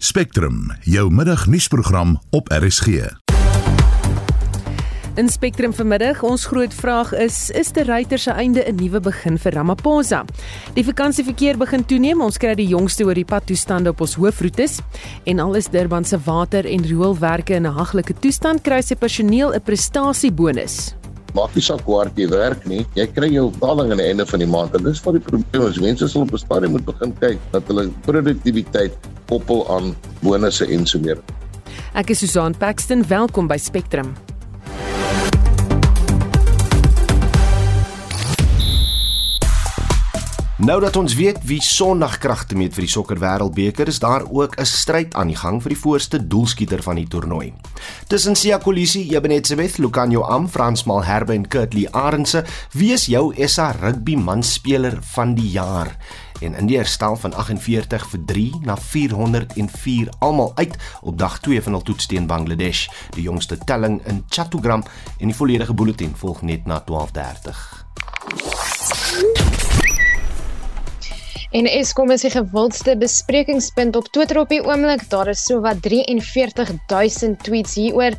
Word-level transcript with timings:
Spectrum, 0.00 0.72
jou 0.80 1.10
middagnuusprogram 1.10 2.20
op 2.30 2.48
RSG. 2.48 2.86
In 5.14 5.28
Spectrum 5.28 5.72
vanmiddag, 5.74 6.22
ons 6.22 6.44
groot 6.46 6.74
vraag 6.74 7.10
is: 7.18 7.50
is 7.50 7.72
die 7.74 7.82
ruiter 7.82 8.18
se 8.18 8.30
einde 8.30 8.62
'n 8.62 8.74
nuwe 8.74 9.00
begin 9.00 9.38
vir 9.38 9.52
Ramaphosa? 9.52 10.24
Die 10.74 10.84
vakansieverkeer 10.84 11.56
begin 11.58 11.84
toeneem. 11.84 12.20
Ons 12.20 12.38
kry 12.38 12.54
die 12.54 12.68
jongste 12.68 13.04
oor 13.04 13.14
die 13.14 13.24
padtoestande 13.24 13.90
op 13.90 14.00
ons 14.00 14.14
hoofroetes 14.14 14.78
en 15.24 15.38
al 15.38 15.54
is 15.54 15.66
Durban 15.66 16.04
se 16.04 16.18
water 16.24 16.66
en 16.66 16.82
rioolwerke 16.82 17.54
in 17.54 17.66
'n 17.66 17.74
haglike 17.74 18.14
toestand, 18.18 18.62
kry 18.62 18.80
sy 18.80 18.94
personeel 18.94 19.52
'n 19.54 19.60
prestasiebonus 19.60 20.97
maak 21.34 21.54
nie 21.54 21.64
saak 21.64 21.82
hoe 21.88 21.98
hard 22.00 22.18
jy 22.18 22.28
werk 22.32 22.64
nie, 22.70 22.84
jy 22.94 23.06
kry 23.12 23.28
jou 23.32 23.48
betaling 23.50 23.92
aan 23.92 24.02
die 24.02 24.08
einde 24.08 24.26
van 24.26 24.44
die 24.44 24.48
maand. 24.48 24.76
En 24.78 24.84
dis 24.84 25.02
wat 25.04 25.18
die 25.18 25.24
probleem 25.24 25.66
is. 25.68 25.80
Mense 25.82 26.08
sal 26.08 26.22
op 26.22 26.32
'n 26.32 26.38
stadium 26.38 26.72
moet 26.72 26.84
begin 26.84 27.12
kyk 27.20 27.38
dat 27.52 27.62
hulle 27.66 27.88
produktiwiteit 28.06 28.94
koppel 29.28 29.66
aan 29.68 29.94
bonusse 30.22 30.66
en 30.66 30.86
so 30.86 30.98
meer. 30.98 31.18
Ek 31.94 32.10
is 32.10 32.18
Susan 32.18 32.54
Paxton, 32.54 33.04
welkom 33.08 33.46
by 33.48 33.56
Spectrum. 33.56 34.27
Nou 40.58 40.80
dat 40.82 40.96
ons 40.98 41.12
weet 41.14 41.36
wie 41.46 41.60
Sondagkragte 41.62 42.56
meet 42.58 42.74
vir 42.74 42.82
die 42.82 42.90
sokker 42.90 43.20
wêreldbeker, 43.22 43.86
is 43.86 44.00
daar 44.02 44.24
ook 44.26 44.56
'n 44.58 44.66
stryd 44.66 45.14
aan 45.14 45.28
die 45.30 45.36
gang 45.36 45.62
vir 45.62 45.68
die 45.68 45.78
voorste 45.78 46.26
doelskieter 46.26 46.82
van 46.82 46.96
die 46.96 47.06
toernooi. 47.06 47.52
Tussen 48.08 48.34
Sia 48.34 48.58
Kolisi, 48.58 49.14
Ebenezebeth, 49.14 49.78
Lucanio 49.78 50.22
Am, 50.22 50.48
Frans 50.48 50.84
Malherbe 50.84 51.32
en 51.32 51.48
Kurtley 51.48 51.88
Arendse, 51.90 52.44
wie 52.72 52.92
is 52.92 53.06
jou 53.06 53.32
SA 53.46 53.70
rugby 53.70 54.16
manspeler 54.16 54.98
van 55.00 55.34
die 55.34 55.50
jaar? 55.50 55.96
En 56.40 56.54
India 56.54 56.84
stel 56.84 57.16
van 57.16 57.34
48 57.34 58.08
vir 58.08 58.24
3 58.24 58.52
na 58.62 58.76
404 58.76 60.08
almal 60.18 60.52
uit 60.54 60.76
op 61.02 61.18
dag 61.18 61.40
2 61.40 61.62
van 61.62 61.72
hul 61.72 61.82
toets 61.82 62.06
teen 62.06 62.26
Bangladesh. 62.26 62.88
Die 63.10 63.22
jongste 63.22 63.58
telling 63.58 64.06
in 64.06 64.24
Chattogram 64.28 64.82
en 65.18 65.26
die 65.26 65.36
volledige 65.36 65.74
bulletin 65.74 66.14
volg 66.16 66.42
net 66.42 66.66
na 66.66 66.82
12:30. 66.84 68.67
En 71.58 71.66
Eskom 71.66 72.12
is 72.14 72.22
die 72.22 72.30
gewildste 72.30 72.92
besprekingspunt 72.96 73.96
op 73.98 74.06
Twitter 74.14 74.38
op 74.38 74.52
die 74.52 74.60
oomblik. 74.62 75.00
Daar 75.10 75.26
is 75.32 75.40
sowat 75.42 75.80
43000 75.82 77.42
tweets 77.42 77.74
hieroor. 77.74 78.14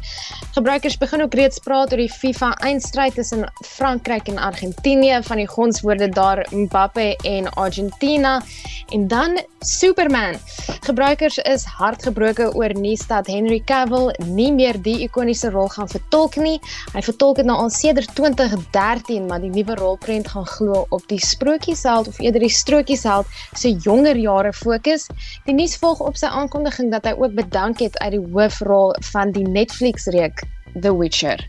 Gebruikers 0.57 0.97
begin 0.99 1.21
ook 1.23 1.37
reeds 1.39 1.61
praat 1.63 1.93
oor 1.93 2.01
die 2.01 2.11
FIFA 2.11 2.49
eindstryd 2.67 3.15
tussen 3.15 3.45
Frankryk 3.63 4.27
en 4.27 4.41
Argentinië 4.43 5.21
van 5.23 5.39
die 5.39 5.47
gonswoorde 5.47 6.09
daar 6.09 6.43
Mbappe 6.51 7.15
en 7.23 7.47
Argentina. 7.53 8.41
En 8.89 9.07
dan 9.07 9.39
Superman. 9.59 10.35
Gebruikers 10.81 11.37
is 11.37 11.63
hartgebroke 11.63 12.49
oor 12.55 12.73
nuus 12.75 13.07
dat 13.07 13.27
Henry 13.27 13.61
Cavill 13.65 14.11
nie 14.25 14.51
meer 14.51 14.81
die 14.81 14.97
ikoniese 15.05 15.51
rol 15.53 15.67
gaan 15.67 15.87
vertolk 15.87 16.35
nie. 16.35 16.57
Hy 16.91 17.05
vertolk 17.07 17.39
dit 17.39 17.47
nou 17.47 17.57
al 17.59 17.69
sedert 17.69 18.11
2013, 18.15 19.27
maar 19.27 19.39
die 19.39 19.53
nuwe 19.53 19.75
rolprent 19.79 20.27
gaan 20.27 20.47
glo 20.57 20.85
op 20.89 21.07
die 21.07 21.21
sprokiesheld 21.23 22.07
of 22.07 22.19
eerder 22.19 22.43
die 22.43 22.51
strokiesheld 22.51 23.28
Roosevelt 23.28 23.28
se 23.53 23.71
jonger 23.71 24.17
jare 24.17 24.53
fokus. 24.53 25.07
Die 25.45 25.53
nuus 25.53 25.77
volg 25.77 25.99
op 25.99 26.17
sy 26.17 26.27
aankondiging 26.27 26.91
dat 26.91 27.05
hy 27.05 27.15
ook 27.17 27.33
bedank 27.33 27.79
het 27.79 27.97
uit 27.99 28.11
die 28.11 28.25
hoofrol 28.33 28.95
van 29.11 29.31
die 29.31 29.47
Netflix-reeks 29.47 30.43
The 30.81 30.97
Witcher. 30.97 31.47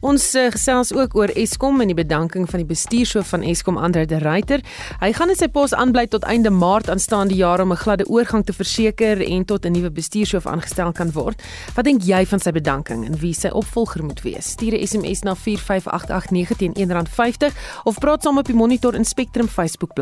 Ons 0.00 0.24
uh, 0.34 0.48
gesels 0.50 0.92
ook 0.96 1.14
oor 1.16 1.30
Eskom 1.38 1.80
en 1.80 1.90
die 1.90 1.96
bedanking 1.96 2.46
van 2.50 2.62
die 2.62 2.68
bestuurshoof 2.68 3.28
van 3.34 3.44
Eskom 3.46 3.78
Andre 3.78 4.06
de 4.08 4.18
Ruyter. 4.22 4.64
Hy 5.02 5.12
gaan 5.16 5.32
in 5.32 5.38
sy 5.38 5.50
pos 5.52 5.74
aanbly 5.76 6.06
tot 6.10 6.24
einde 6.28 6.50
Maart 6.50 6.90
aanstaande 6.90 7.36
jaar 7.36 7.60
om 7.60 7.72
'n 7.72 7.82
gladde 7.84 8.08
oorgang 8.08 8.44
te 8.44 8.52
verseker 8.52 9.20
en 9.20 9.44
tot 9.44 9.66
'n 9.66 9.72
nuwe 9.72 9.90
bestuurshoof 9.90 10.46
aangestel 10.46 10.92
kan 10.92 11.12
word. 11.12 11.42
Wat 11.74 11.84
dink 11.84 12.02
jy 12.02 12.26
van 12.26 12.40
sy 12.40 12.50
bedanking 12.50 13.04
en 13.06 13.18
wie 13.18 13.34
sy 13.34 13.48
opvolger 13.48 14.04
moet 14.04 14.22
wees? 14.22 14.50
Stuur 14.50 14.72
'n 14.72 14.86
SMS 14.86 15.22
na 15.22 15.34
45889 15.34 16.56
teen 16.56 16.74
R1.50 16.74 17.54
of 17.84 17.98
praat 17.98 18.22
saam 18.22 18.38
op 18.38 18.46
die 18.46 18.54
Monitor 18.54 18.94
en 18.94 19.04
Spectrum 19.04 19.48
Facebook 19.48 19.94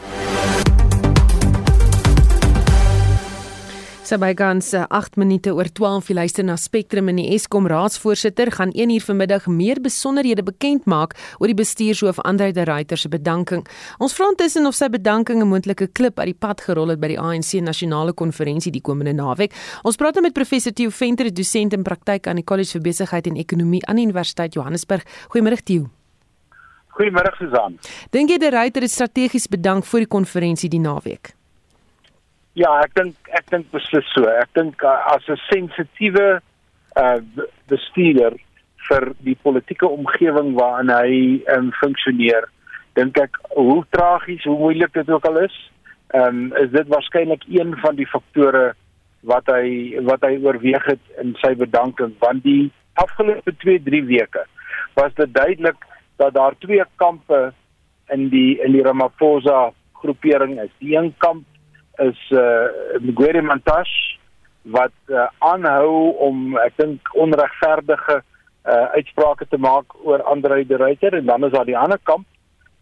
bladsy. 0.00 0.36
So 4.06 4.16
gans 4.18 4.72
8 4.72 5.16
minute 5.16 5.50
oor 5.50 5.66
12 5.66 6.12
jy 6.12 6.14
luister 6.14 6.44
na 6.44 6.54
Spectrum 6.56 7.08
en 7.10 7.16
die 7.18 7.32
Eskom 7.34 7.66
raadsvoorsitter 7.66 8.52
gaan 8.54 8.70
1 8.70 8.92
uur 8.94 9.02
vanmiddag 9.02 9.48
meer 9.50 9.80
besonderhede 9.82 10.44
bekend 10.46 10.86
maak 10.86 11.16
oor 11.40 11.50
die 11.50 11.58
bestuurshoof 11.58 12.20
Andre 12.22 12.52
de 12.52 12.62
Ruyter 12.62 12.96
se 12.96 13.10
bedanking. 13.10 13.66
Ons 13.98 14.14
vra 14.14 14.28
intussen 14.30 14.66
of 14.70 14.78
sy 14.78 14.86
bedanking 14.94 15.42
'n 15.42 15.48
moontlike 15.48 15.90
klip 15.92 16.20
uit 16.20 16.26
die 16.26 16.38
pad 16.38 16.60
gerol 16.60 16.90
het 16.94 17.00
by 17.00 17.08
die 17.08 17.18
ANC 17.18 17.58
nasionale 17.60 18.12
konferensie 18.12 18.70
die 18.70 18.80
komende 18.80 19.12
naweek. 19.12 19.52
Ons 19.82 19.96
praat 19.96 20.14
nou 20.14 20.22
met 20.22 20.34
professor 20.34 20.72
Theo 20.72 20.90
Venter, 20.90 21.34
dosent 21.34 21.72
in 21.72 21.82
praktyk 21.82 22.28
aan 22.28 22.36
die 22.36 22.44
College 22.44 22.78
vir 22.78 22.82
Besigheid 22.82 23.26
en 23.26 23.36
Ekonomie 23.36 23.84
aan 23.88 23.96
die 23.96 24.04
Universiteit 24.04 24.54
Johannesburg. 24.54 25.02
Goeiemôre 25.34 25.62
Theo. 25.64 25.95
Goeiemôre 26.96 27.32
Susan. 27.36 27.76
Dink 28.14 28.32
jy 28.32 28.38
die 28.40 28.52
ryter 28.54 28.86
het 28.86 28.92
strategies 28.92 29.48
bedank 29.52 29.84
vir 29.84 30.06
die 30.06 30.12
konferensie 30.16 30.70
die 30.72 30.80
naweek? 30.80 31.34
Ja, 32.56 32.72
ek 32.80 32.94
dink 32.96 33.30
ek 33.36 33.50
dink 33.52 33.68
beslis 33.74 34.08
so. 34.14 34.24
Ek 34.32 34.48
dink 34.56 34.82
uh, 34.82 34.96
as 35.12 35.28
'n 35.28 35.40
sensitiewe 35.50 36.40
uh 36.96 37.18
bestuurder 37.68 38.38
vir 38.88 39.12
die 39.26 39.36
politieke 39.42 39.88
omgewing 39.88 40.54
waarin 40.56 40.92
hy 40.94 41.42
um, 41.52 41.72
funksioneer, 41.82 42.46
dink 42.94 43.18
ek 43.18 43.36
hoe 43.56 43.82
tragies, 43.90 44.44
hoe 44.46 44.56
moeilik 44.56 44.92
dit 44.94 45.10
ook 45.10 45.26
al 45.26 45.42
is, 45.42 45.56
um, 46.14 46.52
is 46.56 46.70
dit 46.70 46.88
waarskynlik 46.88 47.42
een 47.50 47.74
van 47.82 47.96
die 47.98 48.06
faktore 48.06 48.72
wat 49.26 49.48
hy 49.50 49.98
wat 50.06 50.22
hy 50.22 50.36
oorweeg 50.44 50.84
het 50.86 51.02
in 51.22 51.34
sy 51.42 51.52
bedanking 51.58 52.14
want 52.22 52.44
die 52.46 52.70
afgelope 53.02 53.52
2-3 53.64 54.02
weke 54.08 54.44
was 54.98 55.14
dit 55.18 55.32
duidelik 55.34 55.82
dat 56.16 56.34
daar 56.34 56.54
twee 56.58 56.84
kampe 56.96 57.52
in 58.08 58.28
die 58.28 58.58
in 58.62 58.72
die 58.72 58.82
Ramaphosa 58.82 59.72
groepering 59.92 60.60
is. 60.60 60.70
Die 60.78 60.96
een 60.96 61.14
kamp 61.18 61.44
is 61.96 62.20
eh 62.30 62.38
uh, 62.38 63.00
Mguere 63.00 63.42
Mantashe 63.42 64.18
wat 64.62 64.96
uh, 65.06 65.26
aanhou 65.38 66.16
om 66.18 66.56
ek 66.58 66.76
dink 66.76 67.14
onregverdige 67.14 68.22
eh 68.62 68.74
uh, 68.74 68.86
uitsprake 68.98 69.46
te 69.48 69.58
maak 69.58 69.94
oor 70.04 70.22
Andre 70.22 70.66
de 70.66 70.76
Ruyter 70.76 71.14
en 71.14 71.26
dan 71.26 71.44
is 71.44 71.52
daar 71.52 71.64
die 71.64 71.78
ander 71.78 71.98
kamp 72.02 72.26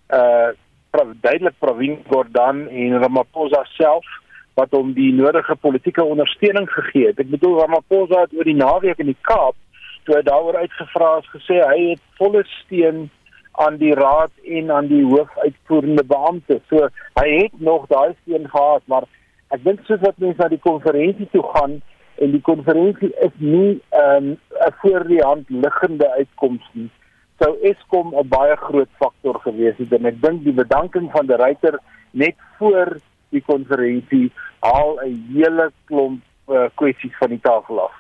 eh 0.07 0.19
uh, 0.19 1.11
duidelik 1.21 1.59
Pravin 1.59 1.99
Gordhan 2.09 2.69
en 2.69 2.99
Ramaphosa 2.99 3.65
self 3.65 4.07
wat 4.55 4.71
hom 4.71 4.93
die 4.95 5.13
nodige 5.13 5.57
politieke 5.57 6.05
ondersteuning 6.05 6.71
gegee 6.71 7.07
het. 7.07 7.19
Ek 7.19 7.31
bedoel 7.31 7.59
Ramaphosa 7.61 8.21
het 8.21 8.35
oor 8.37 8.45
die 8.45 8.55
naweek 8.55 8.99
in 8.99 9.11
die 9.11 9.21
Kaap 9.21 9.57
toe 10.05 10.23
daaroor 10.23 10.57
uitgevra 10.57 11.19
is 11.19 11.29
gesê 11.33 11.61
hy 11.65 11.79
het 11.91 12.03
volle 12.19 12.45
steun 12.61 13.09
aan 13.55 13.77
die 13.77 13.95
raad 13.95 14.31
en 14.45 14.71
aan 14.71 14.87
die 14.87 15.05
hoofuitvoerende 15.05 16.05
beampte. 16.05 16.61
So 16.69 16.89
hy 17.21 17.29
het 17.37 17.61
nog 17.61 17.87
daai 17.87 18.15
steen 18.23 18.49
gehad, 18.51 18.83
maar 18.91 19.07
ek 19.55 19.63
dink 19.65 19.85
soos 19.87 20.03
wat 20.03 20.19
mense 20.19 20.43
na 20.43 20.49
die 20.49 20.63
konferensie 20.63 21.29
toe 21.33 21.45
gaan 21.55 21.79
en 22.23 22.35
die 22.35 22.43
konferensie 22.43 23.11
is 23.27 23.35
nie 23.39 23.81
ehm, 23.91 24.35
'n 24.35 24.39
um, 24.67 24.75
voor 24.83 25.07
die 25.07 25.23
hand 25.23 25.51
liggende 25.51 26.11
uitkoms 26.11 26.67
nie. 26.73 26.91
Sou 27.39 27.59
Eskom 27.63 28.15
'n 28.15 28.29
baie 28.29 28.57
groot 28.57 28.91
faktor 28.99 29.39
gewees 29.47 29.77
het 29.79 29.93
en 29.93 30.07
ek 30.07 30.23
dink 30.23 30.45
die 30.45 30.53
bedanking 30.55 31.11
van 31.11 31.27
die 31.27 31.37
ryter 31.37 31.79
net 32.11 32.37
voor 32.59 32.99
die 33.31 33.43
konferensie 33.43 34.31
haal 34.59 34.99
'n 35.03 35.27
hele 35.35 35.71
klomp 35.85 36.23
uh, 36.49 36.67
kwessies 36.75 37.17
van 37.19 37.29
die 37.29 37.41
tafel 37.41 37.81
af. 37.81 37.95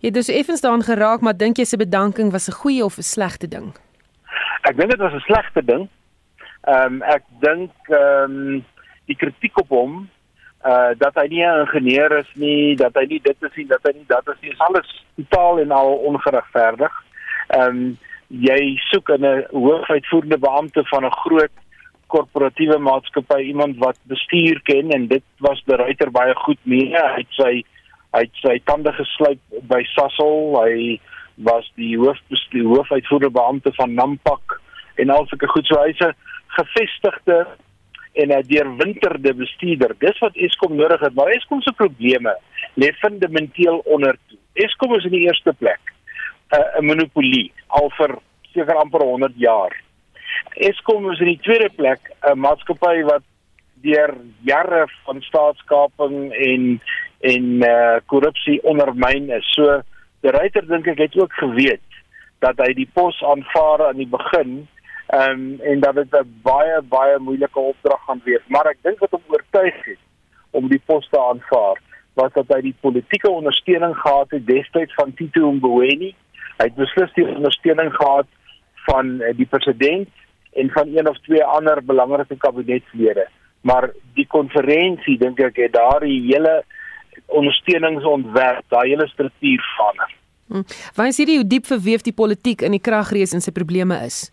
Jy 0.00 0.08
het 0.08 0.14
dus 0.14 0.28
effens 0.28 0.60
daaraan 0.60 0.82
geraak, 0.82 1.20
maar 1.20 1.36
dink 1.36 1.56
jy 1.56 1.64
se 1.64 1.76
bedanking 1.76 2.32
was 2.32 2.48
'n 2.48 2.58
goeie 2.62 2.84
of 2.84 2.98
'n 2.98 3.02
slegte 3.02 3.48
ding? 3.48 3.74
Ek 4.62 4.76
dink 4.76 4.90
dit 4.90 5.00
was 5.00 5.12
'n 5.12 5.26
slegte 5.28 5.64
ding. 5.64 5.88
Ehm 6.64 6.94
um, 6.94 7.02
ek 7.02 7.24
dink 7.40 7.72
ehm 7.88 8.36
um, 8.36 8.64
die 9.06 9.16
kritiek 9.16 9.58
op 9.58 9.68
hom 9.68 10.08
uh 10.66 10.90
dat 10.98 11.14
hy 11.14 11.26
nie 11.28 11.44
'n 11.44 11.60
ingenieur 11.60 12.18
is 12.18 12.30
nie, 12.34 12.76
dat 12.76 12.94
hy 12.94 13.04
nie 13.06 13.20
dit 13.22 13.42
is 13.42 13.54
nie, 13.56 13.66
dat 13.66 13.82
hy 13.84 13.92
nie 13.94 14.06
dat 14.06 14.28
is 14.28 14.40
nie, 14.40 14.50
is 14.50 14.64
alles 14.68 15.04
totaal 15.16 15.58
en 15.58 15.70
al 15.70 15.92
ongeregverdig. 16.10 16.94
Ehm 17.48 17.68
um, 17.68 17.98
jy 18.28 18.76
soek 18.90 19.10
'n 19.10 19.46
hoofuitvoerende 19.52 20.38
beampte 20.38 20.82
van 20.84 21.04
'n 21.04 21.18
groot 21.22 21.54
korporatiewe 22.06 22.78
maatskappy, 22.78 23.40
iemand 23.42 23.78
wat 23.78 23.98
bestuur 24.02 24.60
ken 24.62 24.90
en 24.90 25.06
dit 25.06 25.22
was 25.38 25.62
die 25.66 25.76
ruiter 25.76 26.10
baie 26.10 26.34
goed 26.34 26.58
mee. 26.62 26.94
Hy 26.94 27.22
het 27.22 27.32
sy 27.38 27.64
hy 28.14 28.20
het 28.22 28.38
sy 28.40 28.60
tande 28.64 28.92
geslyp 28.92 29.38
by 29.68 29.82
Sasol. 29.84 30.56
Hy 30.62 31.00
was 31.36 31.72
die 31.74 31.96
hoofbestuur 31.98 32.64
hoofuitvoerende 32.64 33.30
beampte 33.30 33.72
van 33.76 33.94
Nampak 33.94 34.60
en 34.94 35.10
alsulke 35.10 35.48
goed 35.48 35.66
so 35.66 35.80
hy's 35.82 36.00
'n 36.00 36.14
gevestigde 36.58 37.46
en 38.14 38.32
'n 38.32 38.46
deurwinterde 38.48 39.34
bestuurder. 39.34 39.94
Dis 39.98 40.18
wat 40.18 40.36
Eskom 40.36 40.76
nodig 40.76 41.00
het, 41.00 41.14
maar 41.14 41.28
Eskom 41.28 41.62
se 41.62 41.72
probleme 41.72 42.36
lê 42.74 42.92
fundamenteel 42.92 43.78
onder 43.84 44.16
toe. 44.28 44.38
Eskom 44.52 44.94
is 44.94 45.04
in 45.04 45.10
die 45.10 45.26
eerste 45.26 45.52
plek 45.52 45.80
'n 46.50 46.84
monopolie 46.84 47.52
al 47.66 47.90
vir 47.90 48.18
seker 48.54 48.74
amper 48.74 49.00
100 49.00 49.32
jaar. 49.36 49.82
Eskom 50.54 51.10
is 51.10 51.20
in 51.20 51.26
die 51.26 51.40
tweede 51.42 51.70
plek 51.76 52.00
'n 52.22 52.38
maatskappy 52.38 53.02
wat 53.02 53.22
deur 53.82 54.14
jare 54.42 54.86
van 55.04 55.22
staatskaping 55.22 56.32
en 56.32 56.80
en 57.20 57.44
uh 57.64 57.96
korrupsie 58.06 58.62
ondermyn 58.62 59.30
is. 59.30 59.52
So 59.52 59.82
die 60.26 60.34
ryter 60.34 60.64
dink 60.66 60.88
ek 60.90 61.04
het 61.04 61.18
ook 61.20 61.34
geweet 61.38 62.00
dat 62.42 62.58
hy 62.58 62.72
die 62.74 62.88
pos 62.98 63.18
aanvaar 63.22 63.88
aan 63.88 64.00
die 64.02 64.10
begin 64.10 64.56
ehm 65.14 65.30
um, 65.30 65.42
en 65.70 65.80
dat 65.84 65.94
dit 65.94 66.14
'n 66.18 66.40
baie 66.42 66.80
baie 66.82 67.18
moeilike 67.18 67.60
opdrag 67.60 68.00
gaan 68.06 68.22
wees, 68.24 68.42
maar 68.48 68.66
ek 68.66 68.82
dink 68.82 68.98
wat 68.98 69.14
hom 69.14 69.22
oortuig 69.30 69.76
het 69.84 70.02
om 70.50 70.68
die 70.68 70.82
pos 70.86 71.06
te 71.10 71.20
aanvaar 71.20 71.78
was 72.18 72.32
dat 72.32 72.50
hy 72.54 72.60
die 72.60 72.74
politieke 72.80 73.30
ondersteuning 73.30 73.94
gehad 73.94 74.30
het 74.30 74.46
destyds 74.46 74.94
van 74.94 75.14
Tito 75.14 75.52
Mboweni. 75.52 76.14
Hy 76.58 76.64
het 76.64 76.74
beslis 76.74 77.12
die 77.14 77.28
ondersteuning 77.28 77.92
gehad 77.94 78.26
van 78.88 79.20
uh, 79.20 79.34
die 79.36 79.46
president 79.46 80.08
en 80.52 80.70
van 80.70 80.96
een 80.96 81.08
of 81.08 81.18
twee 81.28 81.44
ander 81.44 81.84
belangrike 81.84 82.36
kabinetslede. 82.36 83.28
Maar 83.60 83.90
die 84.14 84.26
konferensie 84.26 85.18
dink 85.18 85.40
ek 85.40 85.56
het 85.56 85.76
daardie 85.76 86.22
hele 86.32 86.64
ondersteuningsontwerp, 87.26 88.64
daai 88.68 88.88
hele 88.88 89.08
struktuur 89.08 89.62
verander. 89.76 90.14
Hmm. 90.46 90.64
Wys 90.94 91.18
hierdie 91.18 91.40
hoe 91.40 91.48
diep 91.48 91.66
verweef 91.66 92.04
die 92.06 92.14
politiek 92.14 92.62
in 92.62 92.76
die 92.76 92.82
kragrees 92.82 93.34
en 93.34 93.42
sy 93.42 93.52
probleme 93.52 93.98
is. 94.06 94.28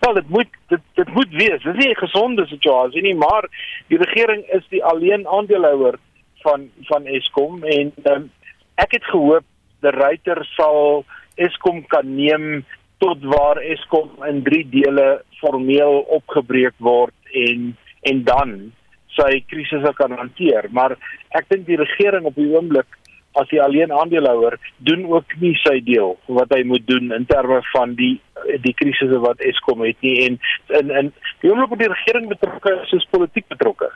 Wel, 0.00 0.14
dit 0.14 0.28
moet 0.28 0.52
dit 0.72 0.84
dit 0.94 1.10
moet 1.14 1.32
wees. 1.34 1.62
Dit 1.62 1.74
is 1.74 1.84
nie 1.84 1.90
'n 1.90 2.04
gesonde 2.04 2.46
situasie 2.46 3.02
nie, 3.02 3.14
maar 3.14 3.48
die 3.88 3.98
regering 3.98 4.44
is 4.56 4.64
die 4.68 4.84
alleen 4.84 5.26
aandeelhouer 5.28 5.98
van 6.42 6.70
van 6.88 7.06
Eskom 7.06 7.64
en 7.64 7.92
um, 8.04 8.30
ek 8.74 8.92
het 8.92 9.04
gehoop 9.04 9.44
die 9.80 9.90
ryter 9.90 10.44
sal 10.56 11.04
Eskom 11.34 11.84
kan 11.86 12.14
neem 12.16 12.64
tot 12.98 13.22
waar 13.24 13.56
Eskom 13.56 14.10
in 14.28 14.42
drie 14.42 14.64
dele 14.68 15.22
formeel 15.40 16.04
opgebreek 16.08 16.76
word 16.78 17.14
en 17.32 17.76
en 18.02 18.24
dan 18.24 18.72
sy 19.16 19.42
krisisse 19.50 19.92
kan 19.98 20.14
hanteer 20.18 20.68
maar 20.76 20.96
ek 21.38 21.48
dink 21.52 21.66
die 21.66 21.80
regering 21.80 22.28
op 22.28 22.38
die 22.38 22.50
oomblik 22.54 22.98
as 23.38 23.48
die 23.48 23.62
alleen 23.62 23.92
aandeelhouer 23.92 24.58
doen 24.76 25.06
ook 25.06 25.34
nie 25.42 25.54
sy 25.62 25.78
deel 25.86 26.16
wat 26.26 26.50
hy 26.54 26.62
moet 26.66 26.86
doen 26.86 27.12
in 27.14 27.26
terme 27.30 27.60
van 27.70 27.94
die 27.98 28.16
die 28.64 28.74
krisisse 28.74 29.20
wat 29.22 29.42
Eskom 29.46 29.84
het 29.86 30.00
nie 30.06 30.16
en 30.26 30.38
in 30.80 30.94
in 31.02 31.12
die 31.42 31.50
oomblik 31.50 31.74
wat 31.74 31.82
die 31.84 31.92
regering 31.92 32.30
betrokke 32.32 32.74
is, 32.82 32.94
is 32.98 33.10
politiek 33.10 33.46
betrokke. 33.52 33.90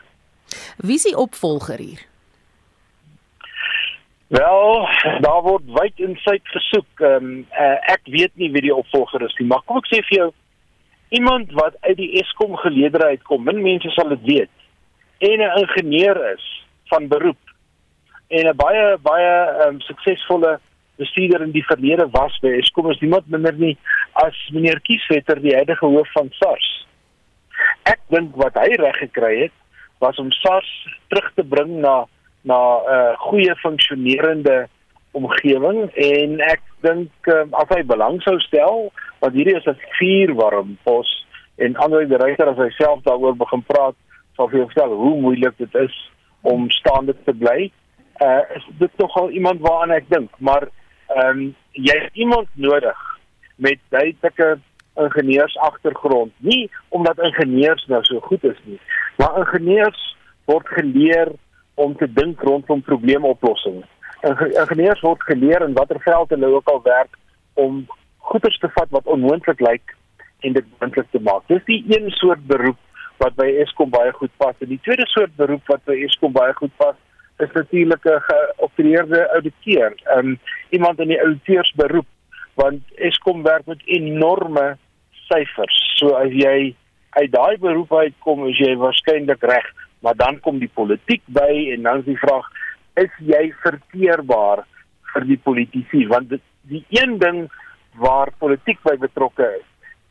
Wie 0.79 1.01
is 1.01 1.07
die 1.09 1.17
opvolger 1.19 1.81
hier? 1.83 2.03
Wel, 4.35 4.89
daar 5.27 5.43
word 5.43 5.67
wyd 5.79 6.01
en 6.07 6.17
suid 6.23 6.47
gesoek. 6.55 6.89
Ehm 7.01 7.25
um, 7.25 7.47
uh, 7.53 7.77
ek 7.93 8.07
weet 8.17 8.33
nie 8.41 8.51
wie 8.55 8.69
die 8.69 8.75
opvolger 8.75 9.23
is 9.27 9.35
nie, 9.39 9.49
maar 9.51 9.63
kom 9.67 9.83
ek 9.83 9.91
sê 9.91 10.03
vir 10.09 10.19
jou 10.19 10.31
iemand 11.15 11.53
wat 11.55 11.77
uit 11.87 11.97
die 11.97 12.13
Eskom 12.21 12.57
geleedere 12.63 13.13
uitkom, 13.15 13.45
min 13.45 13.63
mense 13.63 13.91
sal 13.95 14.15
dit 14.15 14.25
weet. 14.31 14.55
En 15.19 15.39
'n 15.39 15.59
ingenieur 15.63 16.33
is 16.33 16.67
van 16.85 17.09
beroep 17.09 17.43
en 18.29 18.47
'n 18.49 18.57
baie 18.57 18.99
baie 19.03 19.67
um, 19.67 19.81
suksesvolle 19.81 20.61
bestuurder 20.97 21.43
in 21.43 21.51
die 21.51 21.67
verlede 21.67 22.09
was 22.11 22.39
by 22.43 22.49
Eskom 22.59 22.91
is 22.91 23.01
niemand 23.01 23.29
minder 23.29 23.55
nie 23.59 23.77
as 24.13 24.37
meneer 24.53 24.81
Kieswetter 24.81 25.41
die 25.43 25.55
huidige 25.55 25.87
hoof 25.87 26.11
van 26.13 26.31
SARS. 26.39 26.87
Ek 27.91 28.01
dink 28.09 28.37
wat 28.37 28.55
hy 28.55 28.75
reg 28.79 28.99
gekry 29.03 29.35
het 29.43 29.57
was 29.99 30.19
om 30.19 30.31
SARS 30.31 30.71
terug 31.09 31.33
te 31.35 31.43
bring 31.43 31.81
na 31.81 32.05
na 32.45 32.59
'n 32.79 32.95
uh, 32.95 33.13
goeie 33.19 33.55
funksionerende 33.57 34.69
omgewing 35.13 35.91
en 35.95 36.41
ek 36.41 36.63
dink 36.83 37.11
um, 37.33 37.55
as 37.55 37.71
hy 37.73 37.83
belang 37.83 38.21
sou 38.23 38.39
stel 38.45 38.91
want 39.21 39.35
hierdie 39.35 39.57
is 39.57 39.67
'n 39.67 39.79
vuurwarm 39.99 40.77
pos 40.85 41.09
en 41.57 41.77
ander 41.77 42.07
die 42.09 42.19
ryter 42.21 42.51
as 42.51 42.59
hy 42.59 42.71
self 42.77 43.03
daaroor 43.07 43.37
begin 43.37 43.63
praat 43.63 43.97
sal 44.37 44.51
vir 44.51 44.63
jou 44.63 44.69
vertel 44.73 44.95
hoe 44.99 45.15
moeilik 45.21 45.57
dit 45.59 45.75
is 45.81 45.97
om 46.43 46.71
staande 46.71 47.15
te 47.25 47.33
bly. 47.33 47.71
Uh 48.23 48.43
is 48.57 48.67
dit 48.79 49.03
nogal 49.03 49.31
iemand 49.31 49.61
waaraan 49.61 49.97
ek 49.97 50.09
dink, 50.09 50.31
maar 50.39 50.69
ehm 51.15 51.29
um, 51.29 51.55
jy 51.71 51.97
het 52.05 52.15
iemand 52.15 52.49
nodig 52.55 53.01
met 53.57 53.79
duidelike 53.89 54.59
ingenieurs 54.95 55.57
agtergrond. 55.59 56.33
Nie 56.39 56.71
omdat 56.89 57.19
ingenieurs 57.19 57.87
nou 57.87 58.03
so 58.05 58.21
goed 58.21 58.45
is 58.45 58.61
nie, 58.65 58.79
maar 59.17 59.39
ingenieurs 59.39 60.03
word 60.45 60.69
geleer 60.69 61.33
om 61.75 61.97
te 61.97 62.07
dink 62.13 62.41
rondom 62.43 62.83
probleemoplossings. 62.83 63.87
Ingenieurs 64.23 65.01
word 65.01 65.23
geleer 65.23 65.65
in 65.67 65.75
watter 65.75 66.01
veld 66.01 66.31
hulle 66.31 66.53
ook 66.55 66.69
al 66.69 66.83
werk 66.83 67.19
om 67.55 67.85
goeders 68.19 68.59
te 68.59 68.71
vat 68.77 68.91
wat 68.91 69.07
onmoontlik 69.07 69.61
lyk 69.61 69.97
en 70.41 70.53
dit 70.53 70.67
moontlik 70.79 71.11
te 71.11 71.21
maak. 71.21 71.43
Dis 71.49 71.65
die 71.67 71.83
een 71.89 72.11
soort 72.11 72.47
beroep 72.47 72.79
wat 73.23 73.35
by 73.39 73.47
Eskom 73.63 73.91
baie 73.91 74.13
goed 74.13 74.33
pas. 74.37 74.57
En 74.61 74.69
die 74.69 74.81
tweede 74.83 75.07
soort 75.13 75.37
beroep 75.37 75.67
wat 75.67 75.85
by 75.85 75.97
Eskom 76.07 76.33
baie 76.33 76.53
goed 76.59 76.73
pas, 76.77 76.97
is 77.39 77.53
natuurlik 77.55 78.05
'n 78.05 78.21
geopereerde 78.31 79.31
ouditeur. 79.35 79.95
Um 80.17 80.39
iemand 80.71 81.01
in 81.01 81.09
die 81.09 81.21
ouditeursberoep 81.21 82.07
want 82.55 82.83
Eskom 82.97 83.43
werk 83.43 83.67
met 83.67 83.83
enorme 83.85 84.77
syfers. 85.29 85.95
So 85.97 86.15
as 86.15 86.31
jy 86.31 86.75
uit 87.11 87.33
daai 87.33 87.59
beroep 87.59 87.93
uitkom, 87.93 88.47
is 88.49 88.59
jy 88.59 88.77
waarskynlik 88.77 89.43
reg 89.43 89.67
maar 90.05 90.17
dan 90.17 90.41
kom 90.41 90.59
die 90.61 90.71
politiek 90.75 91.23
by 91.33 91.53
en 91.75 91.83
dan 91.83 92.03
is 92.03 92.09
die 92.11 92.21
vraag 92.21 92.49
is 93.01 93.13
jy 93.25 93.45
verteerbaar 93.63 94.65
vir 95.15 95.27
die 95.31 95.41
politici 95.47 96.05
want 96.11 96.29
dit, 96.35 96.43
die 96.69 96.85
een 96.93 97.17
ding 97.23 97.47
waar 98.05 98.33
politiek 98.39 98.83
by 98.85 98.99
betrokke 99.01 99.47
is 99.57 99.65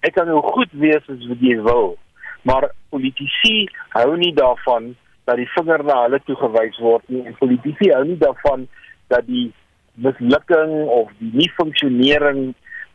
ek 0.08 0.18
kan 0.18 0.28
nou 0.32 0.42
goed 0.56 0.74
wees 0.86 1.06
as 1.14 1.28
wat 1.30 1.46
jy 1.46 1.60
wil 1.68 1.94
maar 2.44 2.72
politici 2.90 3.68
hou 3.96 4.18
nie 4.18 4.34
daarvan 4.36 4.94
dat 5.24 5.40
die 5.40 5.50
vinger 5.56 5.84
na 5.88 6.02
hulle 6.04 6.20
toe 6.28 6.36
gewys 6.36 6.80
word 6.84 7.04
nie. 7.08 7.24
En 7.26 7.38
politici 7.40 7.92
hou 7.92 8.04
nie 8.08 8.20
daarvan 8.20 8.68
dat 9.14 9.28
die 9.28 9.52
mislukking 9.94 10.74
of 10.92 11.12
die 11.20 11.32
nie 11.34 11.52
funksionering 11.58 12.54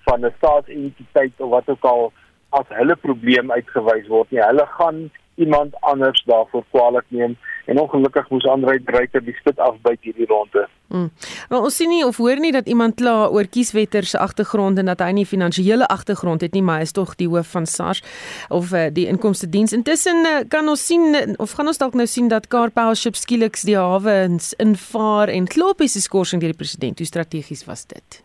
van 0.08 0.24
'n 0.24 0.34
staatsentiteit 0.36 1.32
of 1.36 1.50
wat 1.50 1.68
ook 1.68 1.84
al 1.84 2.12
as 2.50 2.68
hulle 2.68 2.96
probleem 2.96 3.52
uitgewys 3.52 4.06
word 4.08 4.30
nie. 4.30 4.40
Hulle 4.40 4.66
gaan 4.66 5.10
iemand 5.34 5.80
anders 5.80 6.22
daarvoor 6.24 6.64
kwaliek 6.70 7.08
neem 7.08 7.36
en 7.68 7.80
ongelukkig 7.80 8.28
moes 8.32 8.46
Andre 8.48 8.78
Dreyer 8.84 9.24
die 9.24 9.34
spit 9.36 9.58
afbyt 9.60 10.00
hierdie 10.06 10.26
ronde. 10.28 10.64
Mm. 10.88 11.10
Maar 11.50 11.66
ons 11.68 11.76
sien 11.76 11.90
nie 11.92 12.00
of 12.06 12.16
hoor 12.16 12.40
nie 12.40 12.52
dat 12.54 12.68
iemand 12.70 12.96
kla 12.96 13.26
oor 13.28 13.44
kieswetter 13.44 14.06
se 14.08 14.16
agtergrond 14.18 14.80
en 14.80 14.88
dat 14.88 15.02
hy 15.04 15.10
nie 15.18 15.26
finansiële 15.28 15.84
agtergrond 15.92 16.40
het 16.40 16.56
nie, 16.56 16.62
maar 16.64 16.80
hy 16.80 16.86
is 16.88 16.94
tog 16.96 17.12
die 17.20 17.28
hoof 17.28 17.50
van 17.52 17.66
SARS 17.68 18.00
of 18.48 18.72
uh, 18.72 18.86
die 18.94 19.04
inkomste 19.10 19.50
diens. 19.52 19.74
Intussen 19.76 20.24
uh, 20.24 20.38
kan 20.48 20.68
ons 20.72 20.86
sien 20.88 21.36
of 21.36 21.52
gaan 21.58 21.68
ons 21.68 21.80
dalk 21.82 21.98
nou 21.98 22.06
sien 22.08 22.30
dat 22.32 22.48
Car 22.48 22.72
Power 22.72 22.96
Ship 22.96 23.18
skielik 23.20 23.60
die 23.68 23.76
hawe 23.76 24.16
invaar 24.64 25.28
en 25.28 25.48
klopie 25.50 25.90
se 25.92 26.00
skorsing 26.00 26.40
deur 26.40 26.54
die 26.54 26.62
president. 26.62 27.02
Hoe 27.02 27.08
strategies 27.10 27.66
was 27.68 27.84
dit? 27.90 28.22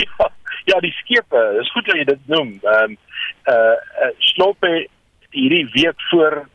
Ja, 0.00 0.30
ja 0.72 0.80
die 0.80 0.94
skepe, 1.02 1.42
is 1.60 1.72
goed 1.76 1.84
dat 1.90 2.00
jy 2.00 2.08
dit 2.14 2.32
noem. 2.32 2.56
Ehm 2.64 2.94
um, 2.94 2.96
uh, 3.50 3.76
uh 4.06 4.10
slope 4.32 4.72
hierdie 5.36 5.66
week 5.76 6.00
voor 6.08 6.46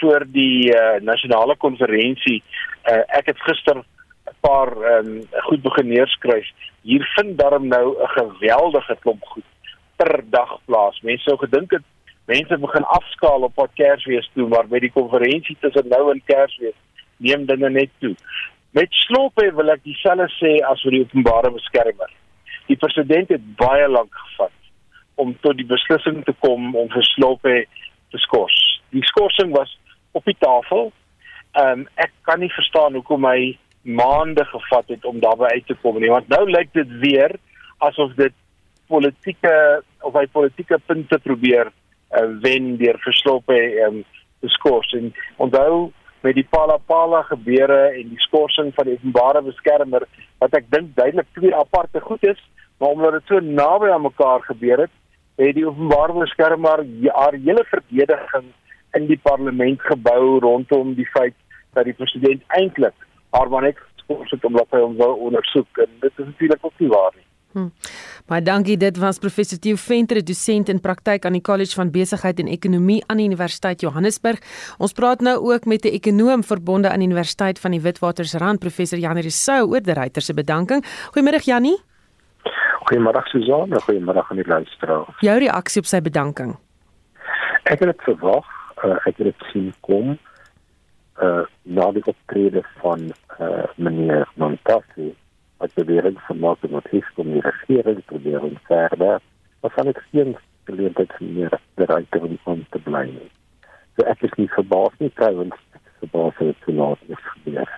voor 0.00 0.26
die 0.26 0.70
uh, 0.72 1.00
nasionale 1.00 1.56
konferensie 1.56 2.42
uh, 2.42 3.02
ek 3.18 3.32
het 3.32 3.40
gister 3.48 3.82
'n 3.82 4.36
paar 4.40 4.70
um, 4.94 5.22
goed 5.48 5.62
begin 5.62 5.88
neerskryf 5.88 6.48
hier 6.82 7.04
vind 7.16 7.38
darm 7.38 7.68
nou 7.68 7.96
'n 7.96 8.08
geweldige 8.18 8.96
klomp 9.00 9.24
goed 9.24 9.48
per 9.96 10.22
dag 10.30 10.58
plaas. 10.64 11.00
Mense 11.00 11.22
sou 11.22 11.36
gedink 11.36 11.70
het 11.70 11.86
mense 12.24 12.58
begin 12.58 12.84
afskaal 12.84 13.42
op 13.42 13.54
wat 13.54 13.70
Kersfees 13.74 14.30
toe 14.34 14.48
maar 14.48 14.68
by 14.68 14.78
die 14.78 14.92
konferensie 14.92 15.56
tussen 15.60 15.88
nou 15.88 16.10
en 16.12 16.22
Kersfees 16.24 16.76
neem 17.16 17.46
dinge 17.46 17.70
net 17.70 17.90
toe. 17.98 18.14
Met 18.70 18.92
slope 18.92 19.54
wil 19.54 19.72
ek 19.74 19.82
dieselfde 19.82 20.28
sê 20.36 20.52
as 20.70 20.82
vir 20.84 20.96
die 20.96 21.02
openbare 21.06 21.50
beskermer. 21.50 22.10
Die 22.68 22.76
president 22.76 23.28
het 23.28 23.44
baie 23.56 23.88
lank 23.88 24.14
gevat 24.14 24.52
om 25.14 25.34
tot 25.40 25.56
die 25.56 25.66
beslissing 25.66 26.22
te 26.24 26.34
kom 26.44 26.74
om 26.76 26.90
vir 26.92 27.06
slope 27.14 27.54
te 28.12 28.18
skors. 28.18 28.58
Die 28.94 29.04
skorsing 29.08 29.54
was 29.56 29.72
op 30.12 30.24
die 30.24 30.36
tafel. 30.38 30.92
Ehm 31.52 31.80
um, 31.80 31.86
ek 31.94 32.12
kan 32.28 32.40
nie 32.40 32.52
verstaan 32.52 32.94
hoekom 32.94 33.24
hy 33.24 33.56
maande 33.82 34.44
gevat 34.44 34.88
het 34.88 35.04
om 35.04 35.20
daarby 35.20 35.48
uit 35.54 35.66
te 35.66 35.76
kom 35.82 36.00
nie, 36.00 36.10
want 36.10 36.28
nou 36.28 36.44
lyk 36.50 36.72
dit 36.72 36.90
weer 37.00 37.36
asof 37.78 38.12
dit 38.18 38.34
politieke 38.88 39.54
of 40.00 40.16
hy 40.16 40.26
politieke 40.32 40.78
punte 40.86 41.18
probeer 41.24 41.70
uh, 41.70 42.26
wen 42.42 42.76
deur 42.80 42.98
verslop 43.04 43.48
hy 43.52 43.60
ehm 43.60 44.00
um, 44.00 44.04
te 44.40 44.48
skors. 44.54 44.92
En 44.94 45.10
onthou 45.36 45.90
met 46.22 46.34
die 46.34 46.46
Palapala 46.50 47.22
gebeure 47.26 47.80
en 47.88 48.12
die 48.12 48.20
skorsing 48.22 48.70
van 48.74 48.86
die 48.86 48.94
openbare 48.98 49.42
beskermer 49.42 50.06
wat 50.38 50.54
ek 50.54 50.70
dink 50.70 50.94
duidelik 50.94 51.26
twee 51.34 51.54
aparte 51.54 52.00
goed 52.00 52.22
is, 52.26 52.38
maar 52.78 52.94
omdat 52.94 53.18
dit 53.18 53.30
so 53.30 53.40
naby 53.42 53.90
aan 53.90 54.06
mekaar 54.06 54.42
gebeur 54.46 54.84
het, 54.86 54.94
het 55.38 55.54
die 55.54 55.66
openbare 55.66 56.14
beskermer 56.18 56.84
haar 57.14 57.38
hele 57.38 57.64
verdediging 57.70 58.50
in 58.96 59.06
die 59.06 59.20
parlement 59.22 59.80
gebou 59.80 60.38
rondom 60.40 60.94
die 60.94 61.08
feit 61.12 61.34
dat 61.74 61.84
die 61.84 61.94
president 61.94 62.42
eintlik 62.48 62.94
haar 63.30 63.50
maar 63.50 63.62
net 63.62 63.78
geskort 63.78 64.30
het 64.30 64.44
omdat 64.44 64.66
hy 64.70 64.80
hom 64.80 64.96
wou 64.96 65.14
ondersoek 65.28 65.82
en 65.84 65.90
dit 66.00 66.12
is 66.16 66.24
natuurlik 66.24 66.64
ook 66.64 66.78
nie 66.78 66.88
waar 66.88 67.12
nie. 67.16 67.26
Hm. 67.52 67.68
Baie 68.28 68.42
dankie. 68.44 68.76
Dit 68.76 68.98
was 69.00 69.18
professor 69.18 69.58
Theo 69.58 69.76
Venter, 69.80 70.20
dosent 70.24 70.68
in 70.68 70.80
praktyk 70.84 71.24
aan 71.24 71.32
die 71.32 71.44
College 71.44 71.72
van 71.74 71.90
Besigheid 71.90 72.40
en 72.42 72.50
Ekonomie 72.52 73.00
aan 73.08 73.22
die 73.22 73.26
Universiteit 73.26 73.80
Johannesburg. 73.80 74.42
Ons 74.78 74.92
praat 74.92 75.24
nou 75.24 75.36
ook 75.52 75.64
met 75.64 75.84
'n 75.84 75.94
ekonoom 75.96 76.44
verbonde 76.44 76.90
aan 76.90 77.00
die 77.00 77.08
Universiteit 77.08 77.58
van 77.58 77.70
die 77.70 77.80
Witwatersrand, 77.80 78.58
professor 78.60 78.98
Janie 78.98 79.22
Rousseau 79.22 79.68
oor 79.68 79.80
die 79.80 79.94
ryter 79.94 80.22
se 80.22 80.34
bedanking. 80.34 80.84
Goeiemôre 81.12 81.40
Janie. 81.44 81.78
Goeiemôre 82.84 83.22
Suzan, 83.28 83.72
goeiemôre 83.80 84.24
aan 84.28 84.36
die 84.36 84.46
luisteraars. 84.46 85.20
Jou 85.20 85.38
reaksie 85.38 85.80
op 85.80 85.86
sy 85.86 86.00
bedanking. 86.00 86.56
Ek 87.64 87.80
het 87.80 87.88
dit 87.90 88.02
verwag, 88.02 88.44
uh, 88.84 88.96
ek 89.06 89.16
het 89.20 89.30
dit 89.30 89.46
sien 89.52 89.72
kom 89.80 90.16
uh 91.22 91.44
na 91.62 91.90
die 91.92 92.04
optrede 92.06 92.62
van 92.82 93.08
uh 93.38 93.64
meneer 93.76 94.28
Montasi 94.34 95.14
wat 95.58 95.74
beweer 95.74 96.04
het 96.04 96.18
gemaak 96.18 96.60
het 96.60 96.70
dat 96.70 96.86
hy 96.90 97.02
kom 97.14 97.32
die 97.32 97.42
regering 97.42 98.04
probeer 98.04 98.42
om 98.42 98.58
verder. 98.68 99.18
Maar 99.60 99.72
van 99.74 99.90
ek 99.90 100.04
geen 100.12 100.36
geleentheid 100.64 101.20
meer 101.20 101.58
bereik 101.74 102.14
om 102.20 102.38
om 102.44 102.64
te 102.70 102.78
bly 102.78 103.04
nie. 103.10 103.30
So 103.96 104.06
ek 104.06 104.22
is 104.22 104.36
nie 104.38 104.48
verbaas 104.54 104.94
nie 105.02 105.10
trouens 105.18 105.58
verbaas 105.98 106.38
het 106.38 106.56
te 106.64 106.72
laat 106.72 107.02
is 107.06 107.24
gebeur. 107.34 107.70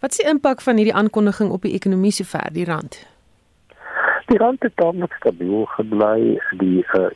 Wat 0.00 0.14
is 0.14 0.20
die 0.22 0.28
impak 0.30 0.64
van 0.64 0.80
hierdie 0.80 0.96
aankondiging 0.96 1.50
op 1.52 1.66
die 1.66 1.74
ekonomie 1.76 2.14
sover 2.14 2.52
die 2.54 2.64
rand? 2.64 3.02
Die 4.28 4.38
rand 4.38 4.62
het 4.62 4.76
dan 4.76 4.96
nog 4.96 5.12
stabiel 5.16 5.64
gebly. 5.76 6.38
Die 6.60 6.84
uh 6.96 7.10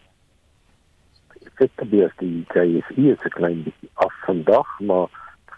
effekte 1.53 1.85
bees 1.85 2.13
die 2.19 2.45
JSE 2.55 3.11
is 3.13 3.25
'n 3.25 3.37
klein 3.39 3.63
bietjie 3.63 3.91
af 3.95 4.13
vandag, 4.25 4.81
maar 4.81 5.09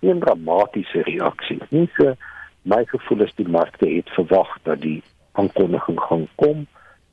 geen 0.01 0.21
dramatiese 0.21 1.03
reaksie. 1.03 1.61
Nie 1.71 1.91
so 1.97 2.15
my 2.63 2.85
gevoel 2.85 3.21
is 3.21 3.35
die 3.35 3.49
markte 3.49 3.89
het 3.89 4.11
verwag 4.11 4.59
dat 4.63 4.81
die 4.81 5.03
aankondiging 5.33 6.01
gaan 6.01 6.29
kom 6.35 6.67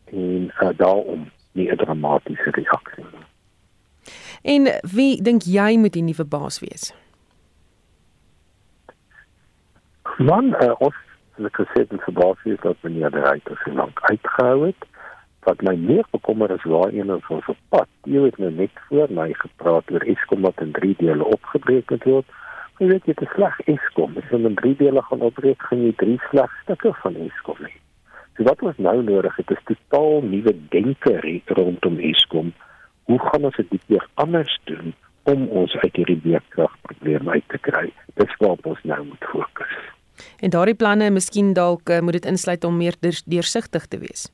en 0.06 0.52
uh, 0.62 0.70
daarom 0.76 1.30
nie 1.52 1.72
'n 1.72 1.78
dramatiese 1.78 2.50
reaksie 2.52 3.04
nie. 3.04 3.26
En 4.42 4.80
wie 4.82 5.22
dink 5.22 5.42
jy 5.44 5.78
moet 5.78 5.94
die 5.94 6.04
nuwe 6.04 6.26
baas 6.26 6.60
wees? 6.60 6.94
Man, 10.18 10.56
uh, 10.62 10.74
ons 10.78 10.96
het 11.36 11.56
gesê 11.56 11.86
dat 11.88 12.06
die 12.06 12.14
baas 12.14 12.38
is 12.44 12.60
dat 12.62 12.76
meneer 12.82 13.12
de 13.12 13.20
Ruyter 13.20 13.62
so 13.64 13.72
lank 13.72 14.00
uitgehou 14.02 14.66
het. 14.66 14.86
Wat 15.48 15.62
my 15.66 15.74
meer 15.76 16.06
bekommer 16.12 16.52
is 16.54 16.64
waar 16.70 16.94
een 16.94 17.10
van 17.10 17.36
ons 17.38 17.48
op 17.50 17.58
pad. 17.70 17.90
Jy 18.06 18.22
het 18.28 18.38
nou 18.38 18.52
net 18.54 18.82
voor 18.88 19.10
my 19.10 19.32
gepraat 19.34 19.92
oor 19.92 20.06
Eskom 20.14 20.42
wat 20.46 20.62
in 20.62 20.72
drie 20.72 20.94
dele 20.98 21.26
opgebreek 21.26 21.90
het 21.90 22.04
word. 22.06 22.26
Jy 22.78 22.88
weet 22.88 23.06
jy 23.06 23.14
'n 23.14 23.30
sleg 23.36 23.60
Eskom, 23.66 24.18
as 24.18 24.30
jy 24.30 24.38
in 24.46 24.56
drie 24.56 24.76
dele 24.76 25.02
gaan 25.02 25.22
opbreek, 25.22 25.62
gaan 25.62 25.84
jy 25.86 25.94
drie 25.98 26.20
sleg 26.30 26.52
stukke 26.64 26.94
van 27.02 27.16
Eskom 27.16 27.58
hê. 27.66 27.74
So 28.38 28.44
wat 28.44 28.62
ons 28.62 28.78
nou 28.78 29.02
nodig 29.04 29.36
het 29.36 29.52
is 29.52 29.64
totaal 29.66 30.22
nuwe 30.22 30.54
denke 30.70 31.42
rondom 31.46 32.00
Eskom. 32.00 32.54
Hoe 33.04 33.20
gaan 33.20 33.44
ons 33.44 33.56
dit 33.56 33.88
weer 33.88 34.08
anders 34.14 34.60
doen 34.64 34.94
om 35.24 35.48
ons 35.48 35.76
uit 35.76 35.96
hierdie 35.96 36.22
beurtkragprobleme 36.24 37.32
uit 37.32 37.48
te 37.48 37.58
kry? 37.58 37.94
Dis 38.16 38.36
waar 38.40 38.58
ons 38.64 38.84
nou 38.84 39.06
moet 39.06 39.26
fokus. 39.34 39.74
En 40.40 40.50
daardie 40.50 40.76
planne, 40.76 41.10
miskien 41.10 41.54
dalk 41.54 41.90
uh, 41.90 42.00
moet 42.00 42.14
dit 42.14 42.26
insluit 42.26 42.64
om 42.64 42.78
meer 42.78 42.96
deursigtig 43.26 43.86
te 43.88 43.98
wees. 43.98 44.30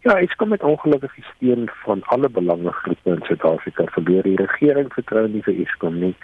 Ja, 0.00 0.14
ek 0.16 0.32
kom 0.40 0.48
met 0.48 0.62
ongelukkige 0.64 1.22
steun 1.34 1.66
van 1.84 2.00
alle 2.08 2.28
belangegroepe 2.32 3.10
in 3.18 3.24
Suid-Afrika 3.28 3.84
vir 3.92 4.04
die 4.08 4.36
regering 4.40 4.86
vertrou 4.94 5.26
nie 5.28 5.42
vir 5.44 5.58
Eskom 5.60 5.98
nie 6.00 6.14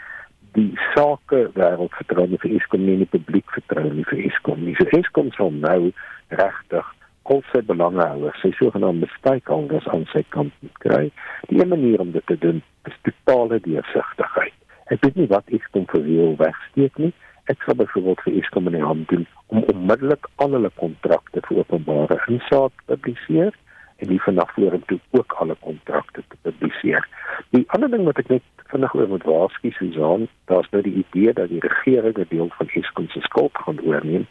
die 0.56 0.70
sake 0.94 1.42
wêreld 1.58 1.92
vertrou 1.98 2.24
nie 2.30 2.40
vir 2.40 2.54
Eskom 2.56 2.86
nie, 2.86 2.94
die 3.02 3.10
publiek 3.12 3.50
vertrou 3.52 3.90
nie 3.92 4.06
vir 4.08 4.22
Eskom 4.30 4.62
nie. 4.64 4.72
So 4.78 4.88
Eskom 4.96 5.28
sal 5.36 5.52
nou 5.52 5.90
regtig 6.32 6.88
al 7.28 7.42
sy 7.50 7.60
belangehouers, 7.68 8.38
sy 8.40 8.54
sogenaamde 8.56 9.10
stakeholders 9.18 9.90
aan 9.92 10.06
sy 10.14 10.22
kant 10.32 10.54
kry. 10.80 11.10
Die 11.50 11.60
een 11.60 11.68
manier 11.74 12.00
om 12.00 12.14
dit 12.14 12.24
te 12.30 12.38
doen 12.40 12.62
is 12.88 12.96
totale 13.04 13.60
deursigtigheid. 13.66 14.56
Ek 14.94 15.04
weet 15.04 15.20
nie 15.20 15.28
wat 15.34 15.52
Eskom 15.52 15.84
vir 15.92 16.06
wie 16.06 16.30
wegsteek 16.40 16.96
nie. 17.02 17.12
Ek 17.52 17.60
sal 17.66 17.76
byvoorbeeld 17.82 18.24
vir 18.24 18.40
Eskom 18.40 18.72
in 18.72 18.78
die 18.78 18.86
hand 18.86 19.10
doen 19.12 19.28
om 19.52 19.68
onmiddellik 19.74 20.32
al 20.40 20.56
hulle 20.56 20.72
kontrakte 20.80 21.44
vir 21.50 21.60
openbare 21.66 22.22
insaak 22.32 22.72
te 22.86 22.96
publiseer 22.96 23.52
en 23.96 24.08
die 24.08 24.22
vanaf 24.22 24.50
vorentoe 24.54 24.98
ook 25.10 25.32
alle 25.32 25.56
kontrakte 25.60 26.22
te 26.28 26.36
publiseer. 26.42 27.08
Die 27.50 27.64
ander 27.66 27.90
ding 27.90 28.04
wat 28.04 28.18
ek 28.18 28.28
net 28.28 28.66
vinnig 28.70 28.94
oor 28.94 29.08
moet 29.08 29.24
waarsku 29.28 29.70
Susan, 29.76 30.28
daar's 30.50 30.70
nou 30.70 30.82
die 30.82 31.04
idee 31.04 31.32
dat 31.32 31.48
die 31.48 31.62
regering 31.64 32.18
'n 32.18 32.26
deel 32.28 32.50
van 32.58 32.68
Eskom 32.68 33.08
se 33.08 33.20
skuld 33.20 33.54
gaan 33.64 33.80
oorneem. 33.80 34.26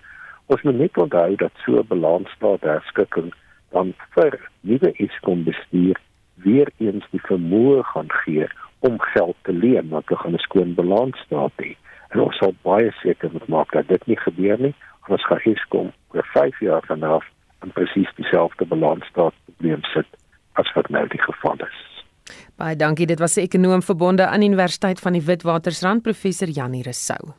Ons 0.45 0.62
moet 0.62 0.77
net 0.77 0.98
onthou 0.98 1.36
dat 1.36 1.51
so 1.65 1.79
'n 1.79 1.88
balansstaat 1.88 2.62
herskikking 2.62 3.34
dan 3.72 3.93
vir 4.15 4.39
nuwe 4.62 4.91
Eskom 4.91 5.43
bestuur 5.43 5.98
weer 6.36 6.69
eens 6.77 7.05
die 7.12 7.25
vermoë 7.29 7.84
gaan 7.84 8.12
gee 8.12 8.48
om 8.79 9.00
geld 9.00 9.36
te 9.41 9.53
leen 9.53 9.89
wat 9.89 10.07
hulle 10.07 10.38
'n 10.38 10.48
skoon 10.48 10.74
balansstaat 10.74 11.55
hê. 11.63 11.75
En 12.10 12.19
ons 12.19 12.38
sal 12.38 12.53
baie 12.62 12.91
seker 12.91 13.29
moet 13.31 13.48
maak 13.48 13.72
dat 13.72 13.88
dit 13.88 14.05
nie 14.05 14.17
gebeur 14.17 14.60
nie. 14.60 14.75
Ons 15.07 15.25
gaan 15.25 15.39
Eskom 15.43 15.91
oor 16.13 16.25
5 16.34 16.60
jaar 16.60 16.84
vanaf 16.86 17.25
in 17.63 17.72
presies 17.72 18.12
dieselfde 18.15 18.65
balansstaat 18.65 19.34
probleem 19.55 19.83
sit 19.93 20.07
as 20.53 20.71
wat 20.75 20.89
nou 20.89 21.07
die 21.07 21.21
geval 21.21 21.57
is. 21.67 21.81
Baie 22.55 22.75
dankie. 22.75 23.05
Dit 23.05 23.19
was 23.19 23.35
'n 23.38 23.41
ekonom 23.41 23.81
verbonde 23.81 24.27
aan 24.27 24.41
Universiteit 24.41 25.00
van 25.00 25.13
die 25.13 25.21
Witwatersrand, 25.21 26.01
professor 26.01 26.47
Janie 26.47 26.83
Resou. 26.83 27.33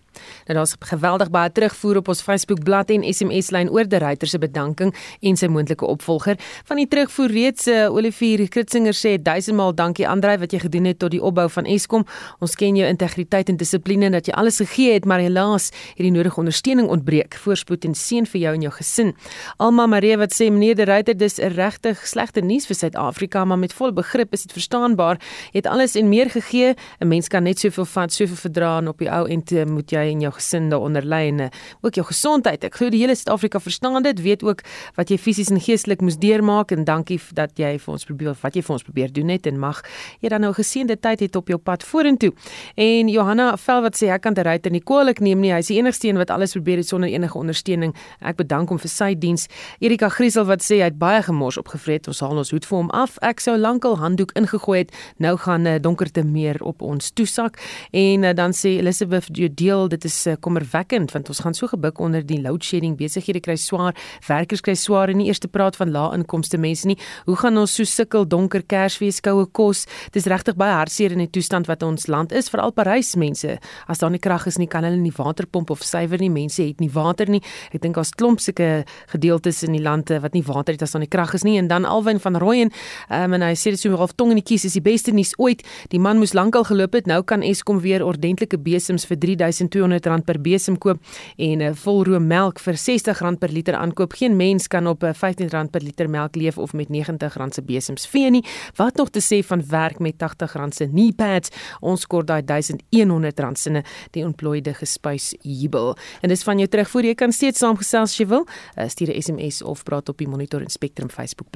Nou 0.47 0.59
daar's 0.59 0.75
geweldig 0.81 1.31
baie 1.31 1.53
terugvoer 1.53 1.97
op 1.97 2.09
ons 2.09 2.23
Facebook 2.23 2.63
bladsy 2.65 2.99
en 2.99 3.05
SMS 3.15 3.51
lyn 3.51 3.71
oor 3.71 3.89
die 3.89 3.99
ryter 3.99 4.29
se 4.29 4.39
bedanking 4.39 4.95
en 5.21 5.37
sy 5.37 5.49
moontlike 5.53 5.87
opvolger. 5.87 6.39
Van 6.69 6.81
die 6.81 6.89
terugvoer 6.91 7.33
reeds 7.33 7.67
uh, 7.69 7.87
Olivier 7.93 8.49
Kritzinger 8.49 8.95
sê 8.97 9.17
duisendmaal 9.23 9.75
dankie 9.75 10.07
Andrei 10.09 10.37
wat 10.43 10.53
jy 10.53 10.61
gedoen 10.67 10.89
het 10.91 11.01
tot 11.03 11.15
die 11.15 11.23
opbou 11.23 11.49
van 11.53 11.67
Eskom. 11.67 12.07
Ons 12.45 12.57
ken 12.59 12.77
jou 12.79 12.89
integriteit 12.89 13.51
en 13.53 13.59
dissipline 13.61 14.11
dat 14.15 14.29
jy 14.29 14.37
alles 14.39 14.61
gegee 14.63 14.95
het, 14.97 15.07
maar 15.09 15.23
helaas 15.25 15.71
het 15.97 16.05
die 16.05 16.13
nodige 16.15 16.41
ondersteuning 16.43 16.89
ontbreek. 16.93 17.39
Voorspoed 17.43 17.87
en 17.89 17.97
seën 17.99 18.27
vir 18.27 18.41
jou 18.41 18.55
en 18.59 18.67
jou 18.69 18.73
gesin. 18.79 19.15
Alma 19.63 19.87
Marie 19.91 20.17
wat 20.21 20.35
sê 20.37 20.51
meneer 20.53 20.79
die 20.79 20.89
ryter 20.89 21.17
dis 21.17 21.39
'n 21.41 21.55
regtig 21.57 22.07
slegte 22.07 22.41
nuus 22.41 22.67
vir 22.67 22.77
Suid-Afrika, 22.77 23.45
maar 23.45 23.59
met 23.59 23.73
vol 23.73 23.93
begrip 23.93 24.33
is 24.33 24.43
dit 24.43 24.53
verstaanbaar. 24.53 25.19
Jy 25.53 25.61
het 25.63 25.67
alles 25.67 25.97
en 25.97 26.09
meer 26.09 26.31
gegee. 26.31 26.75
'n 27.01 27.09
Mens 27.09 27.29
kan 27.29 27.43
net 27.43 27.59
soveel 27.59 27.85
vat, 27.85 28.13
soveel 28.13 28.37
verdra 28.37 28.79
en 28.79 28.89
op 28.89 28.99
die 28.99 29.11
ou 29.11 29.27
end 29.29 29.51
moet 29.67 29.91
jy 29.91 30.06
en 30.13 30.21
jou 30.21 30.33
gesin 30.33 30.69
daaronder 30.73 31.05
lê 31.05 31.23
en 31.29 31.41
eh, 31.41 31.51
ook 31.81 31.95
jou 31.95 32.07
gesondheid. 32.07 32.65
Ek 32.65 32.75
glo 32.75 32.91
die 32.91 33.01
hele 33.03 33.15
Suid-Afrika 33.15 33.61
verstaan 33.61 34.03
dit, 34.03 34.21
weet 34.23 34.43
ook 34.43 34.63
wat 34.97 35.11
jy 35.11 35.19
fisies 35.19 35.51
en 35.51 35.61
geestelik 35.61 36.01
moes 36.05 36.19
deurmaak 36.19 36.73
en 36.73 36.85
dankie 36.85 37.21
dat 37.35 37.57
jy 37.59 37.77
vir 37.79 37.93
ons 37.93 38.05
probeer 38.05 38.37
wat 38.43 38.57
jy 38.57 38.63
vir 38.63 38.75
ons 38.77 38.83
probeer 38.83 39.13
doen 39.13 39.27
net 39.27 39.47
en 39.47 39.59
mag 39.59 39.83
jy 40.21 40.29
dan 40.33 40.45
nou 40.45 40.53
geseënde 40.57 40.97
tyd 41.01 41.21
het 41.21 41.37
op 41.37 41.49
jou 41.49 41.59
pad 41.59 41.85
vorentoe. 41.85 42.33
En 42.77 43.09
Johanna 43.09 43.57
Vel 43.57 43.83
wat 43.83 43.97
sê 43.99 44.11
ek 44.13 44.23
kan 44.27 44.35
dit 44.37 44.47
ryter 44.47 44.73
nie 44.75 44.83
kwaliek 44.85 45.21
neem 45.25 45.41
nie. 45.43 45.53
Hy 45.55 45.63
is 45.65 45.71
die 45.71 45.79
enigste 45.79 46.09
een 46.09 46.21
wat 46.21 46.31
alles 46.35 46.55
probeer 46.57 46.83
het 46.83 46.89
sonder 46.89 47.11
enige 47.11 47.39
ondersteuning. 47.39 47.95
Ek 48.21 48.39
bedank 48.41 48.71
hom 48.73 48.81
vir 48.83 48.93
sy 48.93 49.13
diens. 49.19 49.47
Erika 49.81 50.09
Griesel 50.13 50.47
wat 50.49 50.65
sê 50.65 50.81
hy 50.81 50.91
het 50.91 50.99
baie 51.01 51.23
gemors 51.27 51.59
opgevreet. 51.61 52.09
Ons 52.11 52.23
haal 52.25 52.39
ons 52.43 52.53
hoed 52.55 52.67
vir 52.69 52.79
hom 52.79 52.91
af. 52.97 53.19
Ek 53.27 53.43
sou 53.43 53.57
lankal 53.59 53.99
handdoek 54.01 54.35
ingegooi 54.39 54.85
het. 54.85 54.95
Nou 55.19 55.37
gaan 55.37 55.63
'n 55.67 55.77
uh, 55.77 55.83
donkerte 55.83 56.25
meer 56.25 56.57
op 56.63 56.83
ons 56.83 57.11
toesak. 57.11 57.59
En 57.93 58.23
uh, 58.23 58.35
dan 58.35 58.53
sê 58.53 58.79
Elizabeth 58.79 59.29
deel 59.57 59.89
dit 59.97 60.05
is 60.11 60.17
uh, 60.29 60.37
kommerwekkend 60.41 61.13
want 61.17 61.31
ons 61.33 61.41
gaan 61.45 61.57
so 61.57 61.69
gebuk 61.73 62.01
onder 62.05 62.25
die 62.25 62.39
load 62.43 62.65
shedding 62.65 62.97
besighede 62.99 63.41
kry 63.45 63.57
swaar 63.61 63.97
werkers 64.29 64.63
kry 64.65 64.77
swaar 64.77 65.11
en 65.13 65.21
nie 65.21 65.29
eers 65.31 65.41
te 65.43 65.49
praat 65.49 65.77
van 65.81 65.93
lae 65.95 66.15
inkomste 66.17 66.59
mense 66.61 66.87
nie. 66.89 66.99
Hoe 67.27 67.37
gaan 67.41 67.57
ons 67.61 67.75
so 67.79 67.87
sukkel 67.89 68.27
donker 68.29 68.65
kersfees 68.69 69.23
koue 69.25 69.47
kos? 69.57 69.85
Dis 70.15 70.29
regtig 70.31 70.59
baie 70.61 70.75
hartseer 70.77 71.15
in 71.17 71.25
die 71.25 71.31
toestand 71.33 71.71
wat 71.71 71.85
ons 71.87 72.09
land 72.13 72.35
is 72.37 72.51
veral 72.53 72.75
Parys 72.77 73.15
mense. 73.17 73.57
As 73.89 74.03
daar 74.03 74.13
nie 74.13 74.23
krag 74.23 74.47
is 74.51 74.59
nie 74.61 74.69
kan 74.71 74.85
hulle 74.87 75.01
nie 75.01 75.15
waterpomp 75.17 75.73
of 75.73 75.85
suiwer 75.87 76.21
nie. 76.21 76.31
Mense 76.33 76.63
het 76.65 76.83
nie 76.83 76.91
water 76.93 77.31
nie. 77.31 77.43
Ek 77.73 77.83
dink 77.83 77.97
daar's 77.97 78.13
klomp 78.17 78.43
sulke 78.45 78.85
gedeeltes 79.13 79.63
in 79.67 79.77
die 79.77 79.83
lande 79.83 80.21
wat 80.23 80.37
nie 80.37 80.45
water 80.47 80.77
het 80.77 80.85
as 80.85 80.97
daar 80.97 81.05
nie 81.05 81.11
krag 81.11 81.35
is 81.39 81.47
nie. 81.47 81.57
En 81.61 81.71
dan 81.73 81.89
Alwyn 81.89 82.21
van 82.23 82.39
Rooyen 82.43 82.73
um, 83.11 83.37
en 83.39 83.47
hy 83.47 83.55
sê 83.59 83.73
dit 83.75 83.81
so 83.81 83.97
half 83.97 84.17
tong 84.19 84.35
in 84.35 84.41
die 84.41 84.47
kies 84.47 84.67
is 84.69 84.77
die 84.79 84.85
beste 84.85 85.15
nuus 85.15 85.35
ooit. 85.43 85.65
Die 85.93 86.03
man 86.03 86.21
moes 86.21 86.35
lankal 86.37 86.67
geloop 86.69 86.99
het 86.99 87.09
nou 87.11 87.23
kan 87.27 87.45
Eskom 87.47 87.81
weer 87.85 88.05
ordentlike 88.05 88.59
besems 88.63 89.07
vir 89.09 89.21
3200 89.23 89.86
rand 89.93 90.25
per 90.25 90.41
besem 90.41 90.79
koop 90.79 90.99
en 91.37 91.59
'n 91.59 91.63
uh, 91.63 91.75
volroom 91.75 92.27
melk 92.27 92.59
vir 92.59 92.75
R60 92.75 93.39
per 93.39 93.51
liter 93.51 93.75
aankoop. 93.75 94.13
Geen 94.13 94.37
mens 94.37 94.69
kan 94.69 94.87
op 94.87 95.03
uh, 95.03 95.11
R15 95.11 95.71
per 95.71 95.83
liter 95.83 96.09
melk 96.09 96.37
leef 96.37 96.59
of 96.59 96.73
met 96.73 96.89
R90 96.89 97.53
se 97.53 97.63
besems 97.63 98.07
vee 98.07 98.31
nie. 98.31 98.45
Wat 98.77 98.97
nog 98.97 99.11
te 99.11 99.21
sê 99.21 99.45
van 99.47 99.63
werk 99.69 99.99
met 99.99 100.15
R80 100.23 100.69
se 100.75 100.89
knee 100.89 101.13
pads? 101.13 101.51
Ons 101.81 102.07
kort 102.07 102.27
daai 102.27 102.43
R1100 102.43 103.53
sinne 103.53 103.85
die 104.11 104.25
ontplooide 104.25 104.75
gespuis 104.75 105.35
jubel. 105.43 105.97
En 106.23 106.29
dis 106.29 106.43
van 106.43 106.59
jou 106.59 106.69
terugvoer. 106.69 107.05
Jy 107.05 107.15
kan 107.15 107.33
steeds 107.33 107.59
saamgesels 107.59 108.11
as 108.11 108.19
jy 108.19 108.27
wil. 108.27 108.47
Uh, 108.77 108.89
stuur 108.89 109.13
'n 109.13 109.23
SMS 109.23 109.63
of 109.63 109.83
praat 109.83 110.09
op 110.09 110.19
die 110.19 110.29
Monitor 110.29 110.61
en 110.61 110.71
Spectrum 110.71 111.11
Facebook 111.11 111.51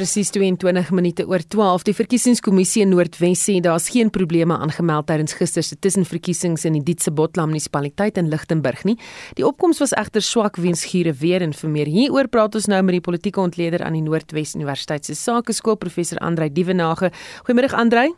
presies 0.00 0.30
22 0.32 0.90
minute 0.96 1.26
oor 1.28 1.42
12. 1.44 1.82
Die 1.84 1.92
verkiesingskommissie 1.92 2.80
in 2.86 2.94
Noordwes 2.94 3.42
sê 3.44 3.58
daar's 3.60 3.90
geen 3.92 4.08
probleme 4.12 4.56
aangemeld 4.56 5.10
tydens 5.10 5.34
gister 5.36 5.64
se 5.66 5.76
tussenverkiesings 5.76 6.64
in 6.64 6.78
die 6.78 6.82
Dietse 6.86 7.12
Botlam 7.12 7.52
munisipaliteit 7.52 8.16
in 8.20 8.30
Lichtenburg 8.32 8.86
nie. 8.88 8.96
Die 9.36 9.44
opkoms 9.44 9.82
was 9.82 9.92
egter 10.00 10.24
swak 10.24 10.56
weens 10.56 10.86
giere 10.88 11.12
weer 11.20 11.44
en 11.44 11.52
vir 11.52 11.74
meer 11.74 11.90
hieroor 11.92 12.30
praat 12.32 12.56
ons 12.56 12.70
nou 12.72 12.80
met 12.86 12.96
die 12.96 13.04
politieke 13.04 13.42
ontleder 13.44 13.84
aan 13.84 13.98
die 13.98 14.02
Noordwes 14.06 14.56
Universiteit 14.56 15.04
se 15.04 15.18
Sakeskool 15.18 15.76
professor 15.76 16.22
Andrei 16.24 16.48
Dievenage. 16.48 17.12
Goeiemôre 17.44 17.74
Andrei. 17.76 18.08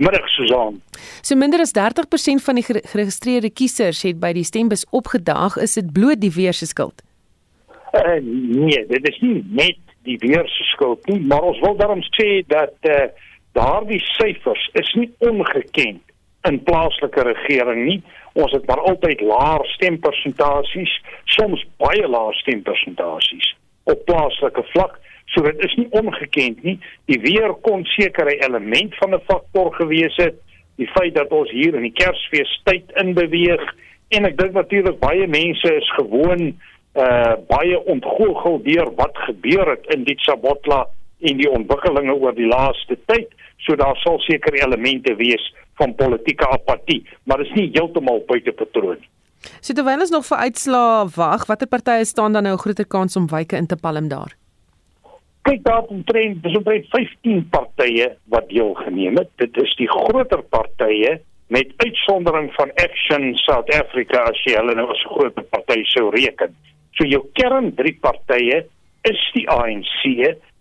Middag 0.00 0.32
Susan. 0.32 0.80
So 1.20 1.36
minder 1.36 1.60
as 1.60 1.76
30% 1.76 2.40
van 2.40 2.56
die 2.56 2.64
geregistreerde 2.64 3.52
kiesers 3.52 4.00
het 4.08 4.16
by 4.22 4.32
die 4.32 4.48
stembus 4.48 4.88
opgedaag. 4.90 5.60
Is 5.60 5.76
dit 5.76 5.92
bloot 5.92 6.24
die 6.24 6.32
weer 6.32 6.56
se 6.56 6.72
skuld? 6.72 7.04
Uh, 7.92 8.16
nee, 8.24 8.86
dit 8.88 9.08
is 9.12 9.18
nie 9.20 9.42
net 9.52 9.91
die 10.06 10.18
weer 10.18 10.48
se 10.48 10.64
skuld 10.64 11.06
nie, 11.06 11.20
maar 11.20 11.42
ons 11.42 11.60
wil 11.60 11.76
daarom 11.76 12.02
sê 12.16 12.42
dat 12.46 12.74
uh, 12.88 13.06
daardie 13.52 14.00
syfers 14.00 14.68
is 14.80 14.90
nie 14.98 15.10
ongekend 15.18 16.02
in 16.48 16.58
plaaslike 16.66 17.22
regering 17.22 17.84
nie. 17.86 18.00
Ons 18.32 18.52
het 18.56 18.66
maar 18.66 18.80
altyd 18.80 19.20
laer 19.20 19.64
stempersentasies, 19.76 20.92
soms 21.36 21.62
baie 21.82 22.08
laer 22.08 22.34
stempersentasies 22.40 23.52
op 23.90 24.04
plaaslike 24.08 24.64
vlak. 24.72 24.98
So 25.32 25.44
dit 25.46 25.60
is 25.64 25.74
nie 25.78 25.88
ongekend 25.90 26.62
nie. 26.66 26.78
Die 27.10 27.20
weer 27.22 27.54
kon 27.66 27.84
seker 27.94 28.26
'n 28.26 28.42
element 28.46 28.96
van 28.96 29.14
'n 29.14 29.24
faktor 29.30 29.74
gewees 29.74 30.16
het. 30.16 30.34
Die 30.76 30.88
feit 30.88 31.14
dat 31.14 31.30
ons 31.30 31.50
hier 31.50 31.74
in 31.74 31.82
die 31.82 31.92
Kersfeestyd 31.92 32.92
inbeweeg 32.94 33.74
en 34.08 34.24
ek 34.24 34.36
dink 34.38 34.52
natuurlik 34.52 34.98
baie 34.98 35.26
mense 35.26 35.74
is 35.74 35.90
gewoon 35.90 36.60
uh 36.94 37.34
baie 37.48 37.78
ontgoochel 37.94 38.60
deur 38.62 38.90
wat 38.96 39.16
gebeur 39.26 39.70
het 39.70 39.86
in 39.94 40.04
die 40.04 40.18
Sabotla 40.18 40.86
en 41.20 41.36
die 41.36 41.50
ontwikkelinge 41.50 42.14
oor 42.14 42.34
die 42.34 42.48
laaste 42.50 42.98
tyd. 43.06 43.30
So 43.64 43.76
daar 43.76 43.96
sal 43.96 44.18
seker 44.18 44.54
elemente 44.58 45.14
wees 45.14 45.54
van 45.80 45.94
politieke 45.94 46.48
apatie, 46.48 47.06
maar 47.24 47.38
dit 47.38 47.46
is 47.46 47.54
nie 47.54 47.70
heeltemal 47.72 48.24
buite 48.26 48.52
patroon 48.52 48.98
nie. 49.00 49.08
So 49.60 49.74
terwyl 49.74 50.02
ons 50.04 50.12
nog 50.14 50.26
vir 50.28 50.44
uitslae 50.46 51.08
wag, 51.16 51.46
watter 51.48 51.70
partye 51.70 52.04
staan 52.06 52.36
dan 52.36 52.44
nou 52.46 52.54
'n 52.54 52.62
groter 52.64 52.86
kans 52.86 53.16
om 53.16 53.26
wyke 53.26 53.56
in 53.56 53.66
te 53.66 53.76
palm 53.76 54.08
daar? 54.08 54.36
Kyk 55.42 55.62
daar 55.64 55.82
omtrent, 55.82 56.42
dis 56.42 56.56
omtrent 56.56 56.86
15 56.90 57.48
partye 57.50 58.16
wat 58.28 58.48
deelgeneem 58.48 59.16
het. 59.16 59.30
Dit 59.36 59.56
is 59.56 59.74
die 59.76 59.88
groter 59.88 60.42
partye 60.42 61.20
met 61.48 61.72
uitsondering 61.76 62.52
van 62.54 62.70
Action 62.74 63.34
South 63.36 63.74
Africa 63.74 64.22
as 64.30 64.38
jy 64.44 64.54
hulle 64.56 64.74
nou 64.74 64.88
as 64.90 65.02
'n 65.04 65.14
groot 65.14 65.50
party 65.50 65.82
sou 65.84 66.10
reken. 66.10 66.54
So 66.98 67.06
jou 67.08 67.22
kern 67.32 67.74
drie 67.74 67.96
partye 68.00 68.64
is 69.08 69.22
die 69.34 69.48
ANC, 69.50 70.02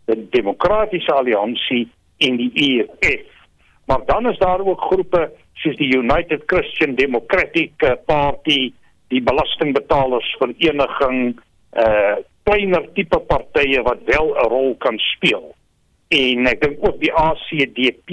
die 0.06 0.28
Demokratiese 0.34 1.14
Alliansie 1.14 1.88
en 2.18 2.38
die 2.38 2.52
EFF. 2.56 3.28
Maar 3.86 4.06
dan 4.06 4.30
is 4.30 4.38
daar 4.38 4.62
ook 4.66 4.82
groepe 4.82 5.30
soos 5.62 5.78
die 5.78 5.92
United 5.98 6.44
Christian 6.46 6.96
Democratic 6.96 7.72
eh, 7.78 7.98
Party, 8.06 8.74
die 9.12 9.22
Belastingbetalers 9.22 10.36
Vereniging, 10.40 11.40
uh 11.72 12.20
kleiner 12.44 12.88
tipe 12.98 13.20
partye 13.30 13.82
wat 13.86 14.00
wel 14.06 14.34
'n 14.34 14.48
rol 14.50 14.76
kan 14.76 14.98
speel. 14.98 15.56
En 16.10 16.48
ek 16.48 16.62
dink 16.62 16.78
ook 16.88 17.00
die 17.00 17.14
ACDP, 17.14 18.08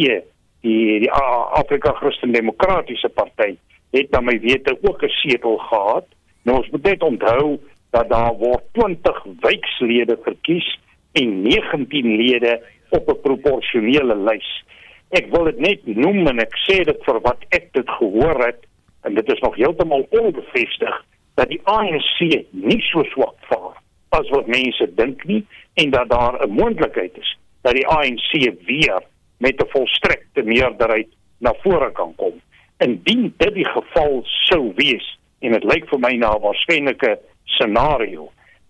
die 0.61 1.01
die 1.01 1.11
Afrika 1.11 1.93
Christen 1.93 2.33
Demokratiese 2.33 3.09
Party, 3.09 3.57
het 3.91 4.11
dan 4.11 4.25
my 4.25 4.39
wete 4.41 4.79
ook 4.83 5.03
'n 5.03 5.09
setel 5.09 5.57
gehad. 5.57 6.07
Nou 6.43 6.59
ons 6.59 6.71
moet 6.71 6.83
net 6.83 7.03
onthou 7.03 7.59
dat 7.91 8.09
daar 8.09 8.35
word 8.35 8.63
20 8.73 9.25
wijkslede 9.41 10.19
verkies 10.23 10.79
en 11.13 11.43
19 11.43 12.17
lede 12.17 12.61
op 12.89 13.09
'n 13.09 13.21
proporsionele 13.21 14.17
lys. 14.17 14.65
Ek 15.09 15.27
wil 15.31 15.45
dit 15.45 15.59
net 15.59 15.87
noem 15.87 16.27
en 16.27 16.39
ek 16.39 16.55
sê 16.69 16.85
dit 16.85 17.05
vir 17.05 17.21
wat 17.21 17.45
ek 17.49 17.73
dit 17.73 17.91
gehoor 17.91 18.47
het 18.47 18.67
en 19.03 19.15
dit 19.15 19.33
is 19.33 19.41
nog 19.41 19.55
heeltemal 19.57 20.07
onbevestig 20.11 21.05
dat 21.35 21.49
die 21.49 21.61
ANC 21.65 22.19
nie 22.51 22.83
so 22.91 23.03
swak 23.03 23.37
vaar 23.49 23.77
as 24.09 24.29
wat 24.29 24.47
mense 24.47 24.95
dink 24.95 25.25
nie 25.25 25.47
en 25.75 25.91
dat 25.91 26.09
daar 26.09 26.47
'n 26.47 26.51
moontlikheid 26.51 27.19
is 27.19 27.39
dat 27.63 27.75
die 27.75 27.87
ANC 27.87 28.31
weer 28.67 29.03
met 29.39 29.63
'n 29.63 29.71
volstrekte 29.71 30.43
meerderheid 30.43 31.09
na 31.39 31.55
vore 31.63 31.93
kan 31.93 32.15
kom. 32.15 32.41
Indien 32.79 33.35
dit 33.37 33.55
die 33.55 33.69
geval 33.69 34.21
sou 34.25 34.73
wees 34.75 35.19
en 35.39 35.53
dit 35.53 35.65
lyk 35.65 35.89
vir 35.89 35.99
my 35.99 36.13
na 36.17 36.39
waarskynlike 36.39 37.19
scenario, 37.55 38.29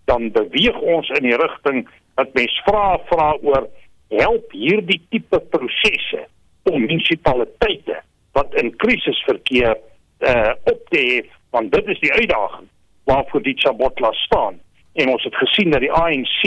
dan 0.09 0.31
beweeg 0.33 0.79
ons 0.81 1.11
in 1.19 1.29
die 1.29 1.37
rigting 1.37 1.85
dat 2.19 2.33
mens 2.35 2.55
vra 2.67 2.99
vra 3.11 3.33
oor 3.43 3.69
help 4.09 4.53
hierdie 4.57 5.01
tipe 5.13 5.41
prosesse 5.53 6.25
om 6.69 6.81
munisipaliteite 6.81 8.01
wat 8.37 8.55
in 8.61 8.73
krisis 8.83 9.19
verkeer 9.27 9.75
uh, 9.75 10.53
op 10.73 10.81
te 10.93 11.03
hef 11.11 11.35
want 11.55 11.73
dit 11.73 11.87
is 11.95 12.01
die 12.01 12.13
uitdaging 12.13 12.67
waarvoor 13.09 13.43
die 13.43 13.57
Chabotla 13.57 14.11
staan. 14.13 14.59
En 14.93 15.09
ons 15.09 15.25
het 15.25 15.37
gesien 15.41 15.71
dat 15.73 15.81
die 15.81 15.93
ANC 15.93 16.43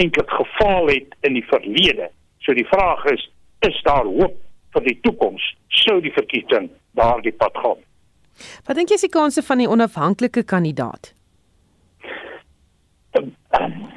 eintlik 0.00 0.30
gefaal 0.30 0.88
het 0.88 1.16
in 1.20 1.36
die 1.36 1.44
verlede. 1.44 2.08
So 2.40 2.56
die 2.56 2.68
vraag 2.70 3.04
is 3.12 3.26
is 3.60 3.76
daar 3.84 4.08
hoop 4.08 4.36
vir 4.72 4.84
die 4.86 4.96
toekoms? 5.04 5.44
Sou 5.68 5.98
die 6.00 6.12
verkiesing 6.16 6.70
daardie 6.96 7.34
pad 7.36 7.56
gaan? 7.60 7.82
Wat 8.64 8.76
dink 8.78 8.88
jy 8.88 8.96
is 8.96 9.04
die 9.04 9.12
kanse 9.12 9.44
van 9.44 9.60
die 9.60 9.68
onafhanklike 9.68 10.46
kandidaat 10.48 11.12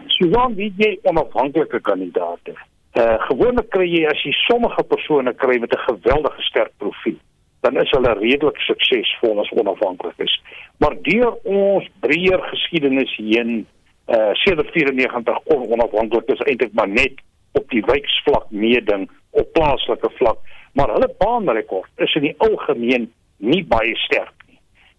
Susan 0.08 0.56
wie 0.56 0.74
jy 0.78 0.98
onafhanklike 1.10 1.80
kandidaate. 1.82 2.56
Uh 2.98 3.18
gewoonlik 3.28 3.70
kry 3.74 3.88
jy 3.90 4.04
as 4.10 4.22
jy 4.26 4.34
sommige 4.46 4.84
persone 4.90 5.34
kry 5.34 5.60
met 5.60 5.74
'n 5.74 5.86
geweldige 5.88 6.42
sterk 6.42 6.74
profiel, 6.78 7.18
dan 7.62 7.78
is 7.82 7.92
hulle 7.92 8.14
redelik 8.14 8.58
suksesvol 8.58 9.40
as 9.40 9.52
onafhanklik 9.52 10.18
is. 10.18 10.42
Maar 10.78 10.96
deur 11.02 11.34
ons 11.44 11.90
breër 12.00 12.42
geskiedenis 12.52 13.16
heen 13.18 13.66
uh 14.08 14.34
sedert 14.34 14.72
94 14.72 15.44
kon 15.44 15.68
onafhanklik 15.72 16.30
is 16.30 16.46
eintlik 16.46 16.74
maar 16.74 16.90
net 16.90 17.14
op 17.52 17.70
die 17.70 17.84
wijksvlak 17.86 18.50
meeding 18.50 19.10
op 19.30 19.54
plaaslike 19.54 20.10
vlak, 20.18 20.38
maar 20.74 20.90
hulle 20.94 21.10
baanrekord 21.18 21.92
is 21.96 22.16
in 22.16 22.22
die 22.22 22.36
algemeen 22.38 23.12
nie 23.38 23.64
baie 23.66 23.96
sterk. 23.96 24.43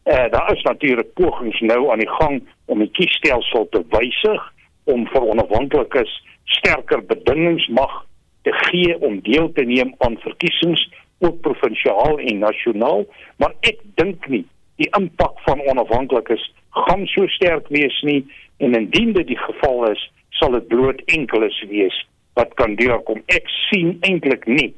Uh 0.05 0.31
daar 0.31 0.53
is 0.53 0.63
natuurlik 0.63 1.13
pogings 1.15 1.61
nou 1.61 1.91
aan 1.91 1.99
die 1.99 2.15
gang 2.21 2.43
om 2.65 2.79
die 2.79 2.91
kiesstelsel 2.91 3.69
te 3.71 3.81
wysig 3.89 4.53
om 4.85 5.07
vir 5.09 5.23
onafhanklikes 5.33 6.13
sterker 6.45 7.01
bedingings 7.07 7.67
mag 7.69 8.05
te 8.43 8.53
gee 8.53 8.99
om 9.01 9.21
deel 9.25 9.53
te 9.53 9.65
neem 9.65 9.95
aan 9.99 10.19
verkiesings 10.21 10.83
ook 11.19 11.41
provinsiaal 11.41 12.19
en 12.19 12.39
nasionaal. 12.39 13.07
Maar 13.37 13.55
ek 13.61 13.81
dink 13.95 14.29
nie 14.29 14.45
die 14.77 14.91
impak 14.99 15.41
van 15.47 15.63
onafhanklikes 15.71 16.45
gaan 16.85 17.07
so 17.07 17.27
sterk 17.39 17.69
wees 17.73 17.97
nie 18.03 18.21
en 18.59 18.77
indien 18.77 19.13
dit 19.17 19.27
die 19.33 19.41
geval 19.41 19.89
is 19.93 20.03
sal 20.37 20.53
dit 20.59 20.69
bloot 20.69 21.01
enkeles 21.17 21.57
wees 21.71 21.97
wat 22.35 22.55
kan 22.61 22.75
deurkom. 22.77 23.23
Ek 23.31 23.49
sien 23.71 23.97
eintlik 24.03 24.45
nie 24.51 24.73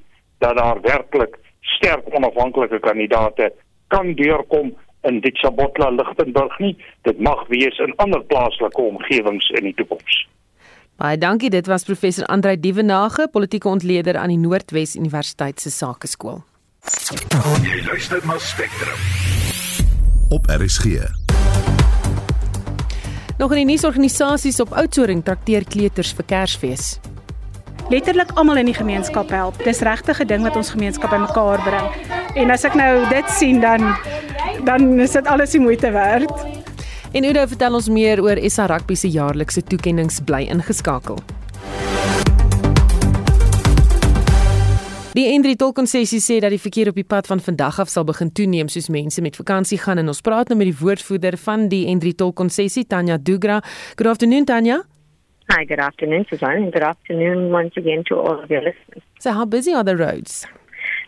dat 0.44 0.58
daar 0.60 0.80
werklik 0.84 1.38
sterk 1.76 2.06
onafhanklike 2.14 2.78
kandidaate 2.84 3.50
kan 3.88 4.12
deurkom 4.14 4.74
in 5.08 5.20
dit 5.20 5.36
Sabotla 5.36 5.90
Lichtenburg 5.90 6.58
nie. 6.58 6.74
Dit 7.02 7.18
mag 7.18 7.46
wees 7.48 7.78
in 7.78 7.94
ander 7.96 8.22
plaaslike 8.24 8.80
omgewings 8.80 9.48
in 9.58 9.70
die 9.70 9.74
toekoms. 9.74 10.26
Baie 10.96 11.18
dankie. 11.18 11.50
Dit 11.50 11.66
was 11.66 11.84
professor 11.84 12.26
Andrei 12.26 12.56
Dievenage, 12.60 13.28
politieke 13.32 13.68
ontleder 13.68 14.16
aan 14.16 14.32
die 14.32 14.40
Noordwes 14.40 14.96
Universiteit 14.96 15.60
se 15.60 15.70
Sakeskool. 15.70 16.40
Jy 17.66 17.82
luister 17.84 18.22
na 18.26 18.38
Spectrum. 18.38 19.00
Op 20.30 20.46
RSG. 20.46 20.84
Nog 23.38 23.52
'n 23.52 23.66
nuusorganisasies 23.66 24.60
op 24.60 24.72
Oudtshoorn 24.72 25.22
trakteer 25.22 25.64
kleuters 25.64 26.12
vir 26.12 26.24
Kersfees. 26.24 26.98
Letterlik 27.86 28.32
almal 28.34 28.56
in 28.58 28.66
die 28.66 28.74
gemeenskap 28.74 29.30
help. 29.30 29.60
Dis 29.62 29.78
regtig 29.86 30.18
'n 30.20 30.26
ding 30.26 30.42
wat 30.42 30.56
ons 30.56 30.70
gemeenskap 30.70 31.10
bymekaar 31.10 31.62
bring. 31.62 31.86
En 32.34 32.50
as 32.50 32.64
ek 32.64 32.74
nou 32.74 33.08
dit 33.08 33.30
sien 33.30 33.60
dan 33.60 33.96
dan 34.64 34.98
is 35.00 35.12
dit 35.12 35.26
alles 35.26 35.50
die 35.50 35.60
moeite 35.60 35.90
werd. 35.90 36.32
En 37.12 37.24
Udo 37.24 37.46
vertel 37.46 37.74
ons 37.74 37.88
meer 37.88 38.22
oor 38.22 38.50
SA 38.50 38.66
Rugby 38.66 38.94
se 38.94 39.08
jaarlikse 39.08 39.62
toekenninge 39.62 40.22
bly 40.24 40.42
ingeskakel. 40.50 41.18
Die 45.12 45.32
Indri 45.32 45.56
Tolkonsessie 45.56 46.20
sê 46.20 46.40
dat 46.40 46.50
die 46.50 46.60
verkeer 46.60 46.88
op 46.88 46.94
die 46.94 47.04
pad 47.04 47.26
van 47.26 47.40
vandag 47.40 47.78
af 47.80 47.88
sal 47.88 48.04
begin 48.04 48.32
toeneem 48.32 48.68
soos 48.68 48.88
mense 48.88 49.22
met 49.22 49.36
vakansie 49.36 49.78
gaan 49.78 49.98
en 49.98 50.08
ons 50.08 50.20
praat 50.20 50.48
nou 50.48 50.58
met 50.58 50.66
die 50.66 50.78
woordvoerder 50.80 51.36
van 51.36 51.68
die 51.68 51.86
Indri 51.86 52.14
Tolkonsessie 52.14 52.86
Tanya 52.86 53.16
Dugra. 53.16 53.62
Good 53.94 54.06
afternoon 54.06 54.44
Tanya. 54.44 54.95
Hi, 55.48 55.64
good 55.64 55.78
afternoon 55.78 56.26
Suzanne, 56.28 56.64
and 56.64 56.72
good 56.72 56.82
afternoon 56.82 57.50
once 57.50 57.76
again 57.76 58.02
to 58.08 58.16
all 58.16 58.42
of 58.42 58.50
your 58.50 58.62
listeners. 58.62 59.02
So 59.20 59.32
how 59.32 59.44
busy 59.44 59.72
are 59.72 59.84
the 59.84 59.96
roads? 59.96 60.44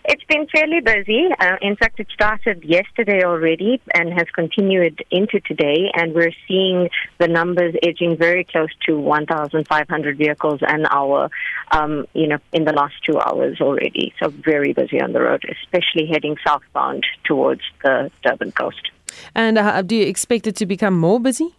It's 0.04 0.22
been 0.24 0.46
fairly 0.46 0.80
busy. 0.80 1.28
Uh, 1.38 1.56
in 1.60 1.76
fact, 1.76 2.00
it 2.00 2.06
started 2.14 2.64
yesterday 2.64 3.24
already 3.24 3.80
and 3.94 4.12
has 4.12 4.26
continued 4.32 5.04
into 5.10 5.40
today. 5.40 5.90
And 5.92 6.14
we're 6.14 6.32
seeing 6.46 6.88
the 7.18 7.28
numbers 7.28 7.74
edging 7.82 8.16
very 8.16 8.44
close 8.44 8.70
to 8.86 8.98
1,500 8.98 10.16
vehicles 10.16 10.60
an 10.62 10.86
hour, 10.86 11.30
um, 11.72 12.06
you 12.14 12.28
know, 12.28 12.38
in 12.52 12.64
the 12.64 12.72
last 12.72 12.94
two 13.04 13.18
hours 13.18 13.60
already. 13.60 14.14
So 14.20 14.30
very 14.30 14.72
busy 14.72 15.00
on 15.00 15.12
the 15.12 15.20
road, 15.20 15.44
especially 15.62 16.06
heading 16.06 16.36
southbound 16.46 17.04
towards 17.24 17.62
the 17.82 18.10
Durban 18.22 18.52
coast. 18.52 18.90
And 19.34 19.58
uh, 19.58 19.82
do 19.82 19.96
you 19.96 20.06
expect 20.06 20.46
it 20.46 20.56
to 20.56 20.66
become 20.66 20.98
more 20.98 21.20
busy? 21.20 21.54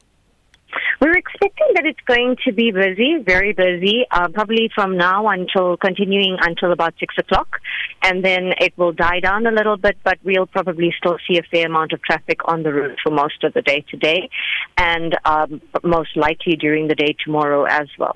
We're 1.01 1.17
expecting 1.17 1.67
that 1.75 1.85
it's 1.85 1.99
going 2.05 2.35
to 2.45 2.51
be 2.53 2.71
busy, 2.71 3.17
very 3.25 3.53
busy, 3.53 4.05
uh, 4.11 4.27
probably 4.29 4.69
from 4.73 4.97
now 4.97 5.27
until 5.27 5.77
continuing 5.77 6.37
until 6.41 6.71
about 6.71 6.93
six 6.99 7.15
o'clock, 7.17 7.59
and 8.03 8.23
then 8.23 8.53
it 8.59 8.77
will 8.77 8.91
die 8.91 9.19
down 9.19 9.45
a 9.47 9.51
little 9.51 9.77
bit. 9.77 9.97
But 10.03 10.19
we'll 10.23 10.47
probably 10.47 10.93
still 10.97 11.17
see 11.27 11.37
a 11.37 11.43
fair 11.43 11.67
amount 11.67 11.93
of 11.93 12.01
traffic 12.03 12.39
on 12.45 12.63
the 12.63 12.73
route 12.73 12.97
for 13.03 13.11
most 13.11 13.43
of 13.43 13.53
the 13.53 13.61
day 13.61 13.85
today, 13.89 14.29
and 14.77 15.17
um, 15.25 15.61
most 15.83 16.15
likely 16.15 16.55
during 16.55 16.87
the 16.87 16.95
day 16.95 17.15
tomorrow 17.23 17.65
as 17.65 17.87
well. 17.97 18.15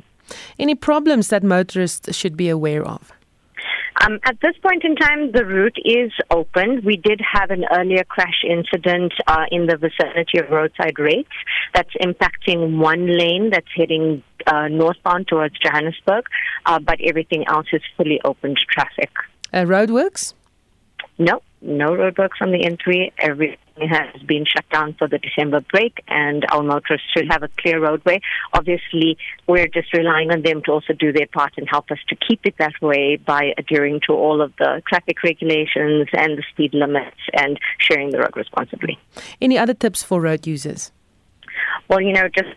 Any 0.57 0.75
problems 0.75 1.27
that 1.29 1.43
motorists 1.43 2.15
should 2.15 2.37
be 2.37 2.49
aware 2.49 2.83
of? 2.83 3.11
Um, 4.01 4.19
at 4.25 4.39
this 4.41 4.55
point 4.57 4.83
in 4.83 4.95
time, 4.95 5.31
the 5.31 5.45
route 5.45 5.77
is 5.85 6.11
open. 6.31 6.81
We 6.83 6.97
did 6.97 7.21
have 7.21 7.51
an 7.51 7.65
earlier 7.71 8.03
crash 8.03 8.43
incident 8.47 9.13
uh, 9.27 9.45
in 9.51 9.67
the 9.67 9.77
vicinity 9.77 10.39
of 10.39 10.49
roadside 10.49 10.97
rates 10.97 11.29
that's 11.73 11.93
impacting 12.01 12.77
one 12.79 13.17
lane 13.17 13.49
that's 13.51 13.67
heading 13.75 14.23
uh, 14.47 14.67
northbound 14.67 15.27
towards 15.27 15.57
Johannesburg, 15.59 16.25
uh, 16.65 16.79
but 16.79 16.99
everything 17.01 17.45
else 17.47 17.67
is 17.71 17.81
fully 17.95 18.19
open 18.25 18.55
to 18.55 18.61
traffic. 18.69 19.11
Uh, 19.53 19.59
roadworks? 19.59 20.33
No, 21.17 21.41
no 21.63 21.91
roadworks 21.91 22.41
on 22.41 22.51
the 22.51 22.59
N3. 22.59 23.11
Everything 23.17 23.57
has 23.89 24.21
been 24.23 24.45
shut 24.45 24.67
down 24.69 24.93
for 24.93 25.07
the 25.07 25.17
December 25.17 25.61
break, 25.61 26.03
and 26.07 26.45
our 26.51 26.61
motorists 26.61 27.07
should 27.15 27.31
have 27.31 27.43
a 27.43 27.49
clear 27.59 27.79
roadway. 27.79 28.19
Obviously, 28.53 29.17
we're 29.47 29.67
just 29.67 29.93
relying 29.93 30.31
on 30.31 30.41
them 30.41 30.61
to 30.65 30.71
also 30.71 30.93
do 30.93 31.11
their 31.11 31.27
part 31.27 31.53
and 31.57 31.67
help 31.69 31.89
us 31.89 31.99
to 32.09 32.15
keep 32.15 32.45
it 32.45 32.55
that 32.59 32.73
way 32.81 33.15
by 33.15 33.53
adhering 33.57 33.99
to 34.07 34.13
all 34.13 34.41
of 34.41 34.53
the 34.57 34.81
traffic 34.87 35.23
regulations 35.23 36.07
and 36.13 36.37
the 36.37 36.43
speed 36.51 36.73
limits 36.73 37.17
and 37.33 37.59
sharing 37.77 38.11
the 38.11 38.19
road 38.19 38.35
responsibly. 38.35 38.99
Any 39.41 39.57
other 39.57 39.73
tips 39.73 40.03
for 40.03 40.21
road 40.21 40.45
users? 40.45 40.91
Well, 41.89 42.01
you 42.01 42.13
know, 42.13 42.27
just 42.27 42.49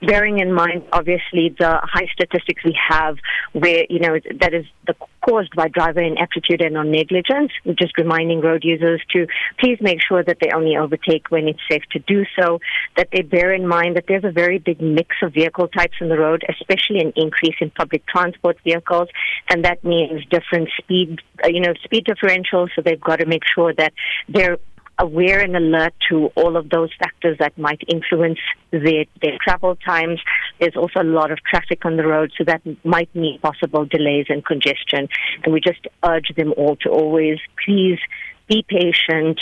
bearing 0.00 0.38
in 0.38 0.52
mind, 0.52 0.84
obviously, 0.92 1.54
the 1.58 1.80
high 1.82 2.06
statistics 2.12 2.62
we 2.64 2.76
have 2.88 3.16
where, 3.52 3.84
you 3.88 3.98
know, 3.98 4.18
that 4.40 4.54
is 4.54 4.64
the, 4.86 4.94
caused 5.26 5.54
by 5.54 5.68
driver 5.68 6.00
inaptitude 6.00 6.60
and 6.60 6.74
non 6.74 6.90
negligence. 6.90 7.52
Just 7.78 7.96
reminding 7.98 8.40
road 8.40 8.64
users 8.64 9.02
to 9.12 9.26
please 9.58 9.78
make 9.80 9.98
sure 10.06 10.22
that 10.24 10.38
they 10.40 10.50
only 10.54 10.76
overtake 10.76 11.30
when 11.30 11.48
it's 11.48 11.60
safe 11.70 11.82
to 11.92 11.98
do 12.00 12.24
so, 12.38 12.60
that 12.96 13.08
they 13.12 13.22
bear 13.22 13.52
in 13.52 13.66
mind 13.66 13.96
that 13.96 14.04
there's 14.08 14.24
a 14.24 14.30
very 14.30 14.58
big 14.58 14.80
mix 14.80 15.16
of 15.22 15.34
vehicle 15.34 15.68
types 15.68 15.96
on 16.00 16.08
the 16.08 16.18
road, 16.18 16.44
especially 16.48 17.00
an 17.00 17.12
increase 17.16 17.56
in 17.60 17.70
public 17.70 18.06
transport 18.06 18.56
vehicles, 18.64 19.08
and 19.48 19.64
that 19.64 19.82
means 19.84 20.24
different 20.26 20.68
speed, 20.78 21.20
uh, 21.44 21.48
you 21.48 21.60
know, 21.60 21.74
speed 21.84 22.06
differentials, 22.06 22.68
so 22.74 22.82
they've 22.82 23.00
got 23.00 23.16
to 23.16 23.26
make 23.26 23.42
sure 23.54 23.74
that 23.74 23.92
they're 24.28 24.58
aware 25.00 25.40
and 25.40 25.56
alert 25.56 25.94
to 26.10 26.26
all 26.36 26.56
of 26.56 26.68
those 26.68 26.90
factors 26.98 27.38
that 27.38 27.56
might 27.58 27.80
influence 27.88 28.38
their, 28.70 29.04
their 29.22 29.38
travel 29.42 29.74
times. 29.76 30.20
There's 30.60 30.76
also 30.76 31.00
a 31.00 31.04
lot 31.04 31.32
of 31.32 31.38
traffic 31.38 31.84
on 31.84 31.96
the 31.96 32.06
road, 32.06 32.32
so 32.36 32.44
that 32.44 32.62
might 32.84 33.12
mean 33.14 33.40
possible 33.40 33.84
delays 33.86 34.26
and 34.28 34.44
congestion. 34.44 35.08
And 35.42 35.52
we 35.52 35.60
just 35.60 35.86
urge 36.04 36.32
them 36.36 36.52
all 36.56 36.76
to 36.76 36.90
always 36.90 37.38
please 37.64 37.98
be 38.46 38.64
patient, 38.68 39.40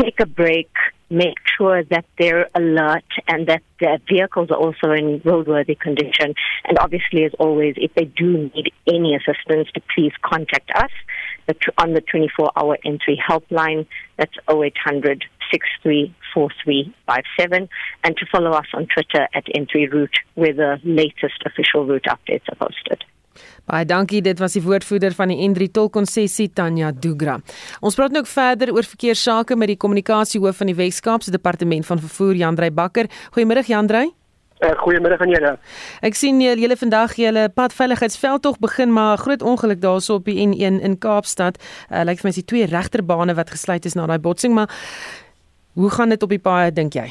take 0.00 0.20
a 0.20 0.26
break, 0.26 0.70
make 1.10 1.36
sure 1.56 1.82
that 1.84 2.04
they're 2.18 2.48
alert 2.54 3.04
and 3.26 3.46
that 3.46 3.62
their 3.80 3.98
vehicles 4.08 4.50
are 4.50 4.56
also 4.56 4.92
in 4.92 5.20
roadworthy 5.20 5.78
condition. 5.78 6.34
And 6.64 6.78
obviously, 6.78 7.24
as 7.24 7.32
always, 7.38 7.74
if 7.76 7.94
they 7.94 8.04
do 8.04 8.50
need 8.54 8.72
any 8.86 9.14
assistance, 9.14 9.68
to 9.74 9.80
please 9.94 10.12
contact 10.22 10.70
us 10.74 10.90
on 11.78 11.94
the 11.94 12.02
24-hour 12.02 12.78
N3 12.84 13.16
helpline. 13.28 13.86
That's 14.16 14.34
0800 14.50 15.24
634357 15.50 17.68
and 18.04 18.16
to 18.16 18.26
follow 18.30 18.50
us 18.50 18.66
on 18.74 18.86
Twitter 18.86 19.26
at 19.34 19.46
N3 19.46 19.90
Route 19.90 20.18
where 20.34 20.52
the 20.52 20.78
latest 20.84 21.42
official 21.46 21.86
route 21.86 22.04
updates 22.04 22.46
are 22.50 22.56
posted. 22.56 23.02
Baie 23.68 23.84
dankie, 23.84 24.22
dit 24.22 24.38
was 24.38 24.56
die 24.56 24.62
woordvoerder 24.64 25.14
van 25.14 25.32
die 25.32 25.48
N3 25.48 25.70
tolkonsessie 25.72 26.48
Tanya 26.52 26.92
Dugra. 26.92 27.38
Ons 27.80 27.98
praat 27.98 28.14
nou 28.14 28.24
verder 28.26 28.72
oor 28.72 28.86
verkeersake 28.86 29.56
met 29.56 29.68
die 29.74 29.76
kommunikasiehoof 29.76 30.62
van 30.62 30.72
die 30.72 30.78
Wes-Kaapse 30.78 31.34
Departement 31.34 31.86
van 31.86 32.00
Vervoer, 32.00 32.34
Jandrey 32.34 32.72
Bakker. 32.72 33.10
Goeiemôre 33.36 33.66
Jandrey. 33.66 34.08
Uh, 34.58 34.72
Goeiemôre 34.80 35.18
aan 35.22 35.30
julle. 35.30 35.52
Ek 36.02 36.16
sien 36.18 36.40
julle 36.42 36.74
vandag 36.80 37.14
julle 37.20 37.44
padveiligheidsveldtog 37.54 38.58
begin 38.58 38.90
maar 38.92 39.20
groot 39.20 39.42
ongeluk 39.42 39.78
daarso 39.84 40.18
op 40.18 40.26
die 40.26 40.40
N1 40.48 40.80
in 40.82 40.98
Kaapstad. 40.98 41.60
Uh, 41.86 42.02
Lyk 42.08 42.18
vir 42.18 42.26
my 42.26 42.34
is 42.34 42.40
die 42.40 42.48
twee 42.56 42.66
regterbane 42.66 43.36
wat 43.38 43.54
gesluit 43.54 43.86
is 43.86 43.94
na 43.94 44.08
daai 44.10 44.18
botsing, 44.18 44.56
maar 44.58 44.72
hoe 45.78 45.90
gaan 45.94 46.10
dit 46.10 46.22
op 46.26 46.34
die 46.34 46.42
paaie 46.42 46.74
dink 46.74 46.98
jy? 46.98 47.06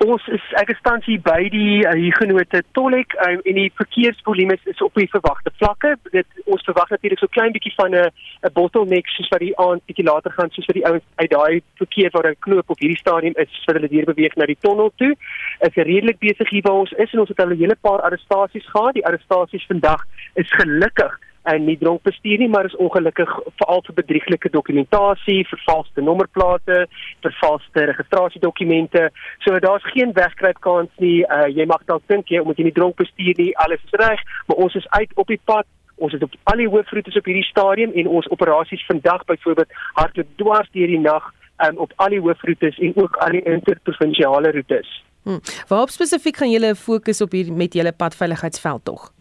Ons 0.00 0.24
is 0.32 0.44
ek 0.58 0.70
is 0.72 0.80
tans 0.82 1.04
hier 1.06 1.20
by 1.22 1.48
die 1.52 1.82
uh, 1.84 1.92
Huguenote 1.94 2.62
Tollek 2.74 3.14
um, 3.26 3.40
en 3.44 3.58
die 3.58 3.68
verkeersvolume 3.78 4.56
is 4.70 4.80
op 4.82 4.94
die 4.98 5.08
verwagte 5.12 5.52
vlakke. 5.60 5.94
Dit 6.14 6.26
ons 6.46 6.64
verwag 6.66 6.90
natuurlik 6.90 7.20
so 7.20 7.30
klein 7.30 7.52
bietjie 7.52 7.74
van 7.76 7.94
'n 7.94 8.08
'n 8.08 8.52
bottleneck 8.56 9.06
soos 9.14 9.28
wat 9.30 9.44
die 9.44 9.56
aand 9.58 9.84
bietjie 9.86 10.06
later 10.08 10.32
gaan 10.32 10.50
soos 10.50 10.66
vir 10.66 10.80
die 10.80 10.86
ouens 10.86 11.04
uit 11.16 11.30
daai 11.30 11.62
verkeer 11.82 12.10
waar 12.12 12.30
'n 12.30 12.40
knoop 12.40 12.70
op 12.70 12.78
hierdie 12.78 12.98
stadium 12.98 13.34
is 13.36 13.52
vir 13.66 13.74
hulle 13.74 13.92
weer 13.94 14.04
beweeg 14.04 14.34
na 14.36 14.46
die 14.46 14.60
tonnel 14.60 14.92
toe. 14.96 15.14
Is 15.60 15.74
redelik 15.74 16.18
besig 16.18 16.50
hier 16.50 16.62
waar 16.62 16.82
ons 16.84 16.92
is 16.92 17.12
en 17.12 17.20
ons 17.20 17.28
het 17.28 17.40
al 17.40 17.52
'n 17.52 17.62
hele 17.62 17.76
paar 17.76 18.00
arrestasies 18.00 18.66
gehad. 18.66 18.94
Die 18.94 19.06
arrestasies 19.06 19.66
vandag 19.66 20.02
is 20.34 20.50
gelukkig 20.50 21.18
en 21.42 21.64
nie 21.66 21.76
dronk 21.78 22.02
bestuur 22.06 22.38
nie, 22.38 22.48
maar 22.48 22.68
is 22.68 22.76
ongelukkig 22.76 23.30
veral 23.58 23.82
vir 23.86 23.96
bedrieglike 23.98 24.50
dokumentasie, 24.54 25.42
vervalste 25.50 26.04
nommerplate, 26.04 26.86
vervalste 27.26 27.86
registrasiedokumente. 27.90 29.08
So 29.44 29.58
daar's 29.58 29.86
geen 29.94 30.14
wegkruipkans 30.14 30.90
nie. 31.02 31.22
Uh, 31.26 31.48
jy 31.50 31.66
mag 31.66 31.82
dalk 31.90 32.06
dink 32.12 32.30
jy 32.30 32.42
omdat 32.42 32.62
jy 32.62 32.68
nie 32.70 32.76
dronk 32.78 32.98
bestuur 33.00 33.38
nie, 33.38 33.50
alles 33.64 33.82
is 33.88 34.00
reg, 34.02 34.22
maar 34.46 34.64
ons 34.66 34.78
is 34.78 34.88
uit 34.98 35.14
op 35.14 35.30
die 35.30 35.40
pad. 35.44 35.68
Ons 36.02 36.14
is 36.16 36.24
op 36.24 36.34
al 36.50 36.58
die 36.62 36.70
hoofroetes 36.70 37.18
op 37.18 37.28
hierdie 37.28 37.46
stadium 37.46 37.92
en 37.94 38.10
ons 38.10 38.28
operasies 38.34 38.82
vandag 38.88 39.24
byvoorbeeld 39.28 39.78
hardloop 39.98 40.36
dwars 40.40 40.70
deur 40.74 40.90
die 40.90 40.98
nag 41.02 41.28
um, 41.66 41.78
op 41.84 41.92
al 42.02 42.14
die 42.16 42.20
hoofroetes 42.22 42.78
en 42.78 42.96
ook 42.98 43.18
al 43.22 43.36
die 43.36 43.42
interprovinsiale 43.46 44.50
roetes. 44.56 44.90
Hmm. 45.22 45.42
Waarop 45.68 45.92
spesifiek 45.94 46.40
gaan 46.42 46.50
julle 46.50 46.74
fokus 46.74 47.20
op 47.22 47.34
hier 47.36 47.52
met 47.52 47.74
julle 47.78 47.92
padveiligheidsveld 47.92 48.84
tog? 48.84 49.12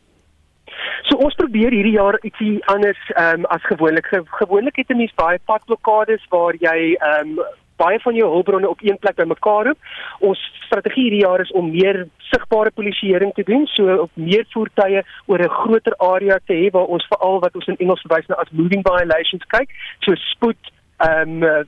So 1.09 1.17
ons 1.17 1.35
probeer 1.35 1.73
hierdie 1.75 1.97
jaar 1.97 2.17
ietsie 2.21 2.59
anders 2.65 3.01
ehm 3.15 3.41
um, 3.41 3.49
as 3.55 3.63
gewoonlik. 3.69 4.05
Ge 4.05 4.21
gewoonlik 4.41 4.75
het 4.75 4.89
'n 4.89 4.97
mens 4.97 5.13
baie 5.15 5.39
padblokkades 5.45 6.23
waar 6.29 6.55
jy 6.55 6.95
ehm 6.99 7.37
um, 7.37 7.45
baie 7.81 7.99
van 7.99 8.15
jou 8.15 8.29
hulpbronne 8.29 8.69
op 8.69 8.81
een 8.81 8.99
plek 8.99 9.15
bymekaar 9.15 9.65
roep. 9.65 9.77
Ons 10.19 10.39
strategie 10.65 11.03
hierdie 11.03 11.25
jaar 11.25 11.41
is 11.41 11.51
om 11.51 11.71
meer 11.71 12.07
sigbare 12.31 12.71
polisieering 12.71 13.33
te 13.33 13.43
doen, 13.43 13.65
so 13.67 13.95
op 14.05 14.11
meer 14.13 14.45
voertuie 14.53 15.03
oor 15.25 15.39
'n 15.39 15.55
groter 15.61 15.95
area 15.97 16.37
te 16.45 16.53
hê 16.53 16.69
waar 16.71 16.93
ons 16.95 17.07
veral 17.07 17.39
wat 17.39 17.55
ons 17.55 17.67
in 17.67 17.77
Engels 17.77 18.01
verwys 18.01 18.27
na 18.27 18.35
as 18.35 18.51
moving 18.51 18.83
violations 18.91 19.45
kyk, 19.47 19.69
so 19.99 20.15
spoed 20.15 20.61
ehm 20.97 21.43
um, 21.43 21.59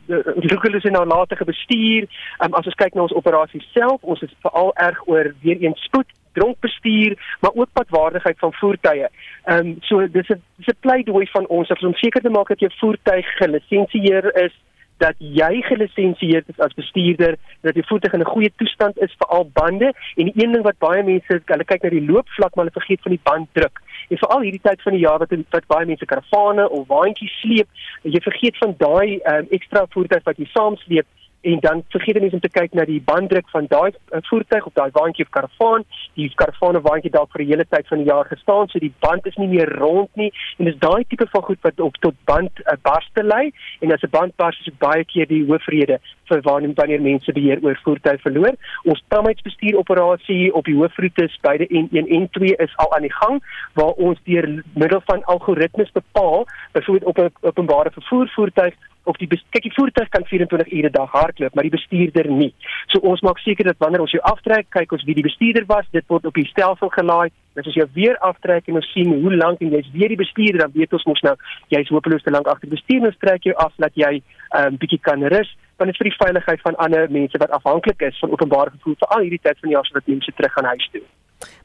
regulus 0.53 0.83
en 0.83 0.91
nalatige 0.91 1.45
bestuur. 1.45 2.03
Ehm 2.03 2.53
um, 2.53 2.53
as 2.53 2.65
ons 2.65 2.81
kyk 2.81 2.93
na 2.93 3.01
ons 3.01 3.19
operasie 3.21 3.63
self, 3.73 4.03
ons 4.03 4.21
is 4.21 4.33
veral 4.41 4.71
erg 4.75 5.07
oor 5.07 5.33
weer 5.41 5.57
eens 5.61 5.83
spoed 5.83 6.09
dronk 6.33 6.59
bestuur, 6.59 7.37
maar 7.41 7.51
ook 7.53 7.69
padwaardigheid 7.73 8.39
van 8.39 8.53
voertuie. 8.53 9.07
Ehm 9.43 9.57
um, 9.57 9.75
so 9.81 10.07
dis 10.07 10.29
'n 10.29 10.41
dis 10.57 10.67
'n 10.67 10.79
pleidooi 10.79 11.27
van 11.31 11.47
ons 11.47 11.69
om 11.69 11.93
seker 11.93 12.21
te 12.21 12.29
maak 12.29 12.47
dat 12.47 12.59
jou 12.59 12.71
voertuig 12.75 13.25
gelisensieer 13.37 14.35
is 14.45 14.53
dat 14.97 15.15
jy 15.17 15.61
gelisensieerd 15.61 16.49
is 16.49 16.59
as 16.59 16.73
bestuurder 16.73 17.35
dat 17.61 17.73
die 17.73 17.85
voertuig 17.85 18.13
in 18.13 18.19
'n 18.19 18.33
goeie 18.35 18.51
toestand 18.55 18.97
is 19.05 19.15
vir 19.19 19.27
al 19.27 19.49
bande. 19.53 19.93
En 20.15 20.25
die 20.29 20.43
een 20.43 20.51
ding 20.51 20.63
wat 20.63 20.77
baie 20.77 21.03
mense 21.03 21.41
hulle 21.45 21.65
kyk 21.71 21.81
na 21.83 21.89
die 21.89 22.05
loopvlak 22.11 22.55
maar 22.55 22.65
hulle 22.65 22.79
vergeet 22.79 23.01
van 23.01 23.11
die 23.11 23.23
banddruk. 23.23 23.81
En 24.09 24.17
veral 24.17 24.41
hierdie 24.41 24.65
tyd 24.69 24.81
van 24.81 24.93
die 24.93 25.05
jaar 25.07 25.19
wat 25.19 25.31
wat 25.49 25.67
baie 25.67 25.85
mense 25.85 26.05
karavane 26.05 26.69
of 26.69 26.87
waantjies 26.87 27.39
sleep 27.41 27.67
jy 28.01 28.21
vergeet 28.21 28.57
van 28.57 28.75
daai 28.77 29.19
um, 29.31 29.45
ekstra 29.49 29.85
voertuig 29.89 30.23
wat 30.23 30.37
jy 30.37 30.47
saam 30.53 30.75
sleep 30.77 31.07
en 31.43 31.59
dan 31.59 31.83
vergeet 31.89 32.19
mense 32.19 32.37
om 32.39 32.43
te 32.43 32.49
kyk 32.49 32.73
na 32.77 32.85
die 32.87 33.01
banddruk 33.05 33.49
van 33.51 33.67
daai 33.71 33.91
uh, 33.91 34.21
voertuig 34.29 34.65
op 34.69 34.75
daai 34.79 34.91
waantjie 34.95 35.25
of 35.25 35.31
karavaan. 35.35 35.83
Die 36.15 36.29
karavaan 36.39 36.79
of 36.79 36.85
waantjie 36.87 37.11
dalk 37.11 37.31
vir 37.35 37.43
'n 37.43 37.51
hele 37.51 37.65
tyd 37.69 37.87
van 37.87 38.01
die 38.01 38.09
jaar 38.11 38.27
gestaan, 38.31 38.67
so 38.67 38.79
die 38.79 38.93
band 38.99 39.27
is 39.27 39.35
nie 39.41 39.47
meer 39.47 39.69
rond 39.79 40.09
nie 40.15 40.31
en 40.57 40.65
dis 40.65 40.79
daai 40.79 41.03
tipe 41.07 41.27
van 41.35 41.43
goed 41.43 41.61
wat 41.61 41.79
op 41.79 41.95
tot 42.05 42.15
band 42.25 42.51
uh, 42.63 42.77
barste 42.81 43.23
lei 43.23 43.51
en 43.81 43.91
as 43.91 44.03
'n 44.03 44.15
band 44.15 44.35
bars 44.35 44.59
is 44.65 44.73
baie 44.79 45.03
keer 45.05 45.27
die 45.27 45.45
hoofrede 45.45 45.99
vir 46.29 46.41
wanneer 46.41 46.73
wanneer 46.75 47.01
mense 47.01 47.31
beheer 47.31 47.59
oor 47.63 47.79
voertuie 47.83 48.23
verloor. 48.25 48.55
Ons 48.83 49.03
tamheidsbestuur 49.07 49.77
operasie 49.77 50.53
op 50.53 50.65
die 50.65 50.75
hoofroetes 50.75 51.37
beide 51.41 51.67
N1 51.67 51.97
en 52.01 52.07
N2 52.21 52.55
is 52.65 52.77
al 52.77 52.95
aan 52.95 53.07
die 53.07 53.13
gang 53.13 53.43
waar 53.73 53.93
ons 54.07 54.19
deur 54.23 54.47
middel 54.73 55.01
van 55.05 55.23
algoritmes 55.23 55.91
bepaal, 55.91 56.47
byvoorbeeld 56.71 57.09
op 57.11 57.17
'n 57.17 57.31
openbare 57.41 57.91
vervoer 57.91 58.27
voertuig 58.35 58.73
of 59.09 59.17
die 59.19 59.27
kyk 59.27 59.65
die 59.65 59.73
voertuig 59.75 60.09
kan 60.13 60.25
24 60.29 60.71
ure 60.71 60.89
dag 60.93 61.11
hardloop, 61.11 61.55
maar 61.55 61.67
die 61.67 61.73
bestuurder 61.73 62.29
nie. 62.31 62.51
So 62.93 63.03
ons 63.09 63.23
maak 63.25 63.41
seker 63.43 63.67
dat 63.67 63.79
wanneer 63.83 64.03
ons 64.05 64.13
jou 64.15 64.21
aftrek, 64.29 64.69
kyk 64.75 64.93
ons 64.95 65.03
wie 65.07 65.15
die 65.17 65.25
bestuurder 65.25 65.65
was, 65.67 65.87
dit 65.91 66.05
word 66.11 66.27
op 66.29 66.37
die 66.39 66.47
stelsel 66.51 66.91
gelaai. 66.93 67.31
As 67.53 67.67
ons 67.69 67.77
jou 67.77 67.85
weer 67.93 68.17
aftrek 68.25 68.69
en 68.69 68.79
ons 68.79 68.91
sien 68.95 69.11
hoe 69.11 69.35
lank 69.35 69.61
en 69.61 69.75
jy's 69.75 69.89
weer 69.93 70.09
die 70.09 70.17
bestuurder, 70.17 70.63
dan 70.63 70.71
weet 70.73 70.95
ons 70.97 71.05
mos 71.05 71.21
nou 71.21 71.35
jy's 71.73 71.91
hopeloos 71.93 72.23
te 72.25 72.33
lank 72.33 72.47
agter 72.49 72.69
die 72.69 72.77
bestuur, 72.77 73.09
ons 73.11 73.19
trek 73.21 73.45
jou 73.45 73.53
af 73.61 73.75
dat 73.77 73.93
jy 73.93 74.13
'n 74.15 74.23
um, 74.23 74.59
ehm, 74.59 74.79
bietjie 74.81 75.01
kan 75.01 75.21
rus, 75.21 75.49
want 75.77 75.91
dit 75.91 75.95
is 75.95 76.01
vir 76.01 76.09
die 76.09 76.21
veiligheid 76.23 76.61
van 76.61 76.75
ander 76.75 77.11
mense 77.11 77.37
wat 77.37 77.51
afhanklik 77.51 78.01
is 78.01 78.19
van 78.19 78.31
openbare 78.31 78.71
vervoer 78.71 78.95
vir 78.99 79.09
al 79.09 79.21
hierdie 79.21 79.43
tyd 79.43 79.59
van 79.59 79.69
die 79.69 79.75
jaar 79.75 79.85
sodat 79.85 80.07
mense 80.07 80.31
terug 80.31 80.53
gaan 80.53 80.65
huis 80.65 80.89
toe. 80.91 81.05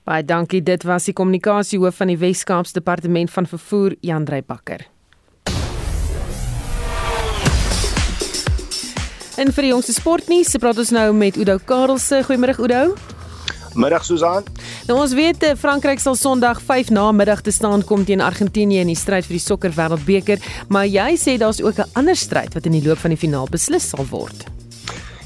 Baie 0.05 0.25
dankie. 0.25 0.63
Dit 0.63 0.83
was 0.83 1.05
die 1.05 1.15
kommunikasiehoof 1.15 1.97
van 1.97 2.07
die 2.07 2.19
Wes-Kaapse 2.19 2.73
Departement 2.73 3.31
van 3.31 3.47
Vervoer, 3.47 3.95
Jan 4.01 4.25
Dreybakker. 4.25 4.98
En 9.39 9.53
vir 9.55 9.69
die 9.69 9.71
jongste 9.71 9.93
sportnuus, 9.95 10.49
se 10.51 10.59
praat 10.59 10.81
ons 10.83 10.91
nou 10.91 11.13
met 11.15 11.37
Udo 11.39 11.61
Karelse. 11.63 12.25
Goeiemôre 12.27 12.57
Udo. 12.59 12.97
Middag 13.79 14.03
Susan. 14.03 14.43
Nou 14.89 14.97
ons 14.99 15.15
weet 15.15 15.47
eh, 15.47 15.55
Frankryk 15.55 16.03
sal 16.03 16.19
Sondag 16.19 16.59
5 16.67 16.91
na 16.91 17.05
middag 17.15 17.45
te 17.47 17.55
staan 17.55 17.85
kom 17.87 18.03
teen 18.09 18.25
Argentinië 18.25 18.83
in 18.83 18.91
die 18.91 18.99
stryd 18.99 19.29
vir 19.29 19.39
die 19.39 19.45
sokker 19.45 19.77
wêreldbeker, 19.77 20.43
maar 20.75 20.91
jy 20.91 21.13
sê 21.21 21.39
daar's 21.39 21.63
ook 21.63 21.79
'n 21.79 21.91
ander 21.95 22.19
stryd 22.19 22.55
wat 22.55 22.67
in 22.67 22.81
die 22.81 22.83
loop 22.83 22.99
van 22.99 23.15
die 23.15 23.21
finaal 23.21 23.47
beslis 23.47 23.89
sal 23.95 24.07
word. 24.11 24.58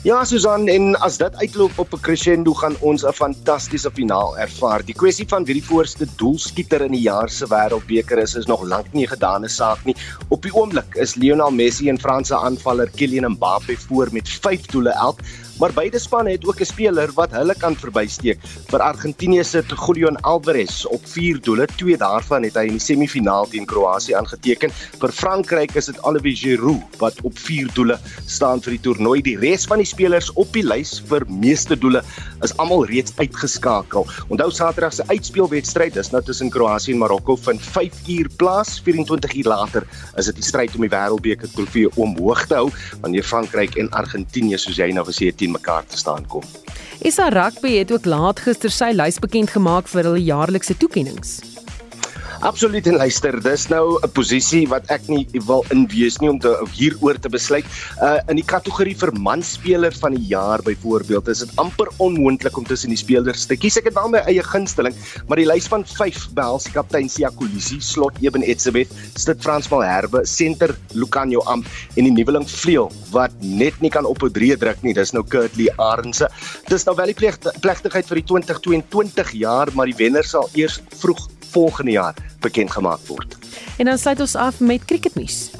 Ja, 0.02 0.24
Susan, 0.26 0.64
en 0.66 0.96
as 1.06 1.14
dit 1.20 1.36
uitloop 1.38 1.76
op 1.78 1.92
'n 1.94 2.00
crescendo 2.02 2.52
gaan 2.54 2.74
ons 2.80 3.04
'n 3.06 3.12
fantastiese 3.12 3.90
finaal 3.90 4.38
ervaar. 4.38 4.84
Die 4.84 4.94
kwessie 4.94 5.28
van 5.28 5.44
wie 5.44 5.54
die 5.54 5.64
voorste 5.64 6.06
doelskieter 6.16 6.80
in 6.80 6.92
die 6.92 7.00
jaar 7.00 7.30
se 7.30 7.46
wêreldbeker 7.46 8.18
is, 8.18 8.34
is 8.34 8.46
nog 8.46 8.62
lank 8.62 8.92
nie 8.92 9.04
'n 9.04 9.08
gedane 9.14 9.48
saak 9.48 9.84
nie. 9.84 9.94
Op 10.28 10.42
die 10.42 10.54
oomblik 10.54 10.94
is 10.94 11.14
Lionel 11.14 11.50
Messi 11.50 11.88
en 11.88 12.00
Franse 12.00 12.36
aanvaller 12.36 12.90
Kylian 12.90 13.30
Mbappé 13.30 13.76
voor 13.76 14.08
met 14.12 14.28
5 14.28 14.66
doele 14.66 14.90
elk. 14.90 15.20
Maar 15.62 15.70
beide 15.74 15.98
spanne 16.02 16.30
het 16.34 16.44
ook 16.46 16.60
'n 16.60 16.64
speler 16.64 17.12
wat 17.14 17.30
hulle 17.30 17.54
kan 17.54 17.76
verbysteek. 17.76 18.38
Vir 18.66 18.80
Argentinië 18.80 19.44
se 19.44 19.62
Julian 19.86 20.20
Alvarez 20.20 20.84
op 20.84 21.06
4 21.06 21.40
doele, 21.40 21.66
twee 21.76 21.96
daarvan 21.96 22.42
het 22.42 22.54
hy 22.54 22.64
in 22.66 22.78
die 22.78 22.80
semifinaal 22.80 23.46
teen 23.48 23.66
Kroasie 23.66 24.16
aangeteken. 24.16 24.70
Vir 24.98 25.12
Frankryk 25.12 25.74
is 25.74 25.86
dit 25.86 26.02
Olivier 26.02 26.36
Giroud 26.36 26.98
wat 26.98 27.20
op 27.22 27.38
4 27.38 27.68
doele 27.74 27.98
staan 28.26 28.62
vir 28.62 28.70
die 28.70 28.80
toernooi. 28.80 29.22
Die 29.22 29.38
res 29.38 29.64
van 29.64 29.78
die 29.78 29.86
spelers 29.86 30.32
op 30.32 30.52
die 30.52 30.64
lys 30.66 31.02
vir 31.06 31.22
meeste 31.28 31.78
doele 31.78 32.02
is 32.40 32.56
almal 32.56 32.84
reeds 32.86 33.12
uitgeskakel. 33.16 34.06
Onthou 34.28 34.50
Saterdag 34.50 34.92
se 34.92 35.06
uitspelwedstryd, 35.06 35.94
dis 35.94 36.10
nou 36.10 36.22
tussen 36.22 36.50
Kroasie 36.50 36.94
en 36.94 36.98
Marokko 36.98 37.36
vind 37.36 37.62
5 37.62 37.92
uur 38.08 38.28
plaas. 38.36 38.80
24 38.80 39.34
uur 39.34 39.44
later 39.44 39.86
is 40.16 40.24
dit 40.24 40.34
die 40.34 40.44
stryd 40.44 40.74
om 40.74 40.80
die 40.80 40.90
Wêreldbeker 40.90 41.52
trofee 41.52 41.88
omhoog 41.94 42.46
te 42.46 42.54
hou 42.54 42.70
wanneer 43.00 43.22
Frankryk 43.22 43.76
en 43.76 43.90
Argentinië 43.90 44.58
soos 44.58 44.76
jy 44.76 44.90
nou 44.92 45.06
gesê 45.06 45.26
het 45.26 45.36
teen 45.36 45.51
mekaar 45.52 45.86
te 45.86 46.00
staan 46.00 46.26
kom. 46.26 46.44
Isa 47.02 47.28
Rugby 47.28 47.76
het 47.78 47.92
ook 47.92 48.04
laat 48.06 48.40
gister 48.40 48.70
sy 48.70 48.92
lys 48.94 49.18
bekend 49.22 49.50
gemaak 49.50 49.88
vir 49.90 50.06
hulle 50.06 50.22
jaarlikse 50.22 50.76
toekenninge. 50.78 51.51
Absoluut 52.42 52.88
en 52.90 52.96
luister, 52.98 53.36
dis 53.38 53.68
nou 53.70 54.02
'n 54.02 54.10
posisie 54.18 54.66
wat 54.66 54.82
ek 54.90 55.06
nie 55.06 55.28
wil 55.46 55.62
inwees 55.70 56.16
nie 56.18 56.28
om 56.28 56.40
te 56.42 56.50
hieroor 56.74 57.14
te 57.14 57.28
besluit. 57.30 57.64
Uh 58.02 58.18
in 58.26 58.34
die 58.34 58.44
kategorie 58.44 58.96
vir 58.98 59.12
manspeler 59.14 59.94
van 59.94 60.16
die 60.16 60.26
jaar 60.26 60.58
byvoorbeeld, 60.58 61.28
is 61.28 61.38
dit 61.38 61.52
amper 61.54 61.86
onmoontlik 61.98 62.56
om 62.58 62.64
tussen 62.64 62.90
die 62.90 62.98
spelers 62.98 63.46
te 63.46 63.54
kies. 63.54 63.76
Ek 63.78 63.84
het 63.84 63.94
wel 63.94 64.08
my 64.08 64.18
eie 64.26 64.42
gunsteling, 64.42 64.94
maar 65.28 65.38
die 65.38 65.46
lys 65.46 65.68
van 65.70 65.84
5 65.86 66.34
behels 66.34 66.66
kaptein 66.66 67.08
Sia 67.08 67.30
Kolisi, 67.30 67.78
slot 67.80 68.18
Eben 68.20 68.42
Etzebeth, 68.42 68.90
stit 69.14 69.40
Frans 69.40 69.70
Malherbe, 69.70 70.26
senter 70.26 70.74
Lucanio 70.94 71.42
Am 71.46 71.62
en 71.94 72.04
die 72.04 72.10
nuweling 72.10 72.48
vleuel 72.48 72.90
wat 73.12 73.30
net 73.38 73.78
nie 73.80 73.90
kan 73.90 74.04
op 74.04 74.20
'n 74.20 74.32
drie 74.32 74.56
druk 74.56 74.82
nie. 74.82 74.94
Dis 74.94 75.12
nou 75.12 75.22
Kurtley 75.22 75.70
Arendse. 75.78 76.28
Dis 76.66 76.84
nou 76.86 76.96
wel 76.96 77.14
die 77.14 77.30
plegtigheid 77.60 78.06
vir 78.06 78.16
die 78.16 78.26
2022 78.26 79.30
jaar, 79.30 79.68
maar 79.74 79.86
die 79.86 79.96
wenner 79.96 80.24
sal 80.24 80.50
eers 80.54 80.82
vroeg 80.98 81.28
volgende 81.52 81.90
jaar 81.90 82.14
bekend 82.40 82.70
gemaak 82.70 83.06
word. 83.06 83.36
En 83.78 83.84
dan 83.84 83.98
sluit 83.98 84.20
ons 84.20 84.34
af 84.34 84.60
met 84.60 84.84
cricketnuus. 84.84 85.50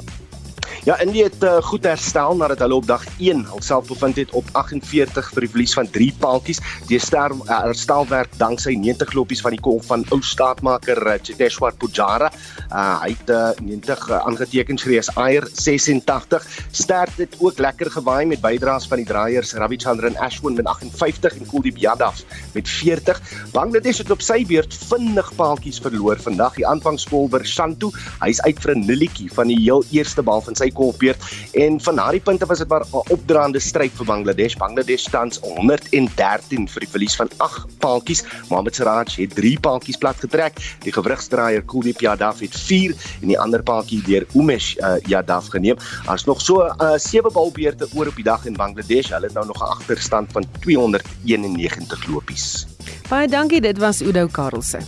Ja, 0.83 0.97
India 0.99 1.29
het 1.29 1.43
uh, 1.47 1.61
goed 1.63 1.85
herstel 1.87 2.35
nadat 2.35 2.59
hulle 2.59 2.75
op 2.75 2.83
dag 2.83 3.03
1 3.15 3.45
hulself 3.47 3.87
bevind 3.87 4.17
het 4.19 4.31
op 4.35 4.49
48 4.51 5.29
vir 5.31 5.45
die 5.45 5.49
verlies 5.53 5.75
van 5.77 5.87
3 5.87 6.09
paaltjies. 6.19 6.57
Die 6.89 6.97
ster 6.99 7.31
uh, 7.31 7.59
herstelwerk 7.63 8.33
danksy 8.35 8.73
90 8.75 9.13
lopies 9.15 9.39
van 9.45 9.55
die 9.55 9.61
kolf 9.63 9.87
van 9.87 10.03
ou 10.11 10.19
staatmaker 10.19 10.99
uh, 11.07 11.13
Cheteshwar 11.23 11.77
Pujara. 11.79 12.27
Uh, 12.67 12.97
hy 12.99 13.13
het 13.13 13.31
uh, 13.31 13.53
90 13.63 14.03
uh, 14.09 14.19
aangeteken 14.27 14.81
vir 14.83 14.97
as 14.99 15.11
Ayer 15.15 15.47
86. 15.53 16.49
Ster 16.75 17.13
het 17.15 17.39
ook 17.39 17.63
lekker 17.63 17.87
gewaai 17.95 18.25
met 18.33 18.43
bydraes 18.43 18.89
van 18.91 18.99
die 18.99 19.07
draaiers 19.07 19.55
Ravichandran 19.55 20.19
Ashwin 20.19 20.59
met 20.59 20.67
58 20.67 21.39
en 21.39 21.47
Kuldeep 21.47 21.79
Yadav 21.79 22.25
met 22.57 22.67
40. 22.67 23.23
Bangladesh 23.55 24.03
het 24.03 24.11
op 24.11 24.19
sy 24.19 24.41
beurt 24.51 24.75
vinnig 24.91 25.31
paaltjies 25.39 25.79
verloor 25.79 26.19
vandag. 26.27 26.59
Die 26.59 26.67
aanvangskolwer 26.67 27.47
Shantu, 27.47 27.93
hy's 28.19 28.43
uit 28.43 28.59
vir 28.59 28.75
'n 28.75 28.85
nulletjie 28.91 29.31
van 29.31 29.47
die 29.47 29.61
heel 29.63 29.87
eerste 29.95 30.19
bal 30.19 30.43
van 30.43 30.59
sy 30.59 30.72
golfbeurt 30.73 31.23
en 31.53 31.79
van 31.81 31.95
daardie 31.95 32.21
punte 32.21 32.45
was 32.45 32.57
dit 32.57 32.67
maar 32.67 32.85
'n 32.85 33.11
opdraande 33.13 33.59
stryd 33.59 33.91
vir 33.95 34.05
Bangladesh. 34.05 34.55
Bangladesh 34.57 35.07
tans 35.09 35.39
113 35.41 36.67
vir 36.67 36.79
die 36.79 36.89
verlies 36.89 37.15
van 37.15 37.29
8 37.37 37.77
paaltjies. 37.79 38.23
Mohamed 38.49 38.75
Siraj 38.75 39.15
het 39.15 39.35
3 39.35 39.59
paaltjies 39.59 39.97
plat 39.97 40.15
getrek. 40.19 40.53
Die 40.83 40.91
gewrigsdraaier 40.91 41.63
Kuldeep 41.63 41.99
Yadav 41.99 42.39
het 42.39 42.55
4 42.55 42.95
en 43.21 43.27
die 43.27 43.39
ander 43.39 43.63
paaltjie 43.63 44.01
deur 44.05 44.25
Umesh 44.33 44.75
uh, 44.77 44.95
Yadav 45.07 45.49
geneem. 45.49 45.77
Daar's 46.05 46.25
nog 46.25 46.41
so 46.41 46.61
'n 46.61 46.83
uh, 46.83 46.97
7 46.97 47.31
balbeurte 47.31 47.87
oor 47.93 48.07
op 48.07 48.15
die 48.15 48.23
dag 48.23 48.45
in 48.45 48.53
Bangladesh. 48.53 49.09
Hulle 49.09 49.25
het 49.25 49.33
nou 49.33 49.45
nog 49.45 49.59
'n 49.61 49.69
agterstand 49.69 50.31
van 50.31 50.45
291 50.59 52.07
lopies. 52.07 52.67
Baie 53.09 53.27
dankie, 53.27 53.61
dit 53.61 53.77
was 53.77 54.01
Udo 54.01 54.27
Karelse. 54.27 54.79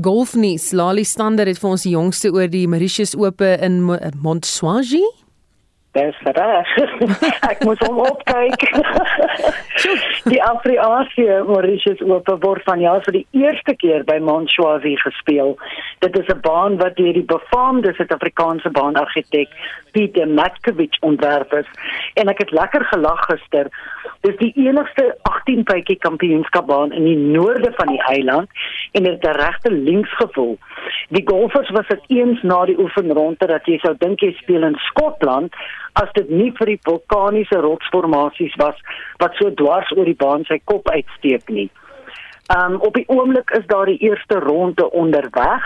Golfnuus, 0.00 0.72
Lali 0.72 1.02
Stander 1.04 1.48
het 1.50 1.58
vir 1.58 1.72
ons 1.74 1.82
die 1.82 1.96
jongste 1.96 2.30
oor 2.30 2.46
die 2.46 2.68
Mauritius 2.70 3.16
Ope 3.18 3.56
in 3.58 3.80
Montswazi. 4.22 5.02
Dis 5.96 6.18
reg. 6.22 6.70
Ek 7.50 7.64
moet 7.66 7.80
hom 7.82 7.98
opkyk. 8.04 8.62
die 10.32 10.38
Afriaasie 10.44 11.26
Mauritius 11.48 12.04
Ope 12.06 12.36
word 12.44 12.62
vanjaar 12.68 13.02
vir 13.08 13.18
die 13.18 13.24
eerste 13.40 13.74
keer 13.80 14.04
by 14.06 14.20
Montswazi 14.22 14.94
gespeel. 15.02 15.56
Dit 16.04 16.18
is 16.20 16.30
'n 16.30 16.44
baan 16.46 16.78
wat 16.78 16.94
deur 17.00 17.18
die 17.18 17.26
befaamde 17.34 17.94
Suid-Afrikaanse 17.98 18.70
baanargitek 18.70 19.50
Pieter 19.98 20.28
Matkovich 20.30 20.94
ontwerp 21.02 21.52
is 21.58 21.70
en 22.14 22.30
ek 22.30 22.44
het 22.44 22.54
lekker 22.54 22.84
gelag 22.94 23.24
gister 23.26 23.66
Dis 24.26 24.34
die 24.40 24.50
enigste 24.58 25.12
18 25.30 25.62
bytjie 25.62 25.94
kampioenskapbaan 26.02 26.90
in 26.92 27.04
die 27.06 27.16
noorde 27.16 27.70
van 27.76 27.92
die 27.92 28.00
eiland 28.10 28.50
en 28.98 29.02
dit 29.06 29.12
het 29.12 29.26
'n 29.30 29.38
regte 29.38 29.70
linksgevoel. 29.70 30.58
Die 31.08 31.22
golfers 31.24 31.70
was 31.70 31.86
dit 31.86 32.02
eens 32.06 32.42
na 32.42 32.64
die 32.64 32.78
oefenronde 32.78 33.46
dat 33.46 33.66
jy 33.66 33.78
sou 33.78 33.94
dink 33.98 34.20
jy 34.20 34.32
speel 34.32 34.62
in 34.62 34.74
Skotland 34.74 35.54
as 35.92 36.12
dit 36.12 36.30
nie 36.30 36.52
vir 36.52 36.66
die 36.66 36.80
vulkaniese 36.82 37.58
rotsformasies 37.60 38.54
was 38.56 38.76
wat 39.18 39.34
so 39.34 39.54
dwars 39.54 39.90
oor 39.96 40.04
die 40.04 40.18
baan 40.24 40.44
sy 40.44 40.60
kop 40.64 40.88
uitsteek 40.88 41.48
nie. 41.48 41.70
Um 42.58 42.80
op 42.80 42.94
die 42.94 43.08
oomblik 43.08 43.50
is 43.50 43.66
daar 43.66 43.86
die 43.86 44.02
eerste 44.02 44.34
ronde 44.34 44.90
onderweg 44.90 45.62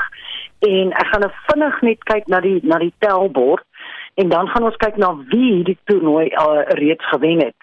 en 0.58 0.92
ek 0.92 1.06
gaan 1.06 1.32
vinnig 1.46 1.80
net 1.80 2.04
kyk 2.04 2.26
na 2.26 2.40
die 2.40 2.60
na 2.62 2.78
die 2.78 2.92
tellbord 2.98 3.64
en 4.14 4.28
dan 4.28 4.48
gaan 4.48 4.64
ons 4.64 4.76
kyk 4.76 4.96
na 4.96 5.14
wie 5.32 5.62
die 5.64 5.78
toernooi 5.84 6.26
uh, 6.26 6.62
reeds 6.78 7.08
gewen 7.08 7.38
het. 7.38 7.54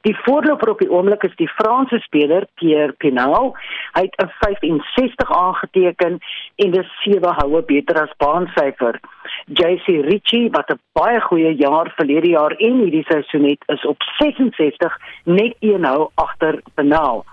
Die 0.00 0.16
voorloper 0.24 0.70
op 0.70 0.78
die 0.78 0.90
oomblik 0.90 1.22
is 1.28 1.36
die 1.36 1.48
Franse 1.48 1.98
speler 1.98 2.46
Pierre 2.54 2.92
Pinal. 2.92 3.52
Hy 3.92 4.02
het 4.08 4.16
'n 4.24 4.32
65 4.38 5.32
aangeteken 5.32 6.18
en 6.56 6.70
dis 6.70 6.90
sewe 7.02 7.32
houe 7.40 7.62
beter 7.62 8.02
as 8.02 8.16
baansyfer. 8.16 9.00
JC 9.44 9.86
Ritchie 9.86 10.50
wat 10.50 10.70
'n 10.70 10.80
baie 10.92 11.20
goeie 11.20 11.54
jaar 11.56 11.92
verlede 11.96 12.28
jaar 12.28 12.52
en 12.52 12.78
hierdie 12.78 13.04
seisoen 13.08 13.44
het, 13.44 13.62
is 13.66 13.86
op 13.86 14.02
66 14.18 14.98
net 15.24 15.54
een 15.60 15.84
hou 15.84 16.10
agter 16.14 16.60
Pinal. 16.74 17.24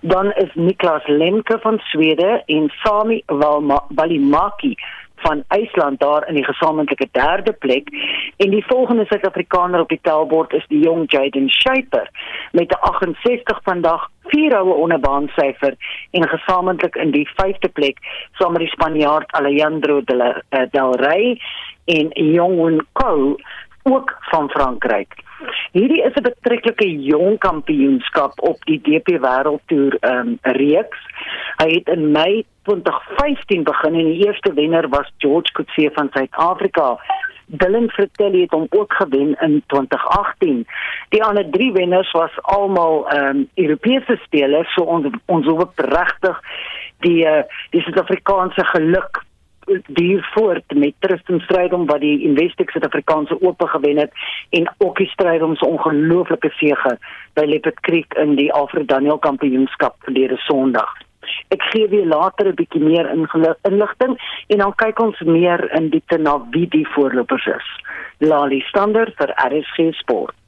Dan 0.00 0.32
is 0.32 0.50
Niklas 0.54 1.06
Lemke 1.06 1.58
van 1.60 1.78
Swede 1.78 2.42
en 2.46 2.72
Sami 2.82 3.22
Valimaki 3.94 4.76
van 5.18 5.44
IJsland 5.48 6.00
daar 6.00 6.28
in 6.28 6.34
die 6.34 6.44
gesamentlike 6.44 7.08
derde 7.12 7.52
plek. 7.52 7.88
En 8.36 8.50
die 8.50 8.64
volgende 8.66 9.04
Suid-Afrikaner 9.06 9.80
op 9.80 9.88
die 9.88 10.00
tellbord 10.02 10.52
is 10.52 10.66
die 10.68 10.80
jong 10.80 11.10
Jaden 11.10 11.50
Shaper 11.50 12.10
met 12.52 12.72
'n 12.72 12.80
68 12.80 13.60
vandag 13.62 14.08
vier 14.28 14.54
houe 14.56 14.74
onderbaansyfer 14.74 15.74
en 16.10 16.28
gesamentlik 16.28 16.96
in 16.96 17.10
die 17.10 17.28
vyfde 17.36 17.68
plek 17.68 17.98
saam 18.32 18.52
met 18.52 18.60
die 18.60 18.70
Spanjaard 18.70 19.32
Alejandro 19.32 20.00
de 20.04 20.16
la, 20.16 20.42
uh, 20.50 20.66
Del 20.70 20.94
Rey 20.94 21.40
en 21.84 22.08
Jong 22.32 22.82
Ko 22.92 23.36
ook 23.88 24.16
van 24.30 24.50
Frankryk. 24.50 25.14
Hierdie 25.72 26.02
is 26.02 26.14
'n 26.14 26.22
betreklike 26.22 26.88
jong 27.00 27.38
kampioenskap 27.38 28.32
op 28.40 28.64
die 28.64 28.80
DP 28.82 29.18
Wêreldtoer 29.24 29.96
um, 30.00 30.38
reeks. 30.42 30.98
Hy 31.56 31.68
het 31.70 31.88
in 31.88 32.10
Mei 32.10 32.44
2015 32.62 33.62
begin 33.62 33.94
en 33.94 34.04
die 34.04 34.26
eerste 34.26 34.52
wenner 34.52 34.88
was 34.88 35.12
George 35.18 35.52
Coetzee 35.52 35.90
van 35.90 36.08
Suid-Afrika. 36.12 36.98
Dylan 37.46 37.88
Fratelli 37.90 38.40
het 38.40 38.50
hom 38.50 38.66
ook 38.70 38.92
gewen 38.92 39.36
in 39.40 39.62
2018. 39.66 40.66
Die 41.08 41.24
ander 41.24 41.50
drie 41.50 41.72
wenners 41.72 42.10
was 42.10 42.42
almal 42.42 43.08
ehm 43.08 43.36
um, 43.36 43.48
Europese 43.54 44.18
spelers, 44.24 44.74
so 44.74 44.82
ons 44.82 45.06
ons 45.26 45.46
hoop 45.46 45.78
regtig 45.78 46.40
die 47.06 47.24
uh, 47.24 47.42
die 47.70 47.80
Suid-Afrikaanse 47.80 48.64
geluk 48.64 49.22
duur 49.86 50.28
voort 50.34 50.74
met 50.74 50.94
Tristan 50.98 51.40
Strydom 51.40 51.86
wat 51.86 52.00
die 52.00 52.22
Investec 52.28 52.70
Suid-Afrikaanse 52.70 53.40
Ope 53.40 53.66
gewen 53.66 53.96
het 53.96 54.12
en 54.50 54.70
ook 54.78 54.96
die 54.96 55.08
Strydom 55.08 55.56
se 55.56 55.66
ongelooflike 55.66 56.50
sege 56.56 56.98
by 57.34 57.44
Leopard 57.44 57.80
Creek 57.80 58.14
in 58.14 58.34
die 58.36 58.52
Alfred 58.52 58.88
Daniel 58.88 59.18
Kampioenskap 59.18 59.96
verlede 60.06 60.36
Sondag. 60.36 60.94
Ek 61.54 61.62
gee 61.72 61.88
weer 61.88 62.06
later 62.06 62.48
'n 62.48 62.54
bietjie 62.54 62.82
meer 62.82 63.10
inligting 63.62 64.18
en 64.48 64.58
dan 64.58 64.74
kyk 64.74 65.00
ons 65.00 65.20
meer 65.20 65.72
in 65.74 65.90
diepte 65.90 66.18
na 66.18 66.38
wie 66.50 66.68
die 66.68 66.86
voorlopers 66.88 67.46
is. 67.46 67.68
Lali 68.18 68.60
Stander 68.60 69.12
vir 69.16 69.34
RSG 69.36 69.92
Sport. 69.92 70.47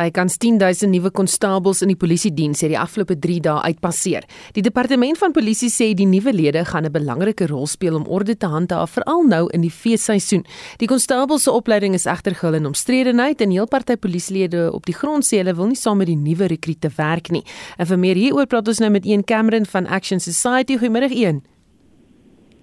By 0.00 0.08
kans 0.16 0.38
10000 0.40 0.88
nuwe 0.88 1.10
konstabels 1.12 1.82
in 1.84 1.90
die 1.92 1.98
polisie 1.98 2.30
diens 2.32 2.62
het 2.64 2.70
die 2.72 2.78
afgelope 2.80 3.18
3 3.20 3.34
dae 3.44 3.66
uitpasseer. 3.68 4.24
Die 4.56 4.62
departement 4.64 5.18
van 5.20 5.34
polisie 5.36 5.68
sê 5.68 5.90
die 5.92 6.06
nuwe 6.08 6.32
lede 6.32 6.62
gaan 6.64 6.86
'n 6.86 6.92
belangrike 6.92 7.46
rol 7.50 7.66
speel 7.66 7.96
om 7.96 8.06
orde 8.08 8.36
te 8.36 8.46
handhaaf 8.46 8.96
veral 8.96 9.28
nou 9.28 9.50
in 9.52 9.60
die 9.60 9.70
feesseisoen. 9.70 10.46
Die 10.78 10.88
konstabels 10.88 11.42
se 11.42 11.52
opleiding 11.52 11.94
is 11.94 12.06
egter 12.06 12.34
gehul 12.34 12.54
in 12.54 12.66
omstredenheid 12.66 13.40
en 13.40 13.50
heel 13.50 13.68
party 13.68 13.96
polisielede 13.96 14.72
op 14.72 14.86
die 14.86 14.94
grond 14.94 15.24
sê 15.24 15.36
hulle 15.36 15.54
wil 15.54 15.66
nie 15.66 15.76
saam 15.76 15.98
met 15.98 16.06
die 16.06 16.16
nuwe 16.16 16.46
rekrute 16.46 16.90
werk 16.96 17.30
nie. 17.30 17.44
En 17.76 17.86
vir 17.86 17.98
meer 17.98 18.16
hieroor 18.16 18.46
praat 18.46 18.68
ons 18.68 18.78
nou 18.78 18.90
met 18.90 19.04
Ian 19.04 19.24
Cameron 19.24 19.66
van 19.66 19.86
Action 19.86 20.20
Society. 20.20 20.78
Goeiemôre 20.78 21.12
Ian. 21.12 21.42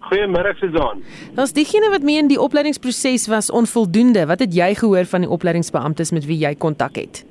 Goeiemôre 0.07 0.53
Suzan. 0.59 1.01
Ons 1.35 1.53
diegene 1.55 1.89
wat 1.91 2.05
mee 2.07 2.21
in 2.21 2.29
die 2.31 2.39
opleidingsproses 2.39 3.27
was 3.31 3.51
onvoldoende. 3.51 4.25
Wat 4.29 4.39
het 4.43 4.53
jy 4.55 4.73
gehoor 4.79 5.05
van 5.05 5.25
die 5.25 5.31
opleidingsbeamptes 5.31 6.13
met 6.15 6.27
wie 6.29 6.39
jy 6.39 6.55
kontak 6.55 6.95
het? 6.95 7.23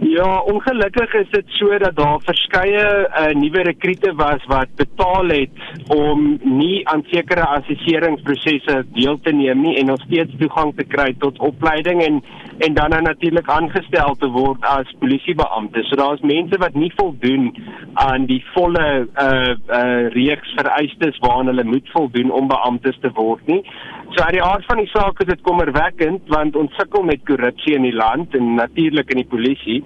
Ja, 0.00 0.40
ongelukkig 0.40 1.14
is 1.14 1.30
dit 1.30 1.44
so 1.46 1.78
dat 1.78 1.96
daar 1.96 2.20
verskeie 2.24 2.84
uh, 3.08 3.26
nuwe 3.36 3.62
rekrute 3.62 4.14
was 4.14 4.44
wat 4.46 4.68
betaal 4.76 5.28
het 5.28 5.50
om 5.92 6.38
nie 6.42 6.88
aan 6.88 7.04
sekere 7.10 7.44
assesseringsprosesse 7.46 8.84
deel 8.96 9.18
te 9.20 9.32
neem 9.32 9.60
nie 9.60 9.76
en 9.76 9.92
nog 9.92 10.00
steeds 10.06 10.32
toegang 10.40 10.72
te 10.76 10.86
kry 10.88 11.12
tot 11.18 11.38
opleiding 11.38 12.02
en 12.04 12.22
en 12.60 12.74
dan 12.74 12.90
nou 12.90 13.02
natuurlik 13.02 13.48
aangestel 13.48 14.16
te 14.20 14.28
word 14.28 14.64
as 14.68 14.88
polisiebeampte. 15.00 15.82
So 15.88 15.96
daar's 15.96 16.20
mense 16.20 16.58
wat 16.60 16.74
nie 16.74 16.92
voldoen 16.96 17.54
aan 17.94 18.26
die 18.28 18.42
volle 18.54 18.88
uh 19.22 19.54
uh 19.80 20.08
reeks 20.16 20.52
vereistes 20.56 21.18
waaraan 21.24 21.52
hulle 21.52 21.64
moet 21.64 21.88
voldoen 21.92 22.30
om 22.30 22.48
beamptes 22.48 22.98
te 23.00 23.12
word 23.16 23.46
nie. 23.46 23.62
So 24.10 24.24
uit 24.26 24.34
die 24.34 24.42
aard 24.42 24.64
van 24.66 24.80
die 24.82 24.90
saak 24.90 25.20
is 25.22 25.28
dit 25.28 25.42
kommerwekkend 25.46 26.30
want 26.34 26.56
ons 26.58 26.72
sukkel 26.78 27.04
met 27.06 27.22
korrupsie 27.28 27.76
in 27.78 27.84
die 27.86 27.94
land 27.94 28.34
en 28.34 28.56
natuurlik 28.58 29.12
in 29.14 29.22
die 29.22 29.30
polisie. 29.30 29.78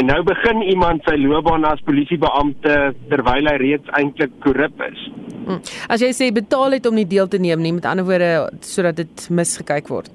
En 0.00 0.08
nou 0.08 0.22
begin 0.24 0.62
iemand 0.64 1.04
sy 1.04 1.16
loopbaan 1.20 1.64
as 1.68 1.82
polisiebeampte 1.84 2.76
terwyl 3.10 3.50
hy 3.50 3.56
reeds 3.60 3.92
eintlik 4.00 4.32
korrup 4.44 4.80
is. 4.88 5.02
Hm. 5.46 5.60
As 5.92 6.04
jy 6.04 6.10
sê 6.16 6.30
betaal 6.36 6.78
het 6.78 6.88
om 6.88 6.96
nie 6.96 7.08
deel 7.08 7.28
te 7.28 7.40
neem 7.40 7.60
nie, 7.64 7.74
met 7.76 7.88
ander 7.88 8.08
woorde 8.08 8.30
sodat 8.64 8.96
dit 9.02 9.28
misgekyk 9.28 9.92
word. 9.92 10.08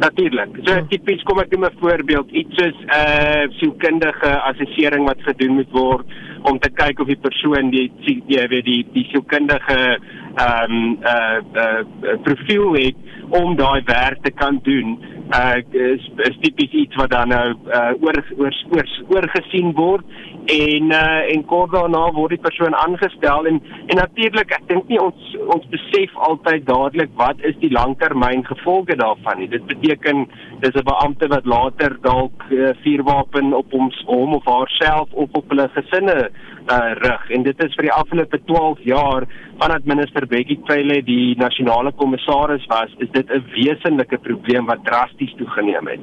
Natuurlik. 0.00 0.56
So 0.64 0.72
hm. 0.72 0.88
tipies 0.90 1.22
kom 1.28 1.40
ek 1.44 1.52
net 1.52 1.68
'n 1.68 1.80
voorbeeld, 1.84 2.32
iets 2.32 2.56
soos 2.56 2.78
'n 2.80 2.88
uh, 2.96 3.44
sielkundige 3.60 4.32
assessering 4.50 5.04
wat 5.04 5.20
gedoen 5.28 5.60
moet 5.60 5.70
word 5.70 6.06
om 6.48 6.58
te 6.58 6.70
kyk 6.70 7.00
of 7.00 7.06
die 7.06 7.20
persoon 7.28 7.70
die 7.70 7.90
jy 8.26 8.48
weet 8.48 8.64
die 8.64 8.82
die 8.92 9.06
sielkundige 9.12 10.00
ehm 10.34 10.72
um, 10.72 10.98
uh, 11.02 11.38
uh 11.62 12.18
profiel 12.22 12.72
het 12.72 12.96
om 13.28 13.56
daai 13.56 13.82
werk 13.84 14.22
te 14.22 14.30
kan 14.30 14.60
doen. 14.62 14.98
Uh 15.32 15.56
is, 15.70 16.10
is 16.16 16.36
tipies 16.40 16.72
iets 16.72 16.96
wat 16.96 17.10
dan 17.10 17.28
nou 17.28 17.54
uh 17.66 17.92
oor 18.00 18.18
oor 18.38 18.54
oor 18.70 18.88
oorgesien 19.08 19.72
word 19.72 20.04
en 20.52 20.92
uh 20.92 21.32
en 21.34 21.44
kort 21.44 21.72
daarna 21.72 22.02
word 22.12 22.34
die 22.36 22.44
persoon 22.46 22.74
aangestel 22.74 23.46
en 23.46 23.60
en 23.86 23.96
natuurlik 23.96 24.52
ek 24.58 24.68
dink 24.68 24.88
nie 24.88 25.00
ons 25.00 25.36
ons 25.56 25.68
besef 25.72 26.16
altyd 26.28 26.66
dadelik 26.66 27.12
wat 27.16 27.40
is 27.50 27.56
die 27.64 27.72
langtermyn 27.72 28.44
gevolge 28.44 28.96
daarvan 28.96 29.38
nie. 29.38 29.48
Dit 29.48 29.66
beteken 29.66 30.26
dis 30.60 30.74
'n 30.74 30.84
beampte 30.84 31.28
wat 31.28 31.46
later 31.46 31.96
dalk 32.00 32.44
uh, 32.50 32.72
vuurwapen 32.82 33.52
op 33.54 33.72
hom 33.72 34.34
of 34.34 34.44
haarself 34.44 35.08
of 35.12 35.28
op 35.32 35.48
hulle 35.48 35.68
gesinne 35.72 36.30
uh, 36.70 36.92
rig 37.00 37.30
en 37.36 37.42
dit 37.46 37.64
is 37.64 37.74
vir 37.78 37.88
die 37.88 37.92
afgelope 37.94 38.38
12 38.46 38.82
jaar 38.86 39.26
vandat 39.60 39.86
minister 39.88 40.26
Bekkie 40.26 40.58
Cele 40.68 41.00
die 41.06 41.34
nasionale 41.40 41.92
kommissaris 41.98 42.64
was, 42.70 42.90
is 42.98 43.10
dit 43.12 43.30
'n 43.30 43.44
wesenlike 43.54 44.18
probleem 44.18 44.66
wat 44.66 44.84
drasties 44.84 45.34
toegeneem 45.38 45.86
het. 45.86 46.00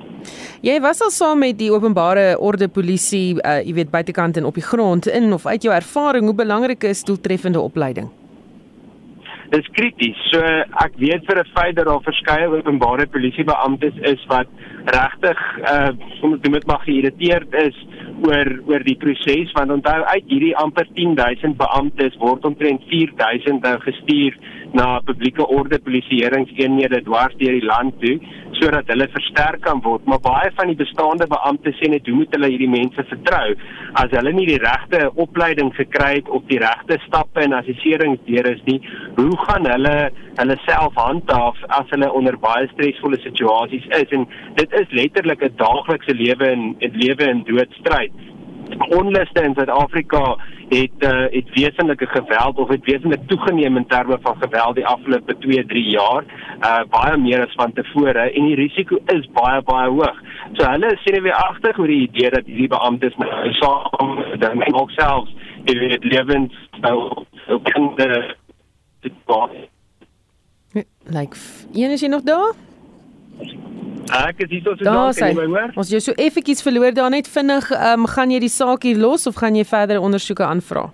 Jy 0.61 0.79
was 0.81 1.01
al 1.01 1.11
saam 1.11 1.39
met 1.39 1.57
die 1.57 1.71
openbare 1.71 2.37
orde 2.39 2.67
polisie, 2.67 3.35
uh, 3.43 3.59
jy 3.65 3.73
weet 3.73 3.91
buitekant 3.91 4.37
en 4.37 4.45
op 4.45 4.53
die 4.53 4.63
grond 4.63 5.07
in 5.07 5.33
of 5.33 5.45
uit 5.45 5.63
jou 5.63 5.73
ervaring, 5.75 6.25
hoe 6.25 6.35
belangrik 6.35 6.83
is 6.83 7.03
doeltreffende 7.03 7.59
opleiding? 7.59 8.09
Dit 9.49 9.59
is 9.65 9.69
krities. 9.73 10.17
So 10.29 10.39
ek 10.85 10.93
weet 10.97 11.25
vir 11.25 11.39
'n 11.39 11.49
feit 11.55 11.75
dat 11.75 11.85
daar 11.85 12.01
verskeie 12.01 12.47
openbare 12.47 13.07
polisiebeamptes 13.07 13.97
is 14.01 14.25
wat 14.27 14.47
regtig 14.85 15.39
uh 15.61 15.89
soms 16.21 16.41
dit 16.41 16.67
mag 16.67 16.83
geïrriteerd 16.83 17.53
is 17.53 17.75
oor 18.27 18.49
oor 18.69 18.83
die 18.85 18.97
proses 18.99 19.51
want 19.57 19.71
onthou 19.71 19.99
uit 20.13 20.31
hierdie 20.31 20.55
amper 20.61 20.87
10000 20.97 21.57
beamptes 21.59 22.17
word 22.23 22.45
omtrent 22.49 22.83
4000 22.91 23.63
nou 23.65 23.75
gestuur 23.85 24.37
na 24.77 24.99
publieke 25.05 25.45
orde 25.47 25.79
polisieeringseenhede 25.85 27.01
dwars 27.07 27.35
deur 27.39 27.55
die 27.57 27.65
land 27.65 27.97
toe 28.03 28.17
sodat 28.59 28.89
hulle 28.91 29.07
versterk 29.13 29.61
kan 29.63 29.79
word. 29.85 30.03
Maar 30.09 30.19
baie 30.19 30.49
van 30.57 30.67
die 30.67 30.77
bestaande 30.79 31.27
beamptes 31.31 31.77
sê 31.79 31.89
net 31.91 32.07
hoe 32.09 32.17
moet 32.17 32.33
hulle 32.35 32.49
hierdie 32.51 32.71
mense 32.71 33.05
vertrou? 33.11 33.53
As 34.01 34.11
hulle 34.15 34.33
nie 34.35 34.47
die 34.49 34.59
regte 34.61 35.05
opleiding 35.23 35.71
gekry 35.77 36.09
het 36.17 36.31
op 36.35 36.47
die 36.51 36.59
regte 36.59 36.99
stappe 37.05 37.45
en 37.45 37.55
assesseringsdeur 37.59 38.51
is 38.51 38.63
nie 38.67 38.79
hoe 39.19 39.31
gaan 39.45 39.69
hulle 39.69 39.95
hulle 40.39 40.57
self 40.65 40.97
handhaaf 40.99 41.61
as 41.79 41.93
hulle 41.95 42.11
onder 42.15 42.37
baie 42.41 42.67
stresvolle 42.73 43.21
situasies 43.23 43.87
is? 44.01 44.17
En 44.17 44.27
dit 44.59 44.75
is 44.81 44.97
letterlik 45.01 45.45
'n 45.45 45.55
daaglikse 45.63 46.17
lewe 46.23 46.51
en 46.55 46.75
'n 46.75 46.99
lewe 47.03 47.31
en 47.31 47.45
dood 47.47 47.79
stryd 47.79 48.11
onluste 48.77 49.43
in 49.43 49.53
Suid-Afrika 49.53 50.37
het 50.69 50.91
uh, 50.99 51.25
het 51.31 51.49
wesenlike 51.53 52.05
geweld 52.05 52.57
of 52.57 52.67
het 52.67 52.85
wesenlik 52.85 53.27
toegeneem 53.27 53.77
in 53.77 53.87
terme 53.87 54.17
van 54.21 54.35
geweld 54.39 54.75
die 54.75 54.85
afgelope 54.85 55.37
2, 55.37 55.65
3 55.65 55.83
jaar, 55.89 56.23
uh 56.59 56.81
baie 56.89 57.17
meer 57.17 57.45
as 57.47 57.55
van 57.55 57.73
tevore 57.73 58.29
en 58.29 58.45
die 58.45 58.55
risiko 58.55 58.99
is 59.05 59.27
baie 59.33 59.61
baie 59.61 59.89
hoog. 59.89 60.21
So 60.53 60.69
hulle 60.69 61.21
weer 61.21 61.33
agter 61.33 61.79
oor 61.79 61.87
die 61.87 62.07
idee 62.07 62.29
dat 62.29 62.45
hierdie 62.45 62.67
beamptes 62.67 63.17
nou 63.17 63.53
saam 63.61 64.23
dan 64.39 64.73
ook 64.73 64.91
selfs 64.91 65.35
in 65.63 65.79
die 65.79 65.97
lewens 66.01 66.53
nou 66.81 67.25
kan 67.63 67.93
dit 67.95 69.13
like 71.09 71.37
een 71.73 71.91
is 71.91 72.01
jy 72.01 72.07
nog 72.07 72.21
daar? 72.21 72.53
Ek 74.09 74.39
is 74.43 74.49
hier 74.49 74.63
so 74.65 74.75
daar 74.75 75.13
kan 75.13 75.29
jy 75.29 75.35
my 75.37 75.45
hoor? 75.45 75.73
Ons 75.75 75.91
jy 75.93 75.99
so 76.03 76.15
effetjies 76.17 76.63
verloor 76.65 76.93
daar 76.97 77.11
net 77.13 77.27
vinnig, 77.29 77.71
ehm 77.71 78.05
um, 78.05 78.07
gaan 78.09 78.31
jy 78.33 78.39
die 78.45 78.49
saak 78.49 78.83
hier 78.83 78.97
los 78.97 79.27
of 79.29 79.35
gaan 79.35 79.55
jy 79.55 79.65
verdere 79.65 80.01
ondersoeke 80.01 80.45
aanvra? 80.45 80.89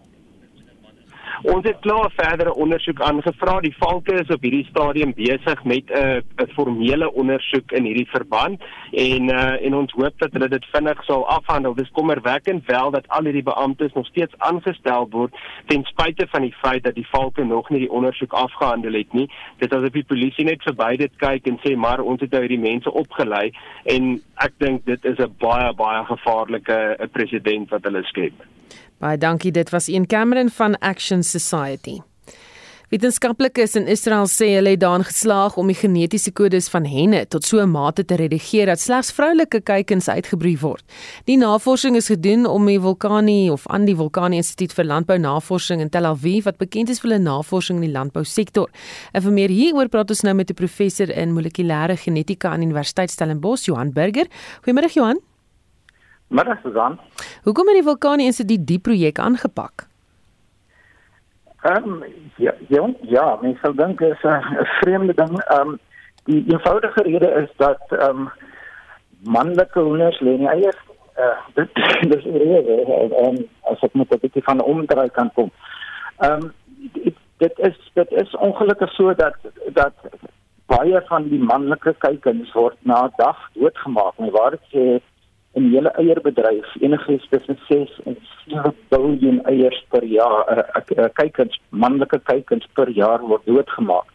Ons 1.43 1.65
het 1.67 1.80
klaar 1.80 2.12
verdere 2.15 2.54
ondersoek 2.54 3.02
aangevra. 3.02 3.60
Die 3.60 3.76
valke 3.78 4.13
is 4.21 4.32
op 4.34 4.43
hierdie 4.45 4.65
stadium 4.69 5.13
besig 5.13 5.63
met 5.63 5.91
'n 5.91 6.24
'n 6.43 6.52
formele 6.56 7.12
ondersoek 7.13 7.71
in 7.71 7.84
hierdie 7.84 8.10
verband 8.10 8.63
en 8.91 9.30
uh, 9.30 9.65
en 9.65 9.76
ons 9.76 9.91
hoop 9.91 10.13
dat 10.17 10.32
hulle 10.32 10.48
dit 10.48 10.65
vinnig 10.71 11.04
sal 11.04 11.28
afhandel. 11.28 11.74
Dis 11.74 11.91
kommerwekkend 11.91 12.65
wel 12.65 12.91
dat 12.91 13.08
al 13.08 13.24
hierdie 13.24 13.43
beamptes 13.43 13.93
nog 13.93 14.06
steeds 14.06 14.34
aangestel 14.38 15.08
word 15.10 15.36
ten 15.65 15.84
spyte 15.84 16.28
van 16.28 16.41
die 16.41 16.56
feit 16.62 16.84
dat 16.84 16.95
die 16.95 17.08
valke 17.08 17.43
nog 17.43 17.69
nie 17.69 17.80
die 17.80 17.91
ondersoek 17.91 18.34
afgehandel 18.34 18.93
het 18.93 19.13
nie. 19.13 19.30
Dit 19.58 19.74
asof 19.74 19.89
die 19.89 20.04
polisie 20.04 20.45
net 20.45 20.63
verby 20.63 20.95
dit 20.98 21.12
kyk 21.17 21.48
en 21.48 21.60
sê 21.63 21.76
maar 21.76 22.00
ons 22.00 22.21
het 22.21 22.32
nou 22.32 22.41
hierdie 22.41 22.69
mense 22.71 22.91
opgelei 22.91 23.52
en 23.84 24.21
ek 24.36 24.54
dink 24.58 24.86
dit 24.86 25.06
is 25.06 25.19
'n 25.19 25.36
baie 25.39 25.74
baie 25.74 26.06
gevaarlike 26.06 26.98
'n 27.00 27.10
president 27.10 27.69
wat 27.69 27.84
hulle 27.84 28.04
skep. 28.04 28.34
Baie 28.99 29.17
dankie. 29.17 29.51
Dit 29.51 29.69
was 29.69 29.88
een 29.88 30.08
Cameron 30.08 30.49
van 30.49 30.77
Action 30.79 31.23
Society. 31.23 31.99
Wetenskaplikes 32.89 33.73
in 33.75 33.88
Israel 33.89 34.27
sê 34.29 34.51
hulle 34.53 34.75
het 34.75 34.79
daarin 34.84 35.03
geslaag 35.03 35.55
om 35.58 35.67
die 35.67 35.75
genetiese 35.75 36.29
kodes 36.31 36.69
van 36.69 36.86
henne 36.86 37.23
tot 37.25 37.43
so 37.43 37.60
'n 37.60 37.71
mate 37.71 38.05
te 38.05 38.15
redigeer 38.15 38.65
dat 38.65 38.79
slegs 38.79 39.12
vroulike 39.12 39.61
kuikens 39.61 40.07
uitgebroei 40.07 40.57
word. 40.59 40.84
Die 41.26 41.38
navorsing 41.38 41.95
is 41.95 42.07
gedoen 42.07 42.45
om 42.45 42.65
die 42.65 42.80
Vulkanie 42.80 43.51
of 43.51 43.67
aan 43.67 43.86
die 43.86 43.95
Vulkanie 43.95 44.38
Instituut 44.38 44.74
vir 44.74 44.86
Landbounavorsing 44.86 45.82
in 45.82 45.89
Tel 45.89 46.05
Aviv 46.05 46.43
wat 46.43 46.57
bekend 46.57 46.89
is 46.89 46.99
vir 46.99 47.09
hulle 47.09 47.24
navorsing 47.24 47.84
in 47.84 47.91
die 47.91 47.99
landbousektor. 47.99 48.70
En 49.13 49.22
vir 49.22 49.32
meer 49.32 49.49
hieroor 49.49 49.89
praat 49.89 50.09
ons 50.09 50.22
nou 50.22 50.34
met 50.34 50.49
'n 50.49 50.53
professor 50.53 51.09
in 51.09 51.34
molekulêre 51.34 51.97
genetika 51.97 52.49
aan 52.49 52.61
Universiteit 52.61 53.09
Stellenbosch, 53.09 53.65
Johan 53.65 53.91
Burger. 53.91 54.28
Goeiemôre 54.61 54.93
Johan. 54.93 55.34
Middag 56.36 56.59
Susan. 56.63 56.99
Hoekom 57.43 57.69
het 57.71 57.77
die 57.79 57.88
Vulkanie 57.88 58.25
Instituut 58.31 58.63
die 58.67 58.79
projek 58.79 59.19
aangepak? 59.23 59.88
Ehm 61.65 61.86
um, 61.91 62.03
ja, 62.38 62.53
ja, 62.67 62.89
ja, 63.01 63.25
mens 63.41 63.59
sou 63.63 63.71
dink 63.75 64.01
is 64.01 64.23
'n 64.23 64.65
vreemde 64.79 65.13
ding. 65.13 65.39
Ehm 65.43 65.69
um, 65.69 65.79
die 66.25 66.43
eenvoudige 66.51 67.01
rede 67.01 67.29
is 67.43 67.49
dat 67.57 67.81
ehm 67.89 68.19
um, 68.19 68.29
manlike 69.38 69.79
hoenders 69.79 70.19
lê 70.19 70.38
nie 70.38 70.47
eiers 70.47 70.81
uh, 71.17 71.39
dit 71.53 71.69
dis 72.11 72.23
rede 72.23 72.75
en 73.25 73.49
as 73.71 73.81
ek 73.81 73.93
met 73.93 74.13
'n 74.13 74.19
bietjie 74.21 74.43
van 74.43 74.61
omdraai 74.61 75.09
kan 75.09 75.31
kom. 75.33 75.51
Ehm 76.17 76.43
um, 76.43 76.53
dit 77.38 77.59
is 77.59 77.91
dit 77.93 78.11
is 78.11 78.36
ongelukkig 78.36 78.91
so 78.91 79.13
dat 79.13 79.36
dat 79.73 79.93
baie 80.65 81.01
van 81.07 81.29
die 81.29 81.39
manlike 81.39 81.95
kuikens 81.97 82.51
word 82.53 82.77
na 82.81 83.11
dag 83.15 83.38
doodgemaak. 83.53 84.17
My 84.17 84.29
waarheid 84.29 84.65
sê 84.73 85.01
in 85.56 85.70
hele 85.72 85.91
eierbedryf 86.01 86.76
enigiets 86.82 87.28
tussen 87.30 87.58
6 87.68 87.99
en 88.06 88.18
7 88.47 88.74
biljoen 88.89 89.39
eiers 89.43 89.80
per 89.89 90.03
jaar 90.03 90.66
uh, 90.97 91.06
kuikens 91.14 91.60
manlike 91.70 92.20
kuikens 92.24 92.68
per 92.74 92.89
jaar 92.89 93.24
word 93.24 93.45
doodgemaak. 93.45 94.12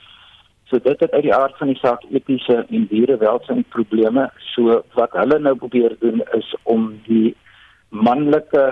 So 0.71 0.79
dit 0.79 1.01
het 1.01 1.13
uit 1.13 1.23
die 1.23 1.35
aard 1.35 1.57
van 1.59 1.73
die 1.73 1.79
saak 1.81 2.05
etiese 2.15 2.65
en 2.69 2.87
dierewelsyn 2.91 3.65
probleme. 3.75 4.29
So 4.55 4.83
wat 4.95 5.17
hulle 5.19 5.41
nou 5.43 5.57
probeer 5.59 5.97
doen 5.99 6.23
is 6.37 6.53
om 6.63 6.93
die 7.09 7.35
manlike 7.91 8.63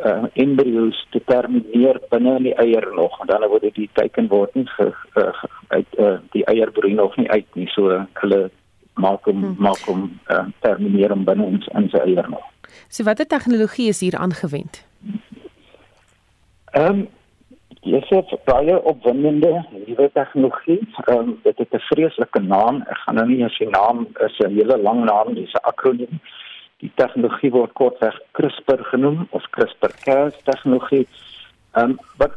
uh, 0.00 0.24
embrio's 0.32 1.02
te 1.12 1.20
termineer 1.28 2.00
binne 2.08 2.38
in 2.38 2.48
die 2.48 2.54
eier 2.64 2.88
nog. 2.96 3.18
En 3.20 3.28
dan 3.28 3.44
word 3.52 3.68
die 3.76 3.90
teiken 3.98 4.30
word 4.32 4.54
nie 4.56 4.66
ge, 4.78 4.88
uh, 5.20 5.44
uit 5.74 5.98
uh, 6.00 6.16
die 6.32 6.44
eierbroei 6.48 6.94
nog 6.96 7.16
nie 7.20 7.28
uit 7.30 7.58
nie. 7.58 7.68
So 7.74 8.00
hulle 8.22 8.42
maak 8.94 9.24
hom 9.24 9.40
hmm. 9.40 9.56
maak 9.58 9.80
hom 9.86 10.20
uh, 10.28 10.46
termineer 10.60 11.10
hom 11.10 11.24
binne 11.24 11.44
ons 11.44 11.66
in 11.74 11.88
sy 11.88 11.98
eier 11.98 12.28
nog. 12.28 12.44
So 12.88 13.04
watter 13.04 13.26
tegnologie 13.26 13.88
is 13.88 14.00
hier 14.00 14.18
aangewend? 14.18 14.84
Ehm 16.72 16.86
um, 16.86 17.08
Dit 17.82 18.10
is 18.10 18.34
baie 18.46 18.76
opwindende 18.86 19.64
nuwe 19.86 20.10
tegnologie. 20.14 20.78
Ehm 21.04 21.18
um, 21.18 21.38
dit 21.42 21.58
het 21.58 21.74
'n 21.74 21.78
vreeslike 21.90 22.40
naam. 22.40 22.82
Ek 22.86 22.96
gaan 22.96 23.14
nou 23.14 23.26
nie 23.26 23.42
eens 23.42 23.58
die 23.58 23.68
naam 23.68 24.06
is 24.26 24.38
'n 24.38 24.54
hele 24.54 24.76
lang 24.78 25.04
naam, 25.04 25.34
dis 25.34 25.52
'n 25.52 25.66
akroniem. 25.66 26.20
Die 26.78 26.92
tegnologie 26.94 27.50
word 27.50 27.72
kortweg 27.72 28.20
CRISPR 28.30 28.84
genoem 28.84 29.26
of 29.30 29.42
CRISPR-Cas 29.50 30.42
tegnologie. 30.42 31.06
Ehm 31.72 31.90
um, 31.90 31.98
wat 32.16 32.32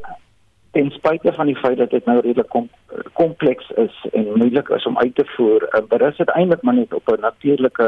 ten 0.76 0.92
spyte 0.92 1.32
van 1.34 1.48
die 1.48 1.56
feit 1.56 1.78
dat 1.78 1.90
dit 1.90 2.06
nou 2.06 2.18
redelik 2.20 2.50
kom, 2.52 2.66
kompleks 3.14 3.70
is 3.80 3.96
en 4.12 4.34
moeilik 4.36 4.70
is 4.76 4.86
om 4.86 4.98
uit 4.98 5.16
te 5.16 5.24
voer, 5.36 5.64
uh, 5.72 5.82
berus 5.88 6.18
dit 6.20 6.32
eintlik 6.36 6.66
maar 6.68 6.76
net 6.76 6.94
op 6.94 7.12
'n 7.12 7.22
natuurlike 7.22 7.88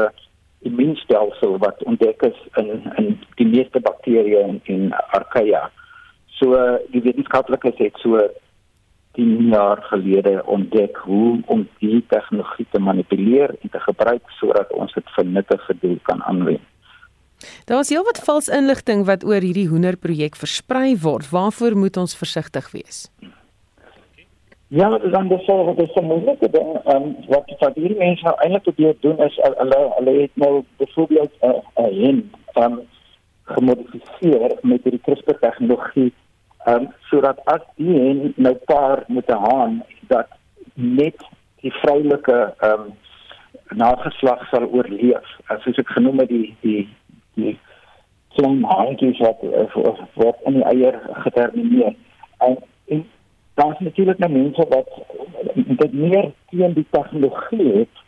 immuunstelsel 0.58 1.58
wat 1.58 1.84
ontdek 1.84 2.22
is 2.22 2.38
in 2.54 2.68
in 2.96 3.08
die 3.40 3.46
meeste 3.46 3.80
bakterieë 3.80 4.40
en 4.42 4.60
in 4.64 4.92
archaea. 4.92 5.70
So 6.38 6.78
die 6.94 7.02
wetenskaplikes 7.02 7.78
het 7.78 8.00
so 8.02 8.28
10 9.12 9.48
jaar 9.52 9.82
gelede 9.82 10.42
ontdek 10.46 10.96
hoe 10.96 11.40
om 11.46 11.68
die 11.78 12.04
tegnologie 12.08 12.66
te 12.70 12.80
manipuleer 12.80 13.54
en 13.60 13.70
te 13.70 13.80
gebruik 13.80 14.30
sodat 14.40 14.72
ons 14.72 14.92
dit 14.94 15.14
vir 15.16 15.24
nuttige 15.24 15.76
doel 15.80 15.98
kan 16.02 16.22
aanwend. 16.22 16.66
Daar 17.64 17.80
is 17.80 17.90
heelwat 17.90 18.18
vals 18.24 18.48
inligting 18.48 19.04
wat 19.06 19.24
oor 19.24 19.40
hierdie 19.40 19.68
hoenderprojek 19.68 20.36
versprei 20.36 20.96
word. 20.98 21.30
Waarvoor 21.30 21.76
moet 21.76 21.96
ons 21.96 22.16
versigtig 22.16 22.70
wees? 22.70 23.08
Ja, 24.68 24.98
dan 24.98 25.28
dis 25.28 25.44
so 25.44 25.64
wat 25.64 25.78
is 25.80 25.94
'n 25.94 26.04
moeilike 26.04 26.50
ding. 26.50 26.76
Ehm 26.84 26.96
um, 26.96 27.16
wat 27.28 27.54
wat 27.58 27.74
hierdie 27.74 27.98
mense 27.98 28.24
nou 28.24 28.34
eintlik 28.36 28.62
probeer 28.62 28.96
doen 29.00 29.18
is 29.18 29.36
hulle 29.36 29.78
hulle 29.96 30.20
het 30.20 30.30
nou 30.34 30.64
byvoorbeeld 30.76 31.32
'n 31.40 31.46
uh, 31.48 31.84
'n 31.86 31.94
hen 32.02 32.30
van 32.52 32.80
gemodifiseer 33.42 34.58
met 34.62 34.82
die 34.84 35.00
CRISPR 35.02 35.38
tegnologie. 35.40 36.12
Ehm 36.64 36.74
um, 36.76 36.92
sodat 37.10 37.40
as 37.44 37.64
die 37.76 37.98
hen 38.00 38.32
nou 38.36 38.54
paar 38.54 39.04
met 39.06 39.28
'n 39.28 39.42
haan 39.46 39.84
dat 40.08 40.28
net 40.74 41.16
die 41.60 41.72
vroulike 41.72 42.54
ehm 42.58 42.80
um, 42.80 42.92
nageslag 43.68 44.48
sal 44.48 44.66
oorleef. 44.66 45.26
As 45.46 45.62
soos 45.62 45.78
ek 45.78 45.88
genoem 45.88 46.18
het 46.18 46.28
die 46.28 46.56
die 46.60 46.88
die 47.38 47.54
klein 48.36 48.64
haantjies 48.64 49.20
wat 49.24 49.42
uh, 49.46 49.68
word 50.18 50.42
in 50.50 50.58
die 50.58 50.66
eier 50.72 50.98
getermineer. 51.24 51.94
En, 52.44 52.58
en 52.94 53.06
dan 53.58 53.72
is 53.72 53.86
natuurlik 53.86 54.18
nou 54.22 54.30
mense 54.32 54.66
wat 54.70 54.90
dit 55.54 55.92
meer 55.92 56.30
teen 56.50 56.76
die 56.76 56.86
tegnologie 56.90 57.72
het 57.80 58.04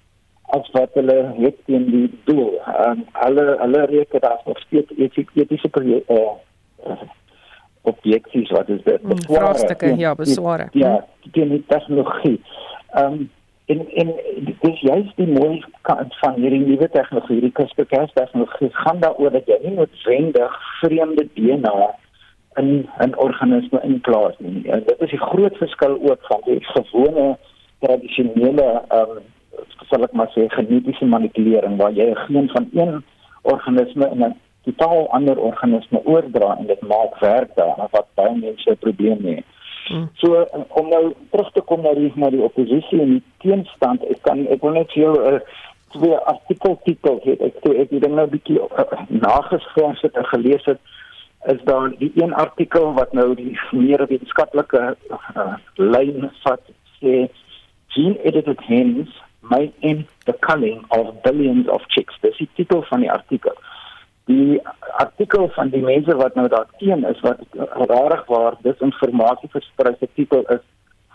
as 0.56 0.70
wat 0.74 0.94
hulle 0.98 1.16
het 1.38 1.56
teen 1.66 1.88
die 1.90 2.06
doel. 2.28 2.52
Um, 2.86 3.02
hulle 3.22 3.46
hulle 3.62 3.86
reken 3.90 4.20
daar 4.20 4.40
nog 4.44 4.58
steeds 4.66 4.92
etiese 4.96 5.70
uh, 5.74 5.98
uh, 6.16 7.02
objektief 7.82 8.50
wat 8.50 8.68
is 8.68 8.82
dit? 8.84 9.00
Vraagstukke 9.26 9.96
ja, 9.96 10.14
besware. 10.14 10.68
Ja, 10.72 11.04
teen 11.32 11.48
die 11.48 11.64
tegnologie. 11.66 12.40
Ehm 12.90 13.12
um, 13.12 13.30
en 13.72 13.80
en 14.02 14.08
dis 14.62 14.80
juist 14.80 15.16
die 15.16 15.30
mooi 15.30 15.64
kant 15.88 16.14
van 16.22 16.38
hierdie 16.42 16.62
nuwe 16.64 16.88
tegnologie, 16.90 17.38
hierdie 17.38 17.56
CRISPR-Cas 17.58 18.12
tegnologie, 18.18 18.70
gaan 18.82 19.00
daaroor 19.04 19.34
dat 19.36 19.50
jy 19.50 19.58
nie 19.62 19.74
noodwendig 19.76 20.56
vreemde 20.80 21.26
DNA 21.34 21.90
in 22.62 22.88
'n 23.06 23.14
organisme 23.26 23.80
inplaas 23.82 24.38
nie. 24.38 24.62
En 24.70 24.82
dit 24.86 25.00
is 25.06 25.10
die 25.10 25.24
groot 25.30 25.56
verskil 25.56 25.98
ook 26.10 26.22
van 26.32 26.40
die 26.44 26.58
gewone 26.60 27.36
tradisionele 27.78 28.82
ehm 28.88 29.16
um, 29.16 29.22
sal 29.88 30.04
ek 30.06 30.12
maar 30.12 30.30
sê 30.34 30.46
genetiese 30.48 31.06
manipulering 31.14 31.76
waar 31.80 31.92
jy 31.92 32.10
'n 32.10 32.22
geen 32.26 32.48
van 32.54 32.68
een 32.72 33.04
organisme 33.42 34.10
in 34.10 34.24
'n 34.24 34.34
totaal 34.64 35.08
ander 35.10 35.38
organisme 35.38 36.00
oordra 36.04 36.56
en 36.58 36.66
dit 36.66 36.80
maak 36.80 37.18
werk 37.18 37.54
daar 37.54 37.88
wat 37.90 38.06
baie 38.14 38.36
mense 38.36 38.70
'n 38.70 38.82
probleem 38.86 39.24
het. 39.24 39.44
Hmm. 39.90 40.06
So 40.22 40.44
om 40.68 40.88
nou 40.88 41.14
terug 41.30 41.48
te 41.52 41.60
kom 41.66 41.82
na 41.82 41.96
die 41.98 42.12
na 42.14 42.28
die 42.30 42.42
oppositie 42.46 43.00
en 43.02 43.16
die 43.16 43.22
teenstand, 43.42 44.04
ek 44.06 44.22
kan 44.22 44.44
ek 44.46 44.62
wil 44.62 44.76
net 44.78 44.92
vir 44.94 45.02
jou 45.02 45.14
'n 45.18 45.34
uh, 45.34 45.40
twee 45.96 46.18
artikel 46.32 46.76
titels 46.84 47.24
het. 47.26 47.42
Ek 47.42 47.58
toe 47.64 47.74
ek 47.74 47.90
dit 47.90 48.06
nou 48.06 48.26
'n 48.26 48.30
bietjie 48.30 48.60
uh, 48.60 49.02
nageskryf 49.08 50.00
het 50.06 50.14
en 50.14 50.28
gelees 50.30 50.64
het 50.64 50.78
is 51.50 51.58
daar 51.64 51.90
die 51.98 52.12
een 52.14 52.34
artikel 52.34 52.92
wat 52.92 53.12
nou 53.12 53.34
die 53.34 53.58
meer 53.72 54.06
wetenskaplike 54.06 54.96
uh, 55.10 55.54
lyn 55.74 56.30
vat 56.44 56.62
sê 57.00 57.26
gene 57.88 58.22
edited 58.22 58.60
hens 58.60 59.08
may 59.40 59.72
end 59.80 60.06
the 60.24 60.36
culling 60.46 60.84
of 60.88 61.22
billions 61.22 61.66
of 61.66 61.82
chicks. 61.88 62.14
Dis 62.20 62.36
die 62.36 62.50
titel 62.54 62.82
van 62.82 63.00
die 63.00 63.10
artikel 63.10 63.56
die 64.30 64.60
artikel 65.04 65.48
van 65.56 65.72
die 65.74 65.82
mense 65.84 66.16
wat 66.22 66.36
nou 66.38 66.46
daar 66.54 66.68
teen 66.82 67.04
is 67.12 67.20
wat 67.26 67.42
rarig 67.92 68.24
waar 68.32 68.58
dis 68.66 68.86
informasie 68.88 69.50
versprei 69.56 69.94
se 69.98 70.08
titel 70.14 70.46
is 70.56 70.64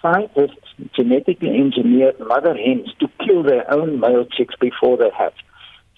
scientists 0.04 0.76
genetically 1.00 1.56
engineered 1.64 2.20
mother 2.32 2.56
hens 2.68 2.96
to 3.00 3.10
kill 3.24 3.44
their 3.50 3.66
own 3.78 3.98
male 4.06 4.26
chicks 4.38 4.60
before 4.68 4.98
they 5.02 5.12
hatch 5.22 5.44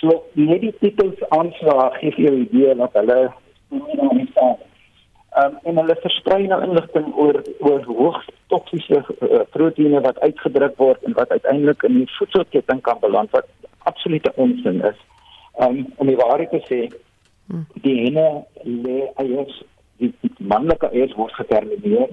so 0.01 0.21
hierdie 0.37 0.73
titels 0.81 1.27
aanslag 1.39 1.99
gee 2.01 2.15
vir 2.17 2.29
jou 2.29 2.37
idee 2.45 2.79
dat 2.83 2.97
hulle 3.01 3.21
Um, 5.37 5.57
en 5.69 5.77
hulle 5.77 5.95
versprei 6.01 6.47
nou 6.49 6.57
inligting 6.65 7.09
oor 7.21 7.37
oor 7.67 7.83
hoogs 7.85 8.29
toksiese 8.49 9.01
uh, 9.03 9.41
proteïene 9.53 9.99
wat 10.01 10.17
uitgedruk 10.23 10.79
word 10.81 11.03
en 11.05 11.13
wat 11.19 11.29
uiteindelik 11.35 11.83
in 11.85 11.99
die 11.99 12.07
voedselketting 12.15 12.79
kan 12.87 12.97
beland 13.03 13.29
wat 13.35 13.45
absolute 13.91 14.31
onsin 14.41 14.81
is. 14.87 14.97
Um, 15.61 15.83
om 16.01 16.09
die 16.09 16.17
waarheid 16.17 16.55
te 16.55 16.61
sê, 16.65 16.79
Die 17.83 17.95
henne 18.03 18.45
lê 18.63 19.11
eiers, 19.23 19.63
die, 20.01 20.13
die 20.21 20.31
manlike 20.37 20.89
eiers 20.91 21.15
word 21.15 21.33
getermineer. 21.33 22.09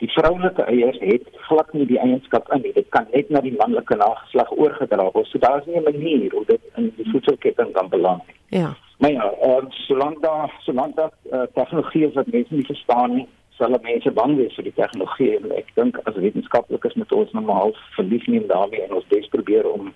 Die 0.00 0.08
vroulike 0.14 0.64
eiers 0.64 0.98
het 1.04 1.26
glad 1.48 1.72
nie 1.76 1.86
die 1.86 2.00
eienskap 2.00 2.48
in 2.54 2.62
nie. 2.64 2.72
Dit 2.72 2.88
kan 2.88 3.06
net 3.12 3.28
na 3.30 3.42
die 3.44 3.56
manlike 3.56 3.96
nageslag 4.00 4.52
oorgedra 4.56 5.10
word. 5.12 5.28
So 5.28 5.38
daar 5.38 5.60
is 5.60 5.66
nie 5.66 5.76
'n 5.76 5.84
manier 5.84 6.30
hoe 6.32 6.44
dit 6.46 6.62
in 6.76 6.92
die 6.96 7.10
voedselketting 7.10 7.72
kan 7.72 7.88
beland 7.88 8.22
nie. 8.26 8.60
Ja. 8.60 8.76
Maar 8.98 9.12
ja, 9.12 9.32
uh, 9.42 9.64
solank 9.68 10.22
daar 10.22 10.54
solank 10.60 10.96
daar 10.96 11.12
uh, 11.32 11.42
tegnologie 11.54 12.06
is 12.06 12.14
wat 12.14 12.26
mense 12.26 12.54
nie 12.54 12.64
verstaan 12.64 13.14
nie, 13.14 13.28
sal 13.60 13.76
mense 13.82 14.10
bang 14.16 14.36
wees 14.36 14.54
vir 14.56 14.66
die 14.68 14.76
tegnologie 14.76 15.34
en 15.36 15.52
ek 15.56 15.68
dink 15.76 15.98
as 16.08 16.16
wetenskaplikes 16.24 16.96
moet 17.00 17.12
ons 17.12 17.32
maar 17.36 17.58
half 17.58 17.80
verlief 17.96 18.24
neem 18.32 18.46
daarmee 18.48 18.86
en 18.86 18.96
ons 18.96 19.08
bes 19.12 19.28
probeer 19.34 19.68
om 19.68 19.92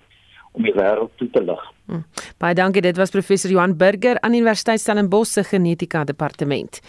om 0.55 0.63
die 0.63 0.73
wêreld 0.75 1.11
toe 1.19 1.29
te 1.33 1.43
lig. 1.43 1.63
Hmm. 1.85 2.01
Baie 2.41 2.55
dankie, 2.57 2.81
dit 2.81 2.97
was 2.97 3.11
professor 3.13 3.51
Johan 3.51 3.75
Burger 3.77 4.17
aan 4.25 4.33
Universiteit 4.33 4.81
Stellenbosch 4.81 5.35
se 5.35 5.43
genetika 5.45 6.03
departement. 6.03 6.79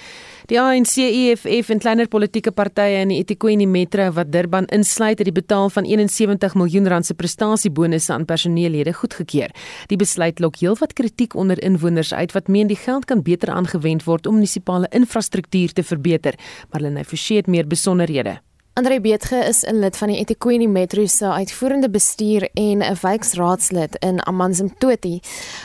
Die 0.48 0.56
ANC 0.60 0.94
EFF 1.02 1.72
en 1.74 1.82
kleiner 1.82 2.08
politieke 2.08 2.52
partye 2.54 3.02
in 3.02 3.10
die 3.12 3.18
eThekwini 3.20 3.66
Metro 3.66 4.06
wat 4.16 4.30
Durban 4.32 4.68
insluit 4.72 5.18
het 5.18 5.28
die 5.28 5.34
betaal 5.34 5.68
van 5.74 5.84
71 5.84 6.54
miljoen 6.54 6.88
rand 6.88 7.06
se 7.06 7.18
prestasiebonusse 7.18 8.14
aan 8.14 8.24
personeellede 8.24 8.94
goedgekeur. 8.94 9.52
Die 9.90 10.00
besluit 10.00 10.40
lok 10.40 10.62
heelwat 10.62 10.94
kritiek 10.96 11.34
onder 11.34 11.60
inwoners 11.62 12.14
uit 12.14 12.32
wat 12.32 12.48
meen 12.48 12.70
die 12.70 12.80
geld 12.80 13.04
kan 13.04 13.26
beter 13.26 13.52
aangewend 13.52 14.06
word 14.06 14.26
om 14.26 14.38
munisipale 14.38 14.88
infrastruktuur 14.94 15.76
te 15.76 15.82
verbeter. 15.82 16.38
Marlene 16.72 17.04
Forsie 17.04 17.42
het 17.42 17.50
meer 17.50 17.66
besonderhede. 17.66 18.38
Andre 18.76 19.00
Beetge 19.00 19.36
is 19.36 19.64
'n 19.64 19.78
lid 19.78 19.96
van 19.96 20.08
die 20.08 20.18
eThekwini 20.18 20.66
Metro 20.68 21.06
se 21.06 21.26
uitvoerende 21.26 21.90
bestuur 21.90 22.48
en 22.54 22.78
'n 22.78 22.96
wijkraadslid 23.00 23.96
in 23.98 24.26
Amanzimtoti. 24.26 25.20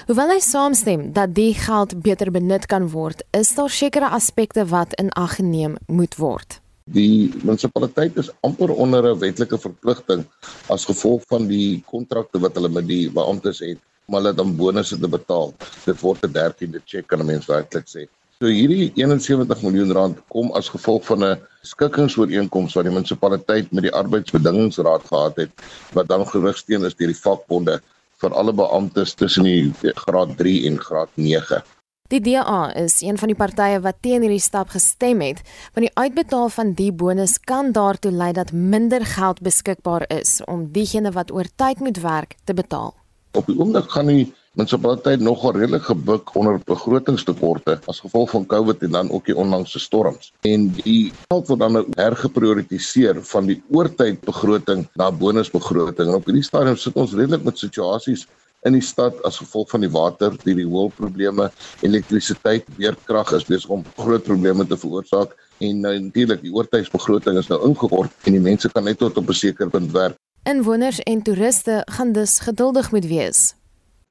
Hoewel 0.05 0.29
hy 0.29 0.39
saamstem 0.39 1.13
dat 1.13 1.35
die 1.35 1.53
geld 1.53 2.01
beter 2.01 2.31
benut 2.31 2.65
kan 2.65 2.89
word, 2.89 3.23
is 3.31 3.55
daar 3.55 3.69
sekere 3.69 4.09
aspekte 4.09 4.65
wat 4.65 4.93
in 4.93 5.09
ag 5.09 5.35
geneem 5.35 5.75
moet 5.87 6.15
word. 6.15 6.61
Die 6.83 7.33
munisipaliteit 7.43 8.17
is 8.17 8.31
amper 8.39 8.71
onder 8.71 9.03
'n 9.03 9.19
wetlike 9.19 9.57
verpligting 9.57 10.25
as 10.67 10.85
gevolg 10.85 11.23
van 11.27 11.47
die 11.47 11.83
kontrakte 11.85 12.39
wat 12.39 12.55
hulle 12.55 12.69
met 12.69 12.87
die 12.87 13.11
beamptes 13.11 13.59
het 13.59 13.77
om 14.05 14.13
hulle 14.15 14.33
dan 14.33 14.55
bonusse 14.55 14.99
te 14.99 15.07
betaal. 15.07 15.53
Dit 15.85 15.99
word 15.99 16.23
'n 16.23 16.31
13de 16.31 16.81
cheque 16.85 17.07
kan 17.07 17.19
'n 17.19 17.25
mens 17.25 17.45
werklik 17.45 17.87
sê. 17.87 18.07
So 18.41 18.49
hierdie 18.49 18.87
71 18.97 19.59
miljoen 19.61 19.91
rand 19.93 20.21
kom 20.33 20.47
as 20.57 20.71
gevolg 20.73 21.03
van 21.05 21.23
'n 21.23 21.41
skikkingsooreenkoms 21.61 22.73
wat 22.73 22.87
die 22.87 22.93
munisipaliteit 22.93 23.67
met 23.71 23.85
die 23.85 23.93
arbeidsbedingingsraad 23.93 25.03
gehad 25.05 25.35
het 25.37 25.51
wat 25.93 26.07
dan 26.09 26.25
gerigsteen 26.25 26.81
is 26.89 26.97
deur 26.97 27.13
die 27.13 27.21
vakbonde 27.25 27.75
vir 28.17 28.33
alle 28.33 28.53
beamptes 28.53 29.13
tussen 29.13 29.45
die 29.45 29.93
graad 30.07 30.33
3 30.37 30.65
en 30.71 30.79
graad 30.81 31.13
9. 31.13 31.61
Die 32.09 32.21
DA 32.21 32.73
is 32.73 33.01
een 33.01 33.17
van 33.17 33.29
die 33.29 33.37
partye 33.37 33.79
wat 33.79 34.01
teen 34.01 34.25
hierdie 34.25 34.41
stap 34.41 34.73
gestem 34.73 35.21
het, 35.21 35.45
want 35.77 35.85
die 35.85 35.93
uitbetaal 35.93 36.49
van 36.49 36.73
die 36.73 36.91
bonus 36.91 37.37
kan 37.39 37.71
daartoe 37.71 38.11
lei 38.11 38.33
dat 38.33 38.51
minder 38.51 39.05
geld 39.05 39.41
beskikbaar 39.41 40.09
is 40.09 40.41
om 40.45 40.71
diegene 40.71 41.11
wat 41.11 41.31
oor 41.31 41.45
tyd 41.55 41.79
moet 41.79 42.01
werk 42.01 42.35
te 42.43 42.53
betaal. 42.53 42.95
Op 43.37 43.45
die 43.45 43.59
oomblik 43.59 43.91
gaan 43.91 44.07
die 44.07 44.33
munisipaliteit 44.59 45.21
nogal 45.23 45.53
redelik 45.55 45.85
gebuk 45.87 46.33
onder 46.35 46.59
begrotingstekorte 46.67 47.77
as 47.87 48.01
gevolg 48.03 48.33
van 48.33 48.45
COVID 48.45 48.83
en 48.83 48.91
dan 48.97 49.11
ook 49.11 49.25
die 49.25 49.35
onlangse 49.35 49.79
storms. 49.79 50.33
En 50.41 50.67
die 50.81 51.13
geld 51.29 51.47
word 51.47 51.59
dan 51.59 51.77
nou 51.77 51.85
hergeprioritiseer 51.95 53.21
van 53.31 53.47
die 53.47 53.61
oortydbegroting 53.71 54.87
na 54.99 55.07
bonusbegroting. 55.11 56.09
En 56.09 56.19
op 56.19 56.27
hierdie 56.27 56.43
stadium 56.43 56.75
sit 56.75 56.99
ons 56.99 57.15
redelik 57.15 57.45
met 57.47 57.63
situasies 57.63 58.27
in 58.67 58.75
die 58.75 58.83
stad 58.83 59.15
as 59.25 59.39
gevolg 59.41 59.71
van 59.71 59.85
die 59.85 59.89
water, 59.89 60.35
die 60.43 60.57
rioolprobleme, 60.59 61.47
elektrisiteit, 61.81 62.67
weerkrag 62.77 63.31
is 63.37 63.47
besig 63.47 63.71
om 63.73 63.85
groot 63.97 64.27
probleme 64.27 64.67
te 64.67 64.77
veroorsaak 64.77 65.33
en 65.63 65.79
nou 65.85 65.95
natuurlik 66.09 66.43
die 66.43 66.53
oortydsbegroting 66.53 67.39
is 67.39 67.49
nou 67.49 67.61
ingekort 67.69 68.27
en 68.27 68.37
die 68.37 68.43
mense 68.43 68.69
kan 68.75 68.85
net 68.85 68.99
tot 68.99 69.17
op 69.17 69.29
'n 69.29 69.33
sekere 69.33 69.69
punt 69.69 69.91
werk. 69.91 70.19
Inwoners 70.43 70.99
en 70.99 71.21
toeriste 71.21 71.81
gaan 71.85 72.11
dus 72.11 72.39
geduldig 72.39 72.91
moet 72.91 73.05
wees. 73.05 73.60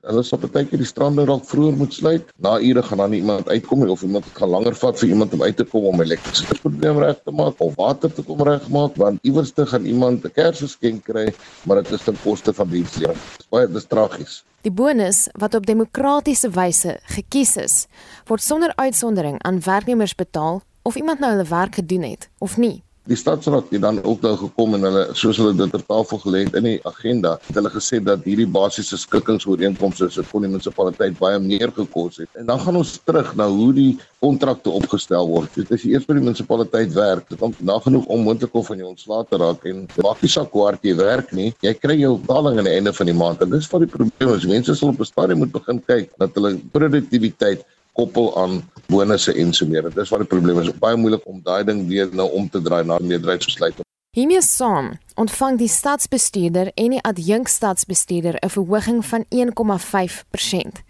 Hulle 0.09 0.22
sal 0.24 0.40
baie 0.40 0.64
keer 0.64 0.80
die 0.80 0.88
strande 0.88 1.26
dalk 1.28 1.42
vroeër 1.44 1.74
moet 1.76 1.92
sluit. 1.92 2.28
Na 2.40 2.55
ure 2.57 2.82
gaan 2.86 3.03
dan 3.03 3.12
iemand 3.18 3.48
uitkom 3.53 3.82
of 3.92 4.03
iemand 4.07 4.28
gaan 4.38 4.48
langer 4.48 4.76
vat 4.80 4.96
vir 4.96 5.11
iemand 5.12 5.34
om 5.36 5.42
uit 5.44 5.57
te 5.59 5.66
kom 5.68 5.90
om 5.90 6.01
elektrisiteitsprobleem 6.01 7.03
reg 7.05 7.18
te 7.20 7.34
maak 7.36 7.61
of 7.61 7.76
water 7.76 8.12
te 8.12 8.24
kom 8.24 8.40
regmaak 8.48 8.96
want 8.96 9.20
iewers 9.28 9.53
te 9.53 9.66
gaan 9.66 9.84
iemand 9.84 10.24
'n 10.24 10.32
Kersgeskenk 10.32 11.05
kry, 11.05 11.26
maar 11.66 11.82
dit 11.82 11.92
is 11.92 12.05
ten 12.05 12.16
koste 12.24 12.53
van 12.53 12.68
dienslewering. 12.68 13.20
Dit 13.36 13.44
is 13.44 13.51
baie 13.53 13.68
dis 13.68 13.84
tragies. 13.84 14.42
Die 14.62 14.72
bonus 14.72 15.28
wat 15.32 15.55
op 15.55 15.66
demokratiese 15.66 16.51
wyse 16.51 16.98
gekies 17.05 17.57
is, 17.57 17.86
word 18.26 18.42
sonder 18.42 18.72
uitsondering 18.76 19.42
aan 19.42 19.61
werknemers 19.61 20.14
betaal 20.14 20.62
of 20.82 20.96
iemand 20.96 21.20
nou 21.20 21.30
hulle 21.32 21.48
werk 21.48 21.74
gedoen 21.74 22.03
het 22.03 22.30
of 22.38 22.57
nie. 22.57 22.82
Die 23.09 23.16
stadsraad 23.16 23.70
het 23.72 23.80
dan 23.80 24.03
ook 24.05 24.20
nou 24.20 24.34
gekom 24.36 24.74
en 24.76 24.82
hulle 24.84 25.03
soos 25.16 25.38
hulle 25.40 25.55
dit 25.57 25.70
ter 25.72 25.80
tafel 25.88 26.18
gelê 26.20 26.42
het 26.44 26.57
in 26.59 26.66
die 26.68 26.80
agenda, 26.84 27.38
het 27.46 27.57
hulle 27.57 27.70
gesê 27.72 27.96
dat 28.05 28.26
hierdie 28.28 28.46
basiese 28.46 28.98
skikkingsooreenkomste 29.01 30.11
se 30.12 30.24
vir 30.28 30.44
die 30.44 30.51
munisipaliteit 30.53 31.16
baie 31.18 31.38
meer 31.40 31.72
gekos 31.78 32.20
het. 32.20 32.28
En 32.36 32.51
dan 32.53 32.61
gaan 32.61 32.76
ons 32.82 32.92
terug 33.09 33.32
na 33.40 33.48
hoe 33.48 33.70
die 33.72 33.88
kontrakte 34.20 34.68
opgestel 34.76 35.32
word. 35.32 35.48
Dit 35.57 35.72
is 35.78 35.88
eers 35.88 36.05
vir 36.05 36.20
die 36.20 36.26
munisipaliteit 36.28 36.92
werk. 36.92 37.24
Dit 37.32 37.40
kom 37.40 37.57
nagenoeg 37.72 38.05
onmoontlik 38.05 38.61
om 38.61 38.68
van 38.68 38.84
jou 38.84 38.92
ontslae 38.92 39.24
te 39.32 39.40
raak 39.40 39.64
en 39.72 39.82
maak 40.05 40.20
nie 40.20 40.32
saak 40.36 40.61
hard 40.61 40.84
jy 40.84 40.94
werk 41.01 41.32
nie. 41.32 41.55
Jy 41.64 41.74
kry 41.80 41.96
jou 42.03 42.18
betaling 42.20 42.61
aan 42.61 42.68
die 42.68 42.76
einde 42.76 42.92
van 43.01 43.09
die 43.09 43.16
maand 43.16 43.40
en 43.40 43.57
dis 43.57 43.72
wat 43.72 43.88
die 43.88 43.92
probleem 43.96 44.36
is. 44.36 44.48
Mense 44.53 44.76
sal 44.76 44.92
op 44.92 45.01
'n 45.01 45.09
stadium 45.09 45.40
moet 45.46 45.57
begin 45.57 45.80
kyk 45.88 46.12
dat 46.20 46.36
hulle 46.36 46.59
produktiwiteit 46.76 47.64
koppel 47.93 48.36
aan 48.36 48.62
bonusse 48.86 49.34
en 49.34 49.53
so 49.53 49.66
meer. 49.66 49.82
Dit 49.82 49.97
is 49.97 50.11
wat 50.11 50.24
die 50.24 50.28
probleem 50.28 50.59
is. 50.59 50.72
Baie 50.78 50.97
moeilik 50.97 51.26
om 51.26 51.41
daai 51.43 51.64
ding 51.64 51.86
weer 51.88 52.09
nou 52.12 52.30
om 52.30 52.49
te 52.49 52.62
draai 52.62 52.84
na 52.84 52.99
meerderheidsbesluit. 53.01 53.80
Hiermee 54.16 54.43
saam 54.43 54.93
ontvang 55.14 55.59
die 55.59 55.68
stadsbestuurder 55.70 56.72
en 56.74 56.97
die 56.97 57.03
adjunkstadsbestuurder 57.03 58.38
'n 58.43 58.51
verhoging 58.51 59.05
van 59.07 59.24
1,5%. 59.28 60.82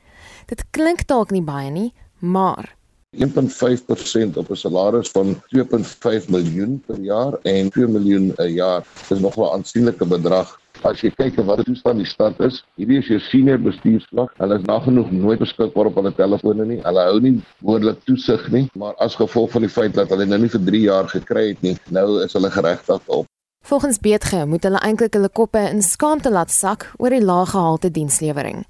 Dit 0.46 0.64
klink 0.70 1.06
dalk 1.06 1.30
nie 1.30 1.42
baie 1.42 1.70
nie, 1.70 1.92
maar 2.18 2.76
1.5% 3.10 4.36
op 4.36 4.50
'n 4.50 4.54
salaris 4.54 5.08
van 5.08 5.42
2.5 5.48 6.28
miljoen 6.28 6.82
per 6.86 7.00
jaar 7.00 7.32
en 7.42 7.70
2 7.70 7.86
miljoen 7.86 8.32
'n 8.36 8.52
jaar. 8.52 8.86
Dis 9.08 9.18
nog 9.18 9.36
'n 9.36 9.52
aansienlike 9.52 10.06
bedrag 10.06 10.59
As 10.80 11.02
jy 11.04 11.10
kyk 11.12 11.36
wat 11.44 11.60
die 11.60 11.66
toestand 11.68 12.00
die 12.00 12.08
stad 12.08 12.38
is, 12.40 12.62
hierdie 12.80 13.00
is 13.02 13.08
jou 13.10 13.18
senior 13.26 13.58
bestuurslag. 13.60 14.30
Hulle 14.40 14.56
is 14.56 14.64
nagenoeg 14.64 15.10
nooit 15.12 15.42
beskikbaar 15.42 15.90
op 15.90 15.98
hulle 16.00 16.12
telefone 16.16 16.64
nie. 16.64 16.78
Hulle 16.86 17.04
hou 17.04 17.18
nie 17.20 17.34
woordelik 17.60 18.00
toesig 18.08 18.46
nie, 18.54 18.62
maar 18.80 18.96
as 19.04 19.18
gevolg 19.20 19.52
van 19.52 19.66
die 19.66 19.72
feit 19.72 19.92
dat 19.98 20.08
hulle 20.14 20.24
nou 20.30 20.40
nie 20.40 20.48
vir 20.48 20.64
3 20.70 20.80
jaar 20.86 21.10
gekry 21.12 21.44
het 21.50 21.60
nie, 21.66 21.74
nou 21.92 22.06
is 22.24 22.32
hulle 22.38 22.48
geregtig 22.54 23.12
op. 23.12 23.28
Volgens 23.68 24.00
Beetge 24.00 24.46
moet 24.48 24.64
hulle 24.64 24.80
eintlik 24.80 25.18
hulle 25.18 25.28
koppe 25.28 25.60
in 25.68 25.84
skaamte 25.84 26.32
laat 26.32 26.48
sak 26.50 26.88
oor 26.96 27.12
die 27.12 27.20
lae 27.20 27.44
gehalte 27.52 27.92
dienslewering. 27.92 28.64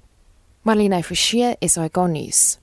Marlene 0.67 0.99
Forsie 1.07 1.55
is 1.63 1.79
hy 1.79 1.87
konnies. 1.95 2.59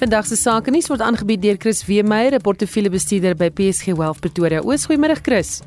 Vandag 0.00 0.28
se 0.28 0.36
sake 0.36 0.72
nuus 0.72 0.92
word 0.92 1.00
aangebied 1.04 1.40
deur 1.40 1.56
Chris 1.56 1.86
Weemeyer, 1.88 2.36
'n 2.36 2.44
portefeuljebestuurder 2.44 3.34
by 3.34 3.48
PSG 3.48 3.96
Wealth 3.96 4.20
Pretoria. 4.20 4.60
Oos, 4.60 4.84
goeiemôre 4.84 5.16
Chris. 5.22 5.62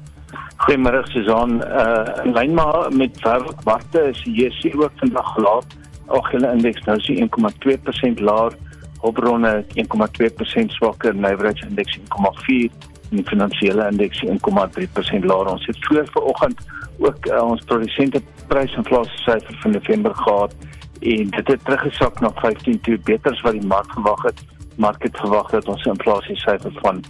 Goeiemôre 0.63 1.03
Susan. 1.11 1.61
Uh 1.61 2.23
in 2.23 2.33
lyn 2.33 2.53
maar 2.53 2.91
met 2.95 3.21
warte 3.63 4.09
is 4.09 4.23
die 4.23 4.33
JSE 4.33 4.71
ook 4.79 4.91
vandag 4.95 5.37
laat. 5.37 5.65
Algehele 6.07 6.51
indeks 6.51 6.85
nou 6.85 6.99
sien 6.99 7.29
1,2% 7.29 8.21
laer, 8.21 8.55
hulpbronne 9.01 9.65
1,2% 9.75 10.75
swakker, 10.77 11.13
leverage 11.15 11.67
indeks 11.67 11.97
1,4 11.99 12.71
en 13.09 13.17
die 13.19 13.25
finansiële 13.25 13.87
indeks 13.91 14.23
1,3% 14.25 15.27
laer. 15.29 15.51
Ons 15.51 15.65
het 15.65 15.77
voor 15.87 16.07
vanoggend 16.11 16.65
ook 16.97 17.25
uh, 17.25 17.41
ons 17.43 17.63
produsente 17.65 18.21
prysinflasie 18.47 19.17
syfer 19.25 19.57
van 19.61 19.71
November 19.71 20.15
gehad 20.15 20.55
en 20.99 21.29
dit 21.29 21.47
het 21.47 21.65
teruggesak 21.65 22.19
na 22.19 22.31
15 22.35 22.81
toe 22.81 22.97
beter 23.03 23.31
as 23.31 23.41
wat 23.41 23.57
die 23.57 23.67
mark 23.67 23.91
verwag 23.93 24.23
het. 24.23 24.43
Mark 24.75 25.03
het 25.03 25.17
verwag 25.17 25.49
dat 25.51 25.67
ons 25.67 25.85
inflasie 25.85 26.35
syfer 26.35 26.73
van 26.81 27.03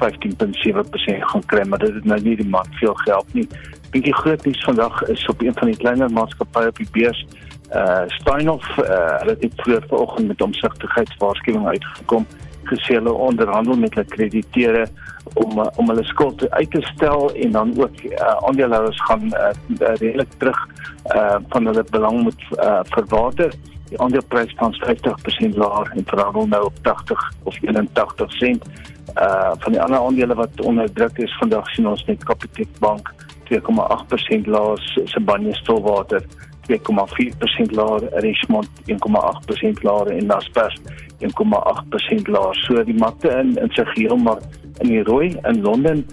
15.7% 0.00 1.24
gaan 1.32 1.46
kry, 1.46 1.64
maar 1.68 1.78
dit 1.78 1.94
het 1.94 2.04
nou 2.04 2.20
nie 2.24 2.36
die 2.36 2.48
mark 2.48 2.74
veel 2.80 2.94
gehelp 3.04 3.32
nie. 3.36 3.46
Dink 3.90 4.04
die 4.04 4.16
groot 4.22 4.44
nuus 4.46 4.64
vandag 4.64 5.02
is 5.12 5.26
op 5.28 5.42
een 5.42 5.56
van 5.58 5.72
die 5.72 5.76
kleiner 5.76 6.10
maatskappye 6.10 6.72
op 6.72 6.76
die 6.76 6.90
beurs, 6.92 7.24
uh 7.74 8.04
Steinhoff, 8.18 8.78
uh 8.78 9.18
hulle 9.22 9.36
het 9.40 9.60
vroeër 9.62 9.84
vanoggend 9.88 10.32
met 10.32 10.42
omsigtigheidswaarskuwing 10.42 11.66
uitgekom 11.66 12.26
gesê 12.70 12.96
hulle 12.98 13.12
onderhandel 13.12 13.78
met 13.78 13.94
hulle 13.94 14.06
krediteure 14.14 14.86
om 15.34 15.58
uh, 15.58 15.66
om 15.76 15.90
hulle 15.92 16.04
skuld 16.04 16.44
uit 16.50 16.70
te 16.70 16.82
stel 16.92 17.30
en 17.34 17.50
dan 17.56 17.72
ook 17.78 18.02
uh, 18.04 18.34
aandeelhouers 18.48 19.02
gaan 19.08 19.26
uh, 19.26 19.50
redelik 19.78 20.32
terug 20.38 20.60
uh 21.16 21.36
van 21.48 21.66
hulle 21.66 21.84
belang 21.90 22.22
moet 22.22 22.42
uh, 22.50 22.80
verwater 22.94 23.54
die 23.90 23.98
aandeleprys 24.00 24.52
staan 24.54 24.74
50% 24.74 25.56
laer 25.58 25.90
en 25.94 26.06
verhandel 26.06 26.46
nou 26.46 26.64
op 26.64 26.78
80 26.82 27.32
of 27.42 27.56
81 27.62 28.32
sent. 28.32 28.64
Uh 29.18 29.52
van 29.58 29.72
die 29.72 29.80
ander 29.82 29.98
aandele 29.98 30.34
wat 30.34 30.60
onder 30.60 30.92
druk 30.92 31.18
is 31.18 31.36
vandag 31.38 31.66
sien 31.74 31.88
ons 31.88 32.04
net 32.04 32.24
Capitec 32.24 32.78
Bank 32.78 33.10
2,8% 33.50 34.46
laer, 34.46 34.78
Sibanye 35.04 35.54
Stillwater 35.54 36.22
2,4% 36.70 37.74
laer, 37.74 38.06
Richmond 38.22 38.68
1,8% 38.86 39.82
laer 39.82 40.06
en 40.06 40.26
Naspers 40.26 40.76
1,8% 41.18 42.30
laer. 42.30 42.54
So 42.62 42.84
die 42.84 42.94
markte 42.94 43.34
in 43.42 43.56
in 43.58 43.74
sy 43.74 43.84
geheel 43.94 44.16
maar 44.16 44.38
in 44.78 44.94
die 44.94 45.02
rooi 45.02 45.34
in 45.42 45.62
Londen 45.66 46.06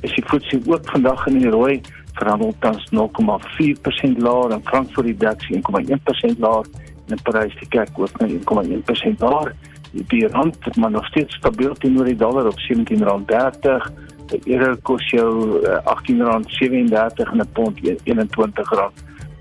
is 0.00 0.14
die 0.14 0.24
FTSE 0.24 0.60
ook 0.70 0.86
vandag 0.90 1.26
in 1.26 1.38
die 1.42 1.50
rooi 1.50 1.80
verhandel 2.14 2.54
tans 2.62 2.86
0,4% 2.94 4.22
laer 4.22 4.54
en 4.54 4.62
Frankfurt 4.70 5.06
die 5.10 5.16
DAX 5.16 5.50
1,1% 5.50 6.38
laer 6.38 6.68
Parys 7.22 7.58
die 7.58 7.68
kerk 7.68 7.90
ook 7.94 8.20
met 8.20 8.30
1,1% 8.30 9.16
daar. 9.18 9.54
Die 9.92 10.28
rand 10.28 10.56
het 10.60 10.76
maar 10.76 10.90
nog 10.90 11.06
steeds 11.06 11.34
stabiel 11.34 11.74
teenoor 11.74 12.04
die 12.04 12.16
dollar 12.16 12.46
op 12.46 12.58
R17.30. 12.60 13.92
Die 14.26 14.40
euro 14.44 14.76
kos 14.82 15.10
jou 15.10 15.58
R18.37 15.62 17.30
en 17.30 17.40
'n 17.40 17.48
pond 17.52 17.78
R21 17.78 18.92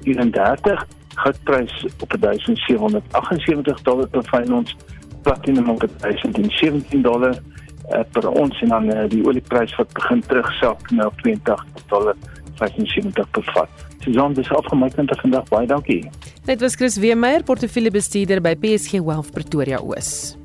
34 0.03 0.85
goudprys 1.15 1.85
op 1.99 2.15
1778 2.19 3.81
dollar 3.81 4.07
per 4.07 4.23
fyn 4.23 4.53
ons 4.53 4.75
platinum 5.21 5.69
op 5.69 5.85
1017 5.97 7.01
dollar 7.01 7.35
uh, 7.35 7.99
per 8.11 8.29
ons 8.29 8.61
en 8.61 8.67
dan 8.67 8.89
uh, 8.93 9.03
die 9.09 9.25
olieprys 9.25 9.75
wat 9.75 9.93
begin 9.93 10.23
terugsak 10.27 10.91
na 10.91 11.09
82 11.21 11.85
dollar 11.87 12.15
75 12.59 13.29
per 13.31 13.49
vat. 13.55 13.87
Susan, 14.03 14.33
dis 14.33 14.51
afgemaak 14.51 14.97
net 14.99 15.15
vandag 15.21 15.47
baie 15.51 15.67
dankie. 15.67 16.03
Dit 16.45 16.61
was 16.61 16.75
Chris 16.75 16.99
Weemeyer, 16.99 17.43
portefeuljebestuurder 17.47 18.43
by 18.43 18.55
PSG 18.59 18.99
Wealth 18.99 19.31
Pretoria 19.31 19.79
Oos. 19.79 20.35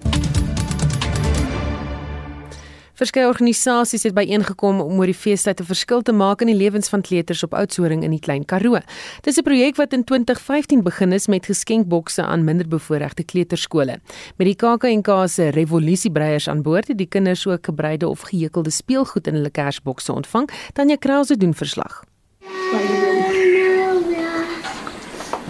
Verskeie 2.99 3.29
organisasies 3.31 4.03
het 4.09 4.15
byeengekom 4.17 4.81
om 4.83 4.97
oor 4.99 5.07
die 5.07 5.15
feestyd 5.15 5.61
'n 5.61 5.71
verskil 5.71 6.03
te 6.03 6.13
maak 6.13 6.41
in 6.41 6.49
die 6.51 6.57
lewens 6.57 6.89
van 6.89 7.01
kleuters 7.01 7.43
op 7.43 7.55
Oudtshoorn 7.55 8.03
in 8.03 8.11
die 8.11 8.19
Klein 8.19 8.45
Karoo. 8.45 8.81
Dis 9.23 9.39
'n 9.39 9.43
projek 9.43 9.77
wat 9.77 9.93
in 9.93 10.05
2015 10.05 10.83
begin 10.83 11.13
is 11.13 11.29
met 11.29 11.47
geskenkbokse 11.47 12.23
aan 12.23 12.45
minderbevoorregte 12.45 13.23
kleuterskole. 13.23 14.01
Met 14.37 14.47
die 14.47 14.57
KAK&K 14.57 15.29
se 15.29 15.49
revolutiebreiers 15.49 16.49
aan 16.49 16.63
boord 16.63 16.89
het 16.89 16.99
die 16.99 17.07
kinders 17.07 17.47
ook 17.47 17.65
gebreide 17.65 18.09
of 18.09 18.21
gehekelde 18.21 18.71
speelgoed 18.71 19.27
in 19.27 19.35
hulle 19.35 19.51
kersbokse 19.51 20.13
ontvang. 20.13 20.51
Tanya 20.73 20.97
Krause 20.97 21.37
doen 21.37 21.55
verslag. 21.55 22.05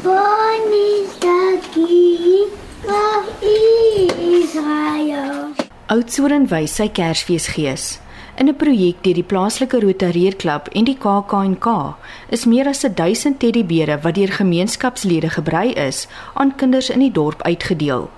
Bonnie 0.03 1.07
Staki, 1.17 2.45
Israel. 4.43 5.48
Oudtshoorn 5.89 6.51
wys 6.51 6.75
sy 6.77 6.85
Kersfeesgees. 6.93 7.85
In 8.37 8.49
'n 8.49 8.57
projek 8.61 8.99
deur 9.05 9.15
die 9.17 9.29
plaaslike 9.31 9.79
Rotarierklub 9.81 10.69
en 10.77 10.85
die 10.85 10.99
KAK&K 11.05 11.97
is 12.29 12.45
meer 12.45 12.69
as 12.69 12.85
1000 12.85 13.41
teddybere 13.41 13.97
wat 14.03 14.15
deur 14.15 14.29
gemeenskapslede 14.29 15.31
gebrei 15.31 15.73
is 15.73 16.07
aan 16.35 16.55
kinders 16.57 16.91
in 16.91 17.01
die 17.01 17.13
dorp 17.13 17.43
uitgedeel. 17.43 18.11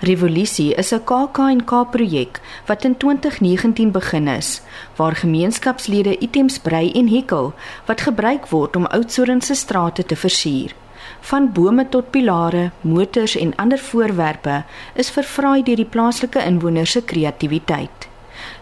Revolusie 0.00 0.72
is 0.74 0.92
'n 0.92 1.04
KAK&K 1.04 1.84
projek 1.90 2.40
wat 2.66 2.84
in 2.84 2.96
2019 2.96 3.90
begin 3.90 4.28
is 4.28 4.62
waar 4.96 5.14
gemeenskapslede 5.16 6.18
items 6.18 6.58
brei 6.58 6.90
en 6.92 7.08
hekel 7.08 7.52
wat 7.86 8.00
gebruik 8.00 8.48
word 8.48 8.76
om 8.76 8.86
Oudtshoorn 8.86 9.40
se 9.42 9.54
strate 9.54 10.06
te 10.06 10.16
versier 10.16 10.72
van 11.20 11.52
bome 11.52 11.88
tot 11.88 12.10
pilare, 12.10 12.70
motors 12.80 13.36
en 13.36 13.54
ander 13.56 13.78
voorwerpe 13.78 14.62
is 14.94 15.10
vervraai 15.10 15.62
deur 15.62 15.76
die 15.76 15.88
plaaslike 15.88 16.44
inwoners 16.44 16.96
se 16.96 17.02
kreatiwiteit. 17.02 18.08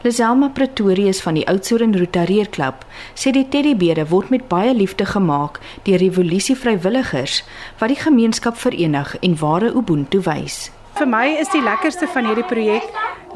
Liselma 0.02 0.48
Pretorius 0.54 1.20
van 1.22 1.34
die 1.34 1.46
Oudtshoorn 1.50 1.94
Rotarier 1.98 2.48
Klub 2.54 2.84
sê 3.18 3.32
die 3.34 3.46
teddybere 3.50 4.06
word 4.10 4.30
met 4.34 4.48
baie 4.50 4.74
liefde 4.74 5.06
gemaak 5.06 5.58
deur 5.86 6.02
revolusie 6.02 6.56
vrywilligers 6.58 7.42
wat 7.80 7.94
die 7.94 8.00
gemeenskap 8.02 8.58
verenig 8.58 9.16
en 9.20 9.38
ware 9.42 9.72
ubuntu 9.74 10.22
wys. 10.26 10.68
Vir 10.98 11.06
my 11.06 11.26
is 11.38 11.50
die 11.54 11.60
lekkerste 11.62 12.08
van 12.10 12.26
hierdie 12.26 12.46
projek 12.50 12.86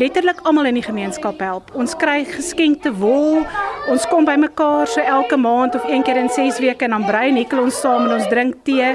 letterlik 0.00 0.40
almal 0.48 0.66
in 0.66 0.80
die 0.80 0.82
gemeenskap 0.82 1.38
help. 1.44 1.68
Ons 1.78 1.92
kry 1.94 2.24
geskenkte 2.26 2.90
wol. 2.98 3.44
Ons 3.92 4.06
kom 4.10 4.26
bymekaar 4.26 4.90
so 4.90 5.04
elke 5.04 5.38
maand 5.38 5.76
of 5.78 5.84
een 5.86 6.02
keer 6.02 6.18
in 6.18 6.30
6 6.32 6.58
weke 6.64 6.88
en 6.88 6.96
dan 6.96 7.06
brei 7.06 7.28
en 7.28 7.38
hekel 7.38 7.62
ons 7.62 7.78
saam 7.84 8.08
en 8.08 8.16
ons 8.16 8.26
drink 8.32 8.56
tee. 8.66 8.88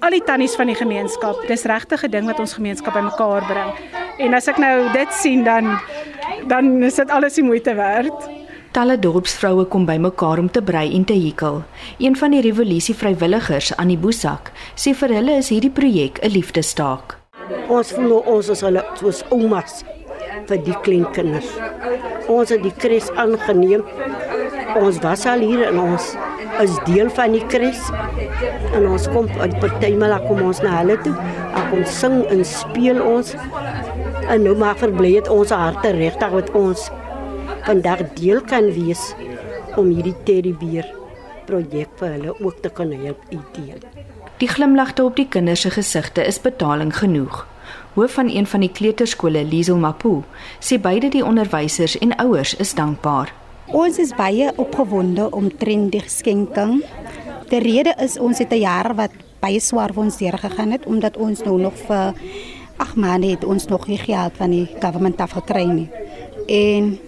Al 0.00 0.16
die 0.16 0.22
tannies 0.24 0.56
van 0.56 0.72
die 0.72 0.78
gemeenskap. 0.78 1.42
Dis 1.52 1.66
regtig 1.68 2.04
'n 2.04 2.10
ding 2.10 2.26
wat 2.32 2.40
ons 2.40 2.56
gemeenskap 2.56 2.96
bymekaar 2.96 3.44
bring. 3.44 3.70
En 4.18 4.34
as 4.34 4.48
ek 4.48 4.56
nou 4.56 4.92
dit 4.92 5.12
sien 5.12 5.44
dan 5.44 5.78
dan 6.46 6.82
is 6.82 6.96
dit 6.96 7.10
alles 7.10 7.34
die 7.34 7.44
moeite 7.44 7.74
werd. 7.74 8.28
Talle 8.72 8.98
dorpsvroue 8.98 9.64
kom 9.64 9.84
bymekaar 9.84 10.38
om 10.38 10.50
te 10.50 10.62
brei 10.62 10.94
en 10.94 11.04
te 11.04 11.14
hekel. 11.14 11.62
Een 11.98 12.16
van 12.16 12.30
die 12.30 12.40
revolusie 12.40 12.94
vrywilligers 12.94 13.76
aan 13.76 13.88
die 13.88 13.98
Boesak 13.98 14.52
sê 14.74 14.94
vir 14.94 15.08
hulle 15.08 15.36
is 15.36 15.48
hierdie 15.48 15.72
projek 15.72 16.18
'n 16.22 16.30
liefdestaak. 16.30 17.17
Ons 17.48 17.92
voel 17.96 18.18
ons 18.18 18.48
is 18.52 18.62
hulle 18.64 18.82
soos 18.98 19.22
oumas 19.34 19.82
vir 20.48 20.60
die 20.66 20.76
klein 20.84 21.06
kinders. 21.16 21.50
Ons 22.28 22.52
het 22.52 22.64
die 22.64 22.74
kres 22.84 23.08
aangeneem. 23.16 23.84
Ons 24.78 25.00
was 25.04 25.24
al 25.30 25.44
hier 25.44 25.64
en 25.68 25.80
ons 25.82 26.10
is 26.62 26.76
deel 26.88 27.10
van 27.16 27.36
die 27.36 27.44
kres. 27.52 27.80
En 28.76 28.88
ons 28.90 29.08
kom 29.14 29.30
uit 29.40 29.56
partymal 29.62 30.16
kom 30.26 30.42
ons 30.50 30.62
na 30.64 30.78
hulle 30.80 30.98
toe. 31.04 31.14
Ons 31.16 31.70
kom 31.72 31.86
sing 31.98 32.18
en 32.32 32.44
speel 32.48 33.00
ons. 33.04 33.34
En 34.28 34.44
nou 34.44 34.54
maar 34.60 34.76
verbly 34.80 35.14
het 35.16 35.30
ons 35.32 35.54
harte 35.54 35.94
regtig 35.96 36.36
met 36.36 36.52
ons 36.58 36.88
vandag 37.68 38.04
deel 38.16 38.44
kan 38.48 38.68
wees 38.76 39.10
om 39.76 39.90
hierdie 39.92 40.16
teddybeer 40.28 40.88
projek 41.48 41.96
vir 42.00 42.16
hulle 42.16 42.36
ook 42.36 42.62
te 42.64 42.72
kan 42.80 42.92
help 42.92 43.24
uitdeel. 43.32 43.97
Die 44.38 44.48
glimlagte 44.48 45.04
op 45.04 45.16
die 45.16 45.28
kinders 45.28 45.60
se 45.60 45.70
gesigte 45.70 46.24
is 46.24 46.40
betaling 46.40 46.96
genoeg 46.96 47.46
hoof 47.98 48.12
van 48.12 48.28
een 48.28 48.46
van 48.46 48.60
die 48.60 48.70
kleuterskole, 48.70 49.44
Liesel 49.44 49.76
Mapu, 49.76 50.22
sê 50.60 50.78
beide 50.78 51.10
die 51.10 51.24
onderwysers 51.24 51.96
en 51.98 52.14
ouers 52.22 52.54
is 52.62 52.74
dankbaar. 52.78 53.32
Ons 53.66 53.98
is 53.98 54.14
baie 54.16 54.52
opgewonde 54.56 55.26
om 55.34 55.50
trend 55.58 55.92
die 55.92 56.02
geskenking. 56.04 56.78
Die 57.50 57.62
rede 57.64 57.94
is 57.98 58.18
ons 58.18 58.38
het 58.38 58.52
'n 58.52 58.60
jaar 58.60 58.94
wat 58.94 59.10
baie 59.40 59.60
swaar 59.60 59.92
vir 59.92 60.02
ons 60.02 60.16
deurgegaan 60.16 60.70
het 60.70 60.86
omdat 60.86 61.16
ons 61.16 61.42
nou 61.42 61.60
nog 61.60 61.74
vir 61.86 62.14
ag 62.76 62.94
man 62.96 63.22
het 63.22 63.44
ons 63.44 63.66
nog 63.66 63.86
nie 63.86 63.98
geld 63.98 64.32
van 64.36 64.50
die 64.50 64.68
government 64.80 65.20
af 65.20 65.30
gekry 65.30 65.64
nie. 65.64 65.90
En 66.46 66.98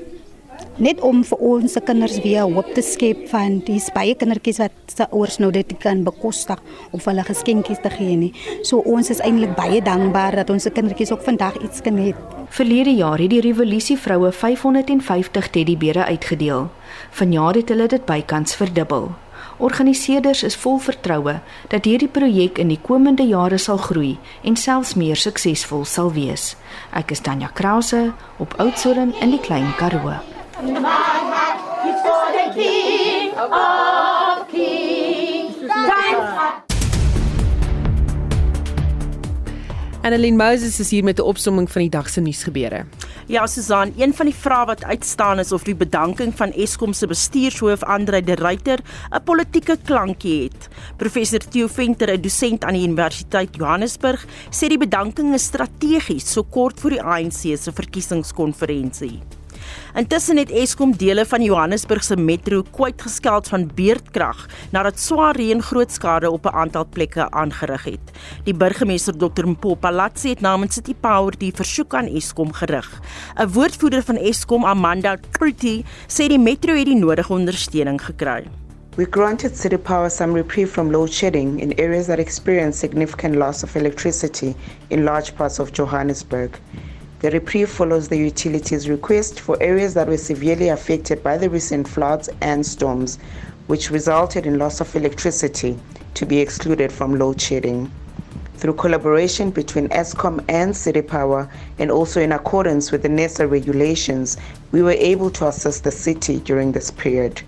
net 0.80 1.00
om 1.04 1.20
vir 1.24 1.42
ons 1.44 1.74
se 1.76 1.80
kinders 1.84 2.16
weer 2.24 2.48
hoop 2.48 2.72
te 2.74 2.82
skep 2.84 3.26
van 3.30 3.58
die 3.66 3.78
baie 3.94 4.14
kindertjies 4.16 4.60
wat 4.62 4.94
se 4.94 5.06
ouers 5.12 5.36
nou 5.42 5.50
dit 5.52 5.74
kan 5.82 6.00
bekostig 6.06 6.60
of 6.96 7.04
hulle 7.04 7.24
geskenkies 7.28 7.82
te 7.84 7.92
gee 7.92 8.16
nie. 8.16 8.32
So 8.64 8.80
ons 8.88 9.12
is 9.12 9.20
eintlik 9.20 9.52
baie 9.58 9.82
dankbaar 9.84 10.40
dat 10.40 10.50
ons 10.50 10.64
se 10.64 10.72
kindertjies 10.72 11.12
ook 11.12 11.26
vandag 11.26 11.60
iets 11.60 11.84
kan 11.84 12.00
hê. 12.00 12.14
Verlede 12.50 12.94
jaar 12.96 13.20
het 13.20 13.30
die 13.30 13.42
revolusie 13.44 13.98
vroue 14.00 14.32
550 14.32 15.50
teddybere 15.52 16.08
uitgedeel. 16.08 16.70
Vanjaar 17.10 17.60
het 17.60 17.68
hulle 17.68 17.86
dit 17.92 18.06
bykans 18.08 18.56
verdubbel. 18.56 19.12
Organiseerders 19.60 20.42
is 20.48 20.56
vol 20.56 20.78
vertroue 20.80 21.36
dat 21.68 21.84
hierdie 21.84 22.08
projek 22.08 22.58
in 22.58 22.72
die 22.72 22.80
komende 22.80 23.28
jare 23.28 23.60
sal 23.60 23.76
groei 23.76 24.16
en 24.40 24.56
selfs 24.56 24.96
meer 24.96 25.20
suksesvol 25.20 25.84
sal 25.84 26.08
wees. 26.16 26.54
Ek 26.96 27.12
is 27.12 27.20
Tanya 27.20 27.52
Krause 27.52 28.14
op 28.40 28.56
Oudtshoorn 28.56 29.12
in 29.20 29.36
die 29.36 29.44
Klein 29.44 29.68
Karoo. 29.76 30.16
My 30.60 30.76
heart 30.84 31.88
is 31.88 31.96
for 32.04 32.26
the 32.36 32.52
King 32.52 33.32
of 33.32 34.44
Kings. 34.52 35.56
Annelien 40.02 40.36
Moses 40.36 40.80
is 40.80 40.90
hier 40.90 41.04
met 41.04 41.18
'n 41.18 41.22
opsomming 41.22 41.70
van 41.70 41.80
die 41.80 41.90
dag 41.90 42.08
se 42.08 42.20
nuusgebeure. 42.20 42.84
Ja, 43.26 43.46
Susan, 43.46 43.92
een 43.96 44.14
van 44.14 44.26
die 44.26 44.34
vrae 44.34 44.66
wat 44.66 44.84
uitstaan 44.84 45.38
is 45.38 45.52
of 45.52 45.62
die 45.62 45.74
bedanking 45.74 46.36
van 46.36 46.52
Eskom 46.52 46.92
se 46.92 47.06
bestuurshoof 47.06 47.82
Andre 47.82 48.22
de 48.22 48.34
Ruyter 48.34 48.78
'n 49.10 49.22
politieke 49.24 49.78
klankie 49.84 50.42
het. 50.42 50.68
Professor 50.96 51.38
Theo 51.38 51.66
Venter, 51.66 52.12
'n 52.12 52.20
dosent 52.20 52.64
aan 52.64 52.74
die 52.74 52.86
Universiteit 52.86 53.56
Johannesburg, 53.56 54.26
sê 54.50 54.68
die 54.68 54.78
bedanking 54.78 55.34
is 55.34 55.44
strategies 55.44 56.32
so 56.32 56.42
kort 56.42 56.80
voor 56.80 56.90
die 56.90 57.02
ANC 57.02 57.56
se 57.56 57.72
verkiesingskonferensie. 57.72 59.39
Intussen 59.94 60.36
het 60.36 60.50
Eskom 60.50 60.96
dele 60.96 61.26
van 61.26 61.42
Johannesburg 61.42 62.04
se 62.04 62.16
metro 62.16 62.62
kwyt 62.62 63.02
geskeld 63.02 63.48
van 63.48 63.70
beerdkrag 63.74 64.46
nadat 64.70 64.98
swaar 64.98 65.36
reën 65.36 65.62
groot 65.62 65.92
skade 65.92 66.30
op 66.30 66.46
'n 66.46 66.54
aantal 66.54 66.86
plekke 66.86 67.30
aangerig 67.30 67.84
het. 67.84 68.06
Die 68.44 68.54
burgemeester 68.54 69.16
Dr 69.16 69.46
Mpopalatsi 69.46 70.28
het 70.28 70.40
namens 70.40 70.74
City 70.74 70.94
Power 70.94 71.38
die 71.38 71.52
versoek 71.54 71.94
aan 71.94 72.06
Eskom 72.06 72.52
gerig. 72.52 73.00
'n 73.36 73.48
Woordvoerder 73.52 74.02
van 74.02 74.16
Eskom, 74.16 74.64
Amanda 74.64 75.16
Kruti, 75.30 75.84
sê 76.06 76.28
die 76.28 76.38
metro 76.38 76.74
het 76.74 76.86
die 76.86 76.96
nodige 76.96 77.32
ondersteuning 77.32 78.00
gekry. 78.04 78.46
We 78.96 79.06
granted 79.10 79.56
City 79.56 79.76
Power 79.78 80.10
some 80.10 80.34
reprieve 80.34 80.72
from 80.72 80.90
load 80.90 81.12
shedding 81.12 81.60
in 81.60 81.78
areas 81.78 82.06
that 82.06 82.18
experienced 82.18 82.80
significant 82.80 83.36
loss 83.36 83.62
of 83.62 83.76
electricity 83.76 84.54
in 84.88 85.04
large 85.04 85.34
parts 85.36 85.58
of 85.58 85.70
Johannesburg. 85.72 86.58
The 87.20 87.30
reprieve 87.30 87.68
follows 87.68 88.08
the 88.08 88.16
utilities' 88.16 88.88
request 88.88 89.40
for 89.40 89.62
areas 89.62 89.92
that 89.92 90.08
were 90.08 90.16
severely 90.16 90.70
affected 90.70 91.22
by 91.22 91.36
the 91.36 91.50
recent 91.50 91.86
floods 91.86 92.30
and 92.40 92.64
storms, 92.64 93.18
which 93.66 93.90
resulted 93.90 94.46
in 94.46 94.58
loss 94.58 94.80
of 94.80 94.96
electricity 94.96 95.78
to 96.14 96.24
be 96.24 96.38
excluded 96.38 96.90
from 96.90 97.18
load 97.18 97.38
shedding. 97.38 97.90
Through 98.56 98.72
collaboration 98.74 99.50
between 99.50 99.88
ESCOM 99.90 100.42
and 100.48 100.74
City 100.74 101.02
Power, 101.02 101.46
and 101.78 101.90
also 101.90 102.22
in 102.22 102.32
accordance 102.32 102.90
with 102.90 103.02
the 103.02 103.10
NESA 103.10 103.46
regulations, 103.50 104.38
we 104.72 104.82
were 104.82 104.92
able 104.92 105.28
to 105.32 105.48
assist 105.48 105.84
the 105.84 105.90
city 105.90 106.40
during 106.40 106.72
this 106.72 106.90
period. 106.90 107.42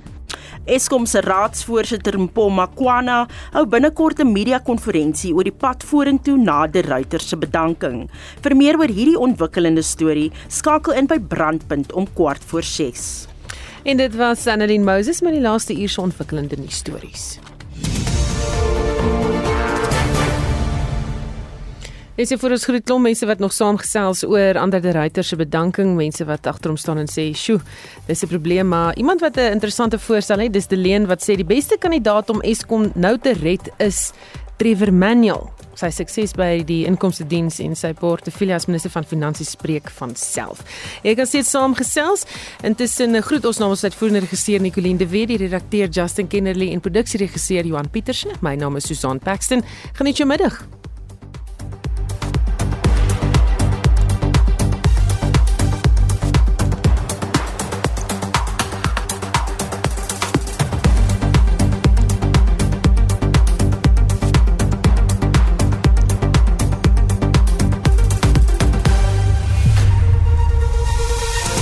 Eskom 0.63 1.09
se 1.11 1.19
raadsvoorsitter 1.21 2.15
Mpoma 2.23 2.69
Kwana 2.71 3.25
hou 3.51 3.65
binnekort 3.67 4.21
'n 4.21 4.31
media-konferensie 4.31 5.35
oor 5.35 5.43
die 5.43 5.51
pad 5.51 5.83
vorentoe 5.83 6.37
na 6.39 6.67
die 6.69 6.83
ruiter 6.83 7.19
se 7.19 7.37
bedanking. 7.37 8.09
Vir 8.43 8.55
meer 8.55 8.79
oor 8.79 8.87
hierdie 8.87 9.19
ontwikkelende 9.19 9.83
storie, 9.83 10.31
skakel 10.49 10.93
in 10.93 11.07
by 11.07 11.19
Brandpunt 11.19 11.93
om 11.93 12.07
kwart 12.15 12.45
voor 12.45 12.63
6. 12.63 13.27
En 13.85 13.97
dit 13.97 14.15
was 14.15 14.47
Annelien 14.47 14.85
Moses 14.85 15.21
met 15.21 15.33
die 15.33 15.43
laaste 15.43 15.75
uur 15.75 15.89
se 15.89 16.01
ontwikkelende 16.01 16.57
nuus 16.57 16.77
stories. 16.77 17.39
Dis 22.13 22.29
hier 22.29 22.37
vir 22.37 22.53
ons 22.53 22.65
groet 22.69 22.85
klomp 22.85 23.07
mense 23.07 23.25
wat 23.25 23.41
nog 23.41 23.55
saamgesels 23.57 24.21
oor 24.29 24.59
ander 24.61 24.83
die 24.85 24.93
ryter 24.93 25.25
se 25.25 25.37
bedanking, 25.41 25.95
mense 25.97 26.27
wat 26.29 26.45
agter 26.51 26.69
hom 26.69 26.77
staan 26.77 26.99
en 27.01 27.09
sê, 27.09 27.33
"Sjoe, 27.33 27.61
dis 28.07 28.23
'n 28.23 28.29
probleem," 28.29 28.69
maar 28.69 28.95
iemand 28.97 29.21
wat 29.21 29.39
'n 29.39 29.53
interessante 29.53 29.99
voorstel 29.99 30.41
het, 30.41 30.53
dis 30.53 30.67
Deleen 30.67 31.07
wat 31.07 31.23
sê 31.23 31.37
die 31.37 31.45
beste 31.45 31.79
kandidaat 31.79 32.29
om 32.29 32.43
Eskom 32.43 32.93
nou 32.95 33.19
te 33.19 33.33
red 33.33 33.71
is 33.79 34.13
Trevor 34.59 34.93
Manuel. 34.93 35.51
Sy 35.75 35.89
sukses 35.89 36.33
by 36.33 36.63
die 36.65 36.85
inkomste 36.85 37.27
diens 37.27 37.59
en 37.59 37.75
sy 37.75 37.95
portefeulje 37.95 38.55
as 38.55 38.67
minister 38.67 38.91
van 38.91 39.05
finansies 39.05 39.51
spreek 39.51 39.91
van 39.91 40.15
self. 40.15 40.63
Ek 41.03 41.17
kan 41.17 41.27
steeds 41.27 41.51
saamgesels. 41.51 42.27
Intussen 42.63 43.23
groet 43.23 43.45
ons 43.45 43.59
namens 43.59 43.85
uitvoerende 43.85 44.21
regisseur 44.21 44.61
Nicoline 44.61 44.99
de 44.99 45.07
Wet, 45.07 45.29
die 45.29 45.39
redakteur 45.39 45.89
Justin 45.89 46.29
Kennerly 46.29 46.73
en 46.73 46.81
produksieregisseur 46.81 47.65
Johan 47.65 47.91
Pietersen. 47.91 48.33
My 48.43 48.55
naam 48.55 48.77
is 48.77 48.85
Susan 48.85 49.19
Paxton. 49.19 49.65
Geniet 49.95 50.17
jou 50.19 50.29
middag. 50.29 50.63